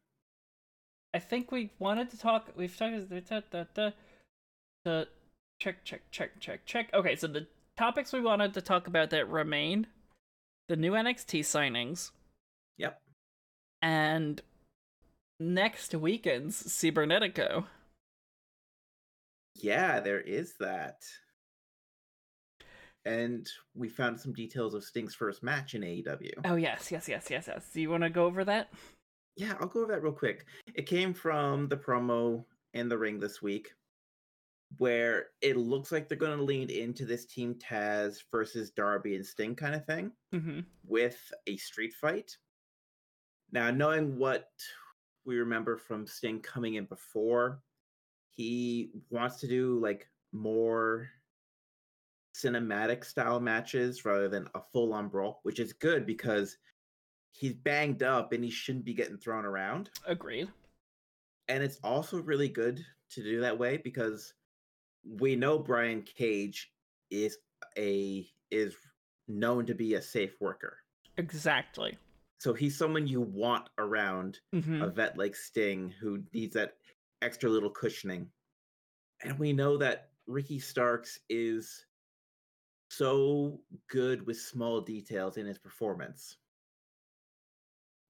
[1.14, 2.52] I think we wanted to talk.
[2.56, 3.10] We've talked.
[3.10, 3.90] Da, da, da,
[5.60, 6.90] check, check, check, check, check.
[6.94, 7.48] Okay, so the
[7.78, 9.88] topics we wanted to talk about that remain
[10.70, 12.12] the new NXT signings
[12.78, 13.00] Yep.
[13.82, 14.42] and
[15.40, 17.66] next weekend's Cybernetico.
[19.56, 21.02] Yeah, there is that.
[23.06, 26.32] And we found some details of Sting's first match in AEW.
[26.46, 27.70] Oh yes, yes, yes, yes, yes.
[27.74, 28.70] Do you want to go over that?
[29.38, 30.46] Yeah, I'll go over that real quick.
[30.74, 33.74] It came from the promo in the ring this week,
[34.78, 39.26] where it looks like they're going to lean into this Team Taz versus Darby and
[39.26, 40.62] Sting kind of thing Mm-hmm.
[40.86, 42.36] with a street fight.
[43.52, 44.50] Now, knowing what
[45.26, 47.62] we remember from Sting coming in before,
[48.30, 51.08] he wants to do like more
[52.36, 56.58] cinematic style matches rather than a full on brawl, which is good because
[57.32, 59.90] he's banged up and he shouldn't be getting thrown around.
[60.06, 60.50] Agreed.
[61.48, 64.34] And it's also really good to do that way because
[65.08, 66.72] we know Brian Cage
[67.12, 67.38] is
[67.78, 68.76] a is
[69.28, 70.78] known to be a safe worker.
[71.18, 71.98] Exactly.
[72.38, 74.82] So he's someone you want around Mm-hmm.
[74.82, 76.76] a vet like Sting who needs that
[77.22, 78.28] extra little cushioning.
[79.24, 81.86] And we know that Ricky Starks is
[82.90, 83.60] so
[83.90, 86.38] good with small details in his performance.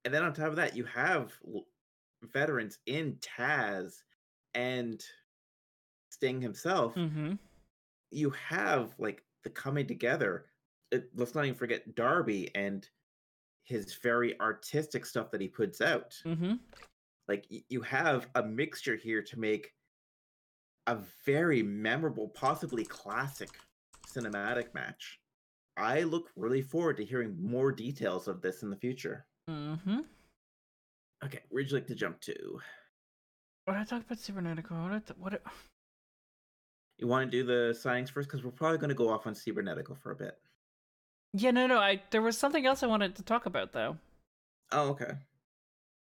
[0.04, 1.32] And then on top of that, you have
[2.22, 3.94] veterans in Taz
[4.54, 5.02] and
[6.16, 7.34] Sting himself, Mm-hmm.
[8.10, 10.46] you have like the coming together.
[10.90, 12.88] It, let's not even forget Darby and
[13.64, 16.14] his very artistic stuff that he puts out.
[16.24, 16.54] Mm-hmm.
[17.28, 19.74] Like y- you have a mixture here to make
[20.86, 23.50] a very memorable, possibly classic
[24.08, 25.20] cinematic match.
[25.76, 29.26] I look really forward to hearing more details of this in the future.
[29.50, 29.98] Mm-hmm.
[31.24, 32.60] Okay, where'd you like to jump to?
[33.66, 34.82] What I talked about Cybernetico.
[34.82, 34.92] What?
[34.92, 35.34] I th- what?
[35.34, 35.50] I-
[36.98, 38.28] You want to do the signings first?
[38.28, 40.38] Because we're probably going to go off on Cybernetico for a bit.
[41.32, 41.78] Yeah, no, no.
[41.78, 43.98] I there was something else I wanted to talk about though.
[44.72, 45.12] Oh, okay.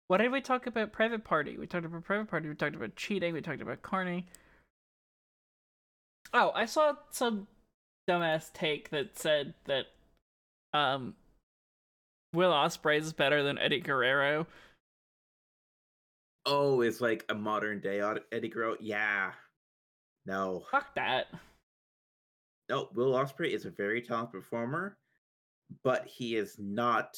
[0.08, 0.92] What did we talk about?
[0.92, 1.56] Private Party.
[1.56, 2.48] We talked about Private Party.
[2.48, 3.32] We talked about cheating.
[3.32, 4.26] We talked about Carney.
[6.34, 7.46] Oh, I saw some
[8.08, 9.86] dumbass take that said that
[10.74, 11.14] um
[12.34, 14.46] Will Ospreay is better than Eddie Guerrero.
[16.44, 18.00] Oh, it's like a modern day
[18.32, 18.76] Eddie Guerrero.
[18.80, 19.32] Yeah.
[20.26, 20.64] No.
[20.70, 21.26] Fuck that.
[22.68, 24.96] No, Will Ospreay is a very talented performer,
[25.82, 27.16] but he is not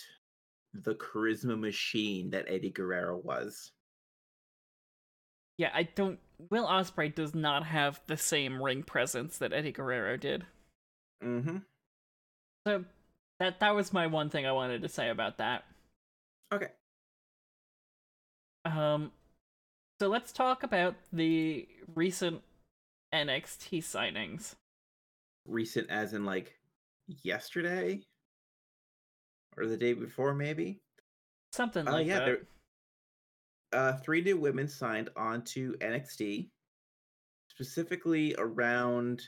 [0.73, 3.73] the charisma machine that Eddie Guerrero was.
[5.59, 6.19] Yeah, I don't.
[6.51, 10.45] Will Ospreay does not have the same ring presence that Eddie Guerrero did.
[11.23, 11.59] Mm-hmm.
[12.67, 12.85] So
[13.39, 15.65] that that was my one thing I wanted to say about that.
[16.53, 16.69] Okay.
[18.65, 19.13] Um,
[20.01, 22.41] so let's talk about the recent
[23.15, 24.57] NXT signings.
[25.47, 26.55] Recent as in like
[27.07, 28.03] yesterday?
[29.57, 30.81] Or the day before, maybe?
[31.53, 32.25] Something Oh like yeah, that.
[32.25, 32.39] there
[33.73, 36.49] uh three new women signed onto NXT,
[37.49, 39.23] specifically around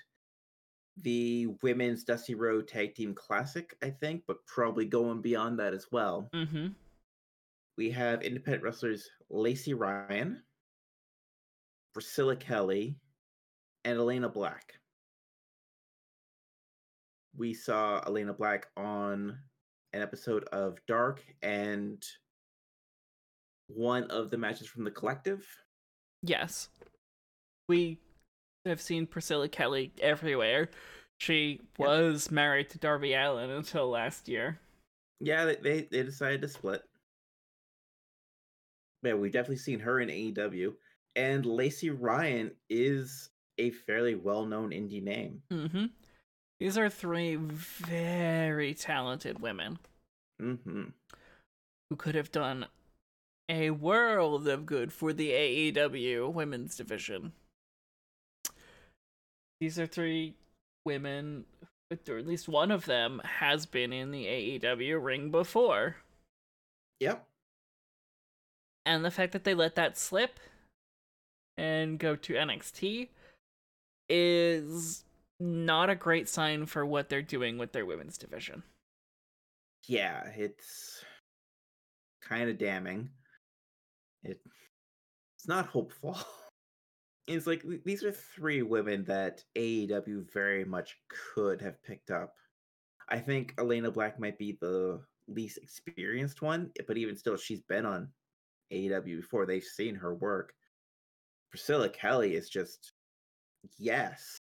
[1.02, 5.86] the women's Dusty Rhodes Tag Team Classic, I think, but probably going beyond that as
[5.92, 6.28] well.
[6.34, 6.68] Mm-hmm.
[7.76, 10.42] We have independent wrestlers Lacey Ryan,
[11.92, 12.96] Priscilla Kelly,
[13.86, 14.74] and Elayna Black.
[17.36, 19.38] We saw Elayna Black on
[19.92, 22.02] an episode of Dark and
[23.68, 25.46] one of the matches from the collective.
[26.22, 26.68] Yes.
[27.68, 27.98] We
[28.64, 30.70] have seen Priscilla Kelly everywhere.
[31.20, 31.88] She Yep.
[31.88, 34.58] was married to Darby Allin until last year.
[35.20, 36.82] Yeah, they, they, they decided to split.
[39.02, 40.74] Yeah, we've definitely seen her in AEW.
[41.14, 45.42] And Lacey Ryan is a fairly well known indie name.
[45.52, 45.86] Mm-hmm.
[46.60, 49.78] These are three very talented women
[50.40, 50.84] hmm
[51.88, 52.66] who could have done
[53.48, 57.32] a world of good for the AEW women's division.
[59.60, 60.34] These are three
[60.84, 61.44] women,
[62.08, 65.96] or at least one of them has been in the AEW ring before.
[67.00, 67.24] Yep.
[68.84, 70.40] And the fact that they let that slip
[71.56, 73.08] and go to NXT
[74.08, 75.04] is
[75.38, 78.62] not a great sign for what they're doing with their women's division.
[79.86, 81.04] Yeah, it's
[82.22, 83.10] kind of damning.
[84.22, 84.40] It
[85.36, 86.18] it's not hopeful.
[87.28, 92.34] It's like these are three women that AEW very much could have picked up.
[93.08, 97.84] I think Elayna Black might be the least experienced one, but even still, she's been
[97.84, 98.10] on
[98.72, 99.44] AEW before.
[99.44, 100.52] They've seen her work.
[101.50, 102.92] Priscilla Kelly is just
[103.78, 104.38] yes.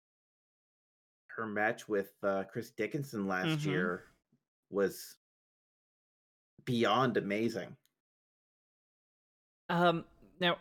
[1.28, 3.64] Her match with uh, Chris Dickinson last Mhm.
[3.66, 4.04] year
[4.70, 5.16] was
[6.64, 7.76] beyond amazing.
[9.68, 10.04] Um,
[10.40, 10.58] now,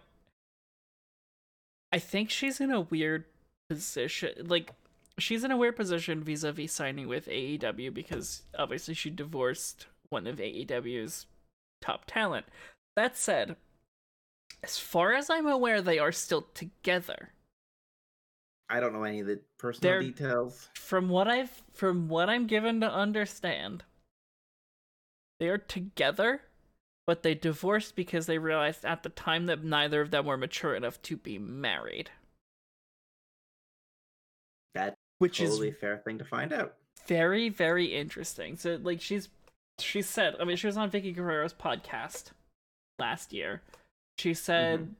[1.91, 3.25] I think she's in a weird
[3.69, 4.47] position.
[4.47, 4.71] Like,
[5.19, 9.87] she's in a weird position vis a vis signing with AEW because obviously she divorced
[10.09, 11.27] one of AEW's
[11.81, 12.47] top talent.
[12.95, 13.55] That said,
[14.63, 17.33] as far as I'm aware, they are still together.
[18.69, 20.69] I don't know any of the personal They're- details.
[20.75, 23.83] From what I've from what I'm given to understand,
[25.39, 26.41] they are together,
[27.05, 30.75] but they divorced because they realized at the time that neither of them were mature
[30.75, 32.11] enough to be married.
[34.75, 36.75] That Which totally is fair thing to find out.
[37.05, 38.55] very, very interesting.
[38.57, 39.29] So like she's
[39.79, 42.31] she said I mean she was on Vickie Guerrero's podcast
[42.99, 43.61] last year.
[44.17, 44.95] She said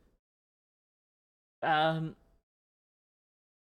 [1.61, 2.15] um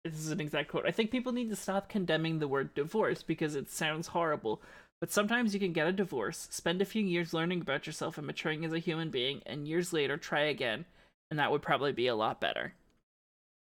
[0.05, 0.87] this is an exact quote.
[0.87, 4.61] I think people need to stop condemning the word divorce because it sounds horrible.
[5.01, 8.27] But sometimes you can get a divorce, spend a few years learning about yourself and
[8.27, 10.85] maturing as a human being, and years later try again,
[11.31, 12.75] and that would probably be a lot better.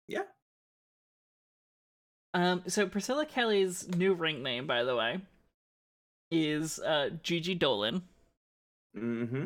[0.09, 0.23] Yeah.
[2.33, 5.21] Um, so Priscilla Kelly's new ring name, by the way,
[6.31, 8.01] is uh Gigi Dolin,
[8.97, 9.45] Mm-hmm.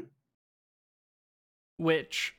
[1.77, 2.35] which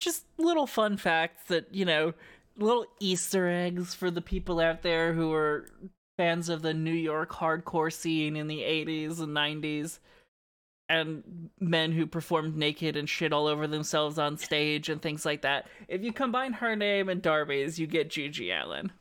[0.00, 2.14] just little fun facts that, you know,
[2.56, 5.68] little Easter eggs for the people out there who are
[6.16, 9.98] fans of the New York hardcore scene in the 80s and 90s
[10.88, 15.42] and men who performed naked and shit all over themselves on stage and things like
[15.42, 15.66] that.
[15.88, 18.92] If you combine her name and Darby's, you get GG Allin.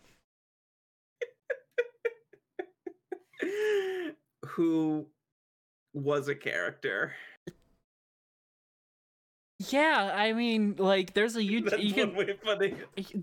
[4.48, 5.08] Who
[5.94, 7.14] was a character.
[9.70, 11.84] Yeah, I mean, like, there's a YouTube.
[11.84, 12.76] You can, way funny.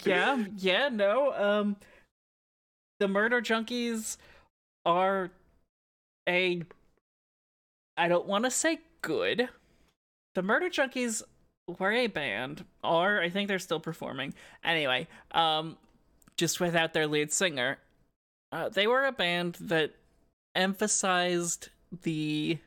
[0.05, 1.33] yeah, yeah, no.
[1.33, 1.77] Um,
[2.99, 4.17] the murder junkies
[4.85, 5.31] are
[6.29, 6.63] a.
[7.97, 9.49] I don't want to say good.
[10.35, 11.23] The murder junkies
[11.79, 14.35] were a band, or I think they're still performing.
[14.65, 15.77] Anyway, um,
[16.37, 17.79] just without their lead singer.
[18.53, 19.93] Uh, they were a band that
[20.55, 21.69] emphasized
[22.03, 22.59] the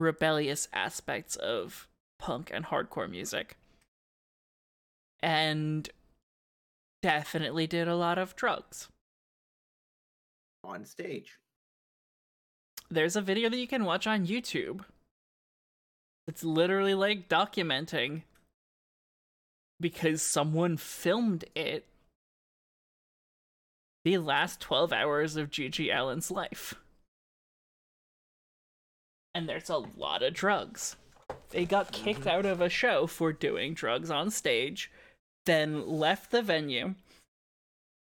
[0.00, 1.86] rebellious aspects of
[2.24, 3.58] punk and hardcore music.
[5.22, 5.86] And
[7.02, 8.88] definitely did a lot of drugs.
[10.64, 11.36] On stage.
[12.90, 14.84] There's a video that you can watch on YouTube.
[16.26, 18.22] It's literally like documenting
[19.78, 21.84] because someone filmed it
[24.02, 26.74] the last 12 hours of GG Allin's life.
[29.34, 30.96] And there's a lot of drugs.
[31.50, 32.28] They got kicked Mm-hmm.
[32.28, 34.90] out of a show for doing drugs on stage,
[35.46, 36.94] then left the venue,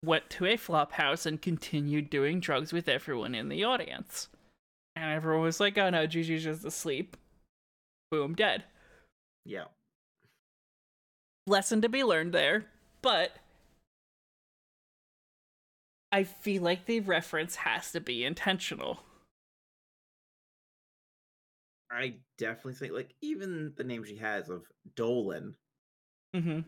[0.05, 4.29] went to a flop house, and continued doing drugs with everyone in the audience.
[4.95, 7.17] And everyone was like, oh no, Gigi's just asleep.
[8.11, 8.65] Boom, dead.
[9.45, 9.65] Yeah.
[11.47, 12.67] Lesson to be learned there,
[13.01, 13.37] but
[16.13, 19.01] I feel like the reference has to be intentional.
[21.93, 24.63] I definitely think like even the name she has of
[24.97, 25.55] Dolin
[26.35, 26.61] Mm-hmm.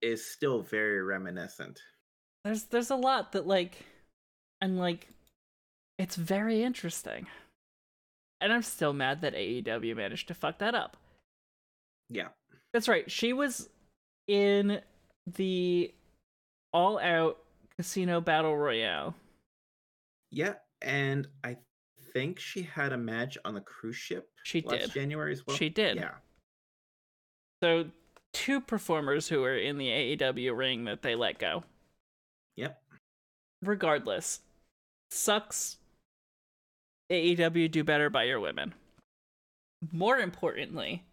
[0.00, 1.78] is still very reminiscent.
[2.44, 3.76] There's there's a lot that like
[4.62, 5.08] I'm like
[5.98, 7.26] it's very interesting.
[8.40, 10.96] And I'm still mad that AEW managed to fuck that up.
[12.08, 12.28] Yeah.
[12.72, 13.10] That's right.
[13.10, 13.68] She was
[14.28, 14.80] in
[15.36, 15.92] the
[16.72, 17.38] all out
[17.78, 19.14] casino battle royale.
[20.30, 21.56] Yeah, and I
[22.16, 24.92] think she had a match on the cruise ship She last did.
[24.92, 25.54] January as well.
[25.54, 25.96] She did.
[25.96, 26.12] Yeah.
[27.62, 27.86] So
[28.32, 31.62] two performers who were in the AEW ring that they let go.
[32.56, 32.80] Yep.
[33.62, 34.40] Regardless,
[35.10, 35.76] sucks.
[37.12, 38.72] AEW do better by your women.
[39.92, 41.04] More importantly,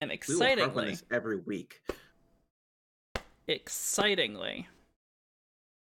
[0.00, 1.80] and We excitingly, this every week.
[3.46, 4.66] excitingly,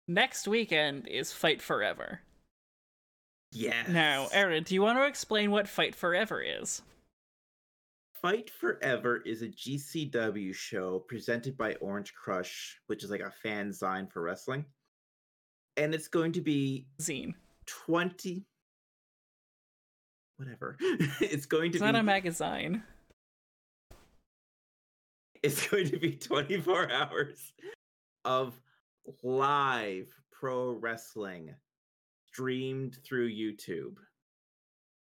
[0.07, 2.21] next weekend is Fight Forever.
[3.53, 3.89] Yes.
[3.89, 6.83] Now, Aaron, do you want to explain what Fight Forever is?
[8.21, 13.71] Fight Forever is a GCW show presented by Orange Crush, which is like a fan
[13.71, 14.65] zine for wrestling.
[15.77, 17.35] And it's going to be Zine.
[17.67, 18.45] 20
[20.37, 20.77] whatever.
[21.21, 22.83] it's going to It's be not a magazine.
[25.43, 27.53] it's going to be 24 hours
[28.25, 28.61] of
[29.23, 31.55] live pro wrestling
[32.33, 33.97] streamed through YouTube.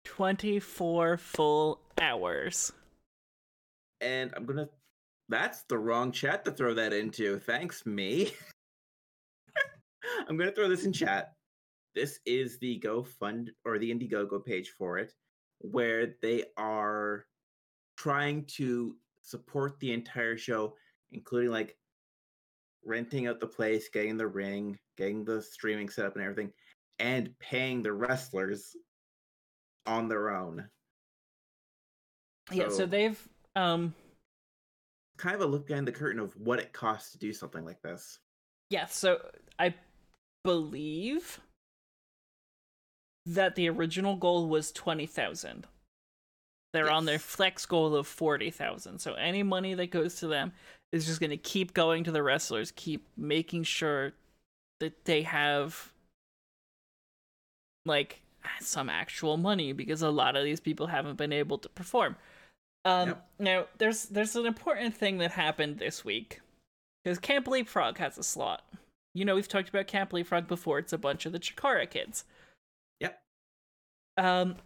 [0.05, 2.73] 24 full hours.
[4.01, 4.69] And I'm gonna
[5.29, 7.39] that's the wrong chat to throw that into.
[7.39, 8.33] Thanks, me.
[10.29, 11.33] I'm gonna throw this in chat.
[11.95, 15.13] This is the GoFund or the Indiegogo page for it,
[15.59, 17.27] where they are
[17.97, 20.75] trying to support the entire show,
[21.13, 21.77] including like
[22.85, 26.53] renting out the place, getting the ring, getting the streaming set up and everything,
[26.99, 28.77] and paying the wrestlers
[29.87, 30.69] on their own.
[32.51, 33.95] Yeah, so So- they've um
[35.19, 37.81] Kind of a look behind the curtain of what it costs to do something like
[37.83, 38.19] this.
[38.71, 39.75] yeah, so I
[40.43, 41.39] believe
[43.27, 45.67] that the original goal was 20,000.
[46.73, 48.99] They're on their flex goal of 40,000.
[48.99, 50.53] So any money that goes to them
[50.91, 54.15] is just going to keep going to the wrestlers, keep making sure
[54.81, 55.92] that they have
[57.85, 58.21] like
[58.61, 62.17] some actual money because a lot of these people haven't been able to perform.
[62.85, 63.29] Um Yep.
[63.39, 66.41] now there's there's an important thing that happened this week.
[67.05, 68.65] Cuz Camp Leapfrog has a slot.
[69.15, 70.79] You know, we've talked about Camp Leapfrog before.
[70.79, 72.25] It's a bunch of the Chikara kids.
[73.01, 73.23] Yep.
[74.17, 74.57] Um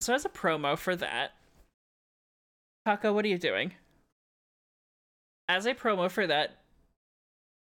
[0.00, 1.32] so as a promo for that,
[2.86, 3.74] Kako, what are you doing?
[5.48, 6.58] As a promo for that,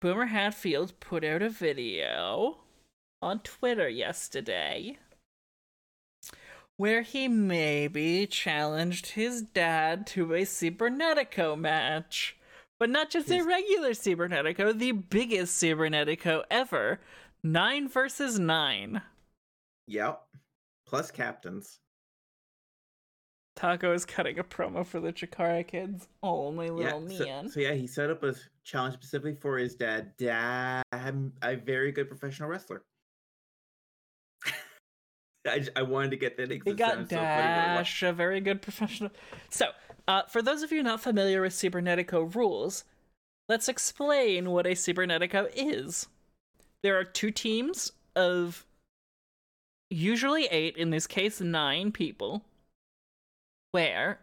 [0.01, 2.62] Boomer Hatfield put out a video
[3.23, 4.97] on Twitter yesterday
[6.77, 12.35] where he maybe challenged his dad to a Cybernetico match.
[12.79, 16.99] But not just a His- regular Cybernetico, the biggest Cybernetico ever.
[17.43, 19.01] Nine versus nine.
[19.87, 20.21] Yep.
[20.87, 21.79] Plus captains.
[23.55, 26.07] Taco is cutting a promo for the Chikara kids.
[26.23, 26.71] Oh, my Yeah.
[26.71, 27.49] little So, man.
[27.49, 28.33] so yeah, he set up a
[28.63, 30.17] challenge specifically for his dad.
[30.17, 32.83] Dad, I'm a very good professional wrestler.
[35.45, 36.51] I, I wanted to get that.
[36.51, 39.11] it got sounds so funny when I watch- Dash, a very good professional.
[39.49, 39.67] So,
[40.07, 42.83] uh, for those of you not familiar with Cybernetico rules,
[43.49, 46.07] let's explain what a Cybernetico is.
[46.81, 48.65] There are two teams of
[49.89, 52.43] usually eight, in this case, nine people,
[53.71, 54.19] where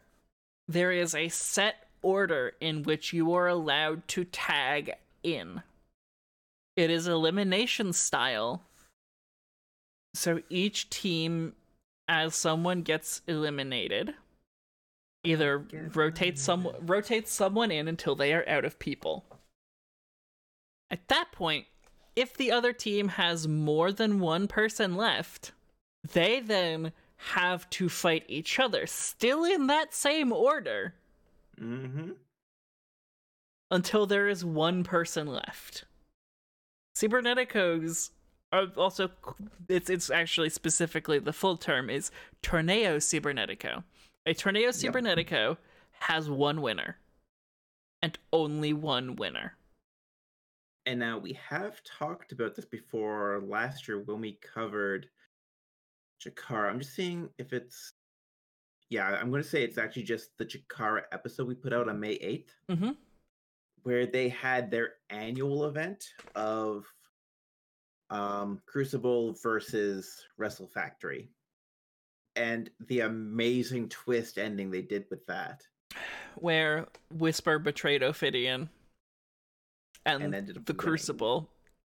[0.69, 4.93] there is a set order in which you are allowed to tag
[5.23, 5.63] in.
[6.77, 8.63] It is elimination style.
[10.15, 11.55] So each team,
[12.09, 14.15] as someone gets eliminated,
[15.25, 19.25] either Get rotates some rotates someone in until they are out of people.
[20.91, 21.67] At that point,
[22.17, 25.53] if the other team has more than one person left,
[26.03, 30.95] they then have to fight each other, still in that same order,
[31.57, 32.17] Mhm.
[33.71, 35.85] until there is one person left.
[36.97, 38.11] Cyberneticos
[38.53, 39.11] also
[39.69, 42.11] it's it's actually specifically the full term is
[42.43, 43.85] Torneo Cybernetico.
[44.27, 44.75] A Torneo Yep.
[44.75, 45.57] Cybernetico
[46.01, 46.97] has one winner.
[48.03, 49.55] And only one winner.
[50.87, 55.09] And now we have talked about this before last year when we covered
[56.25, 56.71] Chikara.
[56.71, 57.93] I'm just seeing if it's.
[58.89, 62.01] Yeah, I'm going to say it's actually just the Chikara episode we put out on
[62.01, 62.97] May 8th, Mhm.
[63.85, 66.87] where they had their annual event of
[68.11, 71.31] um, Crucible versus Wrestle Factory.
[72.37, 75.63] And the amazing twist ending they did with that.
[76.37, 78.69] Where Whisper betrayed Ophidian
[80.07, 80.75] and, And the.
[80.75, 81.51] Crucible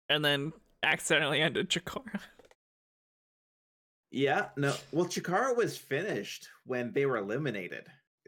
[0.08, 2.20] and then accidentally ended Chikara.
[4.10, 4.74] Yeah, no.
[4.92, 7.86] Well, Chikara was finished when they were eliminated.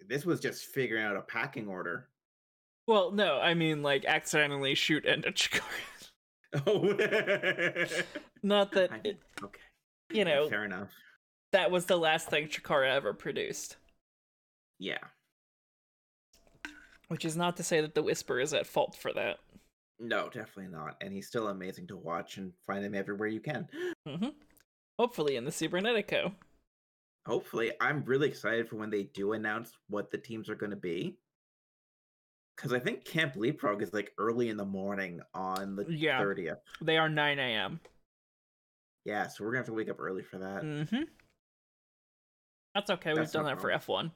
[0.08, 2.08] This was just figuring out a packing order.
[2.86, 5.62] Well, no, I mean like accidentally shoot into Chikara.
[6.66, 6.82] Oh,
[8.42, 9.60] Not that I- it, okay.
[10.12, 10.88] you know fair enough.
[11.52, 13.76] that was the last thing Chikara ever produced.
[14.78, 14.98] Yeah,
[17.08, 19.36] Which is not to say that the Whisper is at fault for that.
[19.98, 20.96] no, definitely not.
[21.02, 23.68] And he's still amazing to watch and find him everywhere you can.
[24.08, 24.28] Mm hmm
[24.98, 26.32] Hopefully in the Cybernetico.
[27.26, 30.76] Hopefully, I'm really excited for when they do announce what the teams are going to
[30.76, 31.16] be.
[32.60, 36.20] Because I think Camp Leapfrog is like early in the morning on the Yeah.
[36.20, 36.58] 30th.
[36.82, 37.80] They are 9 a.m.
[39.06, 40.62] Yeah, so we're to have to wake up early for that.
[40.62, 41.02] Mm-hmm.
[42.74, 43.14] That's okay.
[43.14, 44.10] We've done that for F1.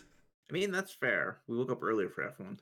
[0.00, 1.38] I mean, that's fair.
[1.46, 2.58] We woke up earlier for F1.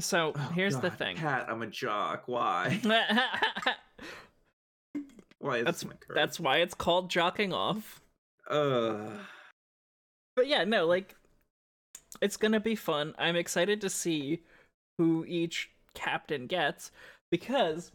[0.00, 1.16] So Oh, here's the thing.
[1.16, 2.24] Pat, I'm a jock.
[2.26, 2.80] Why?
[5.38, 6.14] Why is that's this my curse?
[6.14, 8.00] that's why it's called jocking off.
[8.48, 9.08] Uh.
[10.36, 11.14] But yeah, no, like
[12.22, 13.14] it's gonna be fun.
[13.18, 14.40] I'm excited to see
[14.98, 16.90] who each captain gets
[17.30, 17.92] because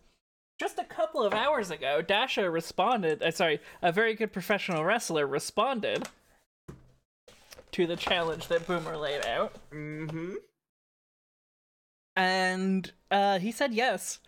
[0.60, 3.22] just a couple of hours ago, Dasher responded.
[3.24, 6.08] Uh, sorry, a very good professional wrestler responded
[7.72, 10.34] to the challenge that Boomer laid out, Mm-hmm.
[12.16, 14.20] and uh, he said yes.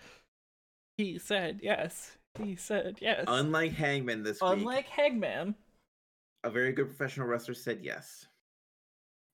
[0.97, 2.17] He said yes.
[2.41, 3.26] He said yes.
[3.27, 5.55] Unlike Hangman this week, Unlike Hangman.
[6.43, 8.27] a very good professional wrestler said yes.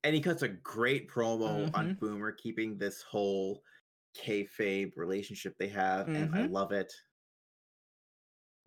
[0.05, 1.99] And he cuts a great promo on Mhm.
[1.99, 3.63] Boomer, keeping this whole
[4.15, 6.51] kayfabe relationship they have, and I Mhm.
[6.51, 6.93] love it.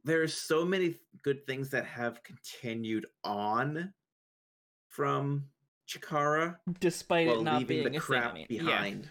[0.03, 3.95] There are so many good things that have continued on
[4.89, 5.49] from
[5.87, 8.47] Chikara Despite it not being the a crap thing.
[8.51, 8.63] Yeah.
[8.65, 9.09] behind.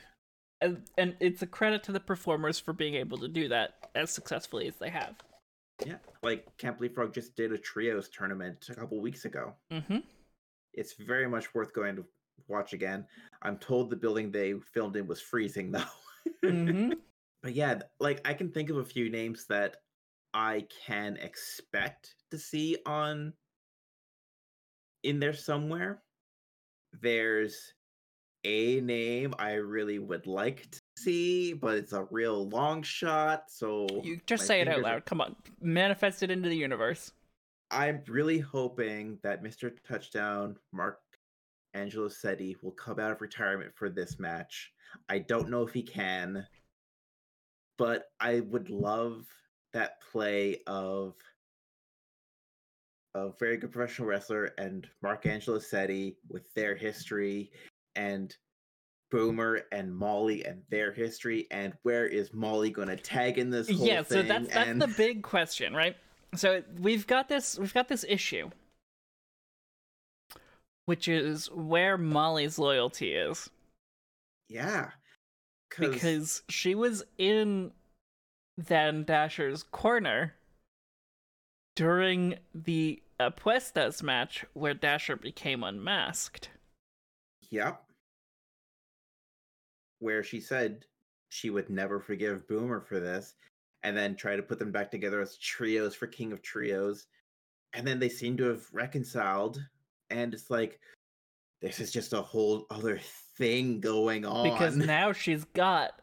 [0.59, 4.11] and, and it's a credit to the performers for being able to do that as
[4.11, 5.15] successfully as they have.
[5.85, 9.55] Yeah, like Camp Leapfrog just did a trios tournament a couple weeks ago.
[9.71, 9.99] Mm-hmm.
[10.73, 12.05] It's very much worth going to
[12.47, 13.05] watch again.
[13.41, 15.83] I'm told the building they filmed in was freezing though.
[16.43, 16.91] Mm-hmm.
[17.41, 19.77] but yeah, like I can think of a few names that
[20.33, 23.33] I can expect to see on
[25.03, 26.01] in there somewhere.
[27.01, 27.73] There's
[28.43, 33.43] a name I really would like to see, but it's a real long shot.
[33.49, 35.05] So You just say it out fingers are- loud.
[35.05, 37.11] Come on, manifest it into the universe.
[37.71, 39.71] I'm really hoping that Mr.
[39.87, 40.99] Touchdown, Mark
[41.77, 44.71] Angelosetti, will come out of retirement for this match.
[45.09, 46.45] I don't know if he can,
[47.77, 49.25] but I would love
[49.73, 51.15] that play of
[53.15, 57.51] a very good professional wrestler and Mark Angelosetti with their history
[57.95, 58.35] and
[59.09, 63.69] Boomer and Molly and their history, and where is Molly going to tag in this
[63.69, 64.23] whole yeah, thing?
[64.23, 64.81] so that's that's and...
[64.81, 65.95] the big question, right?
[66.35, 68.49] So we've got this we've got this issue,
[70.87, 73.49] which is where Molly's loyalty is.
[74.47, 74.91] Yeah,
[75.77, 77.71] because she was in
[78.63, 80.33] Dan Dasher's corner
[81.75, 86.49] during the Apuestas match where Dasher became unmasked.
[87.49, 87.83] Yep.
[89.99, 90.85] Where she said
[91.29, 93.35] she would never forgive Boomer for this
[93.83, 97.07] and then try to put them back together as trios for King of Trios.
[97.73, 99.61] And then they seem to have reconciled.
[100.09, 100.79] And it's like,
[101.61, 102.99] this is just a whole other
[103.37, 104.49] thing going on.
[104.49, 106.01] Because now she's got,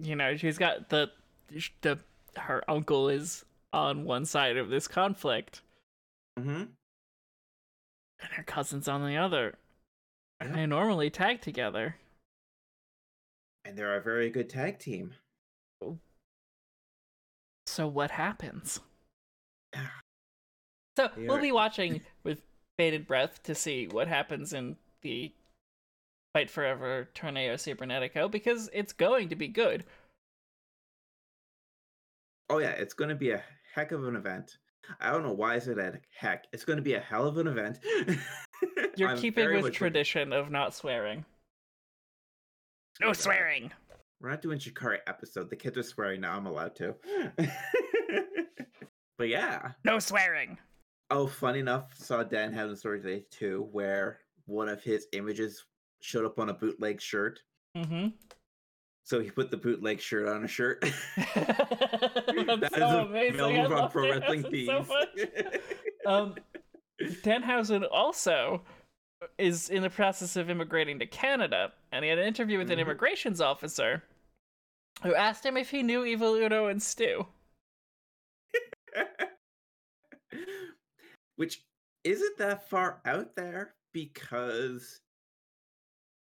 [0.00, 1.10] you know, she's got the,
[1.82, 1.98] the,
[2.36, 5.62] her uncle is on one side of this conflict.
[6.38, 6.64] Mm-hmm.
[8.20, 9.58] And her cousin's on the other.
[10.40, 11.96] And they normally tag together.
[13.64, 15.12] And they're a very good tag team.
[17.66, 18.80] So what happens?
[20.98, 22.42] So they we'll be watching with
[22.76, 25.32] bated breath to see what happens in the
[26.34, 29.84] Fight Forever Torneo Cybernetico because it's going to be good.
[32.50, 33.40] Oh yeah, it's going to be a
[33.76, 34.58] heck of an event.
[35.00, 36.46] I don't know why I said that heck.
[36.52, 37.78] It's going to be a hell of an event.
[38.96, 41.24] You're keeping with tradition of not swearing.
[43.00, 43.70] No swearing.
[44.20, 45.48] We're not doing Chikara episode.
[45.48, 46.36] The kids are swearing now.
[46.36, 46.96] I'm allowed to.
[49.16, 49.72] but yeah.
[49.84, 50.58] No swearing.
[51.10, 55.64] Oh, funny enough, saw Dan have a story today too, where one of his images
[56.00, 57.40] showed up on a bootleg shirt.
[57.76, 58.08] Mm-hmm.
[59.04, 60.82] So he put the bootleg shirt on a shirt.
[61.16, 63.40] That's so amazing.
[63.40, 65.08] I love Pro Wrestling so much.
[66.06, 66.34] um,
[67.22, 68.62] Danhausen also
[69.38, 72.74] is in the process of immigrating to Canada, and he had an interview with mm-hmm.
[72.74, 74.02] an immigrations officer
[75.02, 77.26] who asked him if he knew Evil Uno and Stu.
[81.38, 81.62] Which
[82.02, 85.00] isn't that far out there because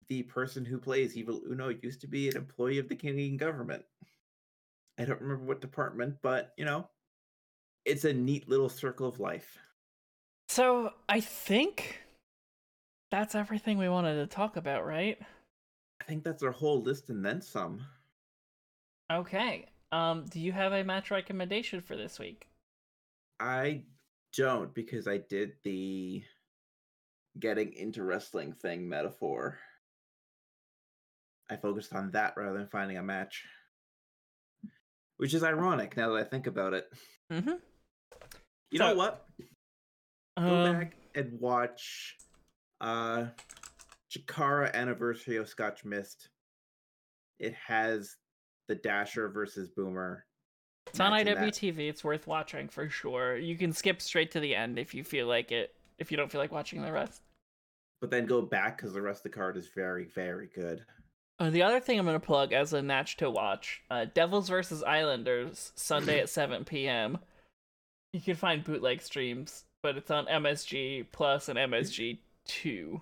[0.08, 3.84] the person who plays Evil Uno used to be an employee of the Canadian government.
[4.98, 6.88] I don't remember what department, but you know,
[7.84, 9.56] it's a neat little circle of life.
[10.48, 12.00] So I think
[13.12, 15.20] that's everything we wanted to talk about, right?
[16.00, 17.80] I think that's our whole list and then some.
[19.12, 19.66] Okay.
[19.92, 22.48] Um, do you have a match recommendation for this week?
[23.38, 23.82] I
[24.36, 26.22] don't because I did the
[27.38, 29.58] getting into wrestling thing metaphor.
[31.50, 33.44] I focused on that rather than finding a match.
[35.16, 36.86] Which is ironic now that I think about it.
[37.32, 37.54] Mm-hmm.
[38.70, 39.26] You so, know what?
[40.36, 42.16] Um, Go back and watch
[42.80, 43.26] uh
[44.10, 46.28] Chikara Anniversary of Scotch Mist.
[47.38, 48.16] It has
[48.68, 50.24] the Dasher versus Boomer.
[50.86, 51.88] It's on IWTV.
[51.88, 53.36] It's worth watching for sure.
[53.36, 55.74] You can skip straight to the end if you feel like it.
[55.98, 57.22] If you don't feel like watching the rest.
[58.00, 60.84] But then go back because the rest of the card is very, very good.
[61.38, 64.48] Uh, the other thing I'm going to plug as a match to watch uh, Devils
[64.48, 67.18] versus Islanders, Sunday at 7 p.m.
[68.12, 73.00] You can find bootleg streams, but it's on MSG Plus and MSG 2.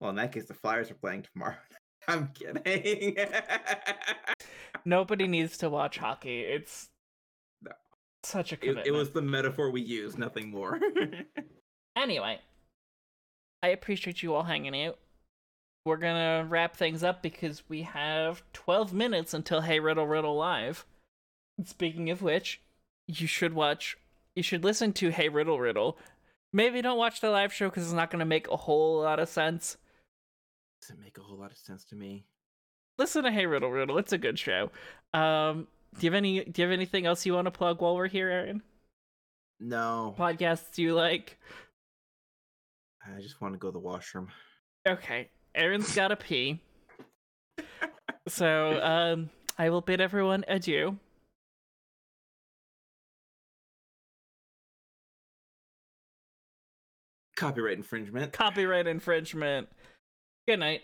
[0.00, 1.56] Well, in that case, the Flyers are playing tomorrow.
[2.08, 3.16] I'm kidding.
[4.84, 6.40] Nobody needs to watch hockey.
[6.40, 6.88] It's
[7.62, 7.72] no.
[8.22, 8.86] such a commitment.
[8.86, 10.78] It, it was the metaphor we used, nothing more.
[11.96, 12.40] anyway,
[13.62, 14.98] I appreciate you all hanging out.
[15.84, 20.84] We're gonna wrap things up because we have 12 minutes until Hey Riddle Riddle Live.
[21.64, 22.60] Speaking of which,
[23.06, 23.96] you should watch,
[24.36, 25.98] you should listen to Hey Riddle Riddle.
[26.52, 29.28] Maybe don't watch the live show because it's not gonna make a whole lot of
[29.28, 29.76] sense.
[30.82, 32.26] Doesn't make a whole lot of sense to me.
[32.98, 33.98] Listen to Hey Riddle Riddle.
[33.98, 34.70] It's a good show.
[35.14, 35.68] Um,
[35.98, 36.44] do you have any?
[36.44, 38.62] Do you have anything else you want to plug while we're here, Aaron?
[39.60, 40.14] No.
[40.18, 41.38] Podcasts do you like?
[43.06, 44.28] I just want to go to the washroom.
[44.86, 45.30] Okay.
[45.54, 46.60] Aaron's got to pee.
[48.28, 50.98] so, um, I will bid everyone adieu.
[57.36, 58.32] Copyright infringement.
[58.32, 59.68] Copyright infringement.
[60.46, 60.82] Good night.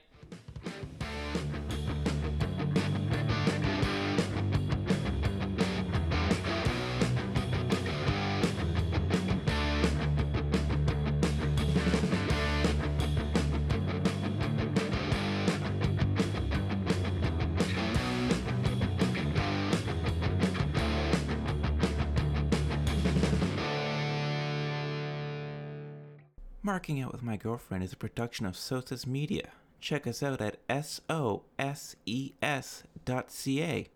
[26.85, 29.49] Marking Out with My Girlfriend is a production of Sosa's Media.
[29.81, 31.09] Check us out at S-O-S-E-S.ca.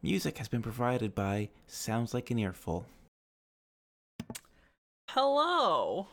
[0.02, 2.86] Music has been provided by Sounds Like an Earful.
[5.10, 6.06] Hello.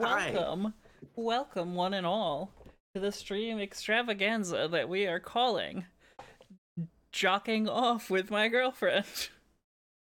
[0.00, 0.32] Hi.
[0.32, 0.74] Welcome.
[1.14, 2.50] Welcome, one and all,
[2.96, 5.84] to the stream extravaganza that we are calling
[7.12, 9.28] Jocking Off with My Girlfriend.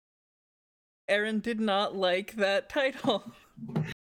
[1.08, 3.32] Aaron did not like that title.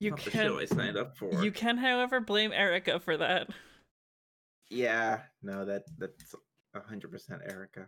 [0.00, 1.42] You Not can show I signed up for.
[1.42, 3.48] you can, however, blame Erica for that.
[4.70, 6.34] Yeah, no, that that's
[6.86, 7.86] hundred percent Erica.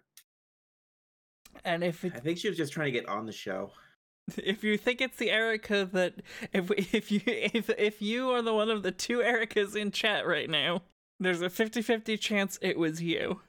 [1.64, 3.70] And if it, I think she was just trying to get on the show.
[4.36, 6.14] if you think it's the Erica that
[6.52, 10.26] if if you if if you are the one of the two Ericas in chat
[10.26, 10.82] right now,
[11.18, 13.40] there's a 50-50 chance it was you.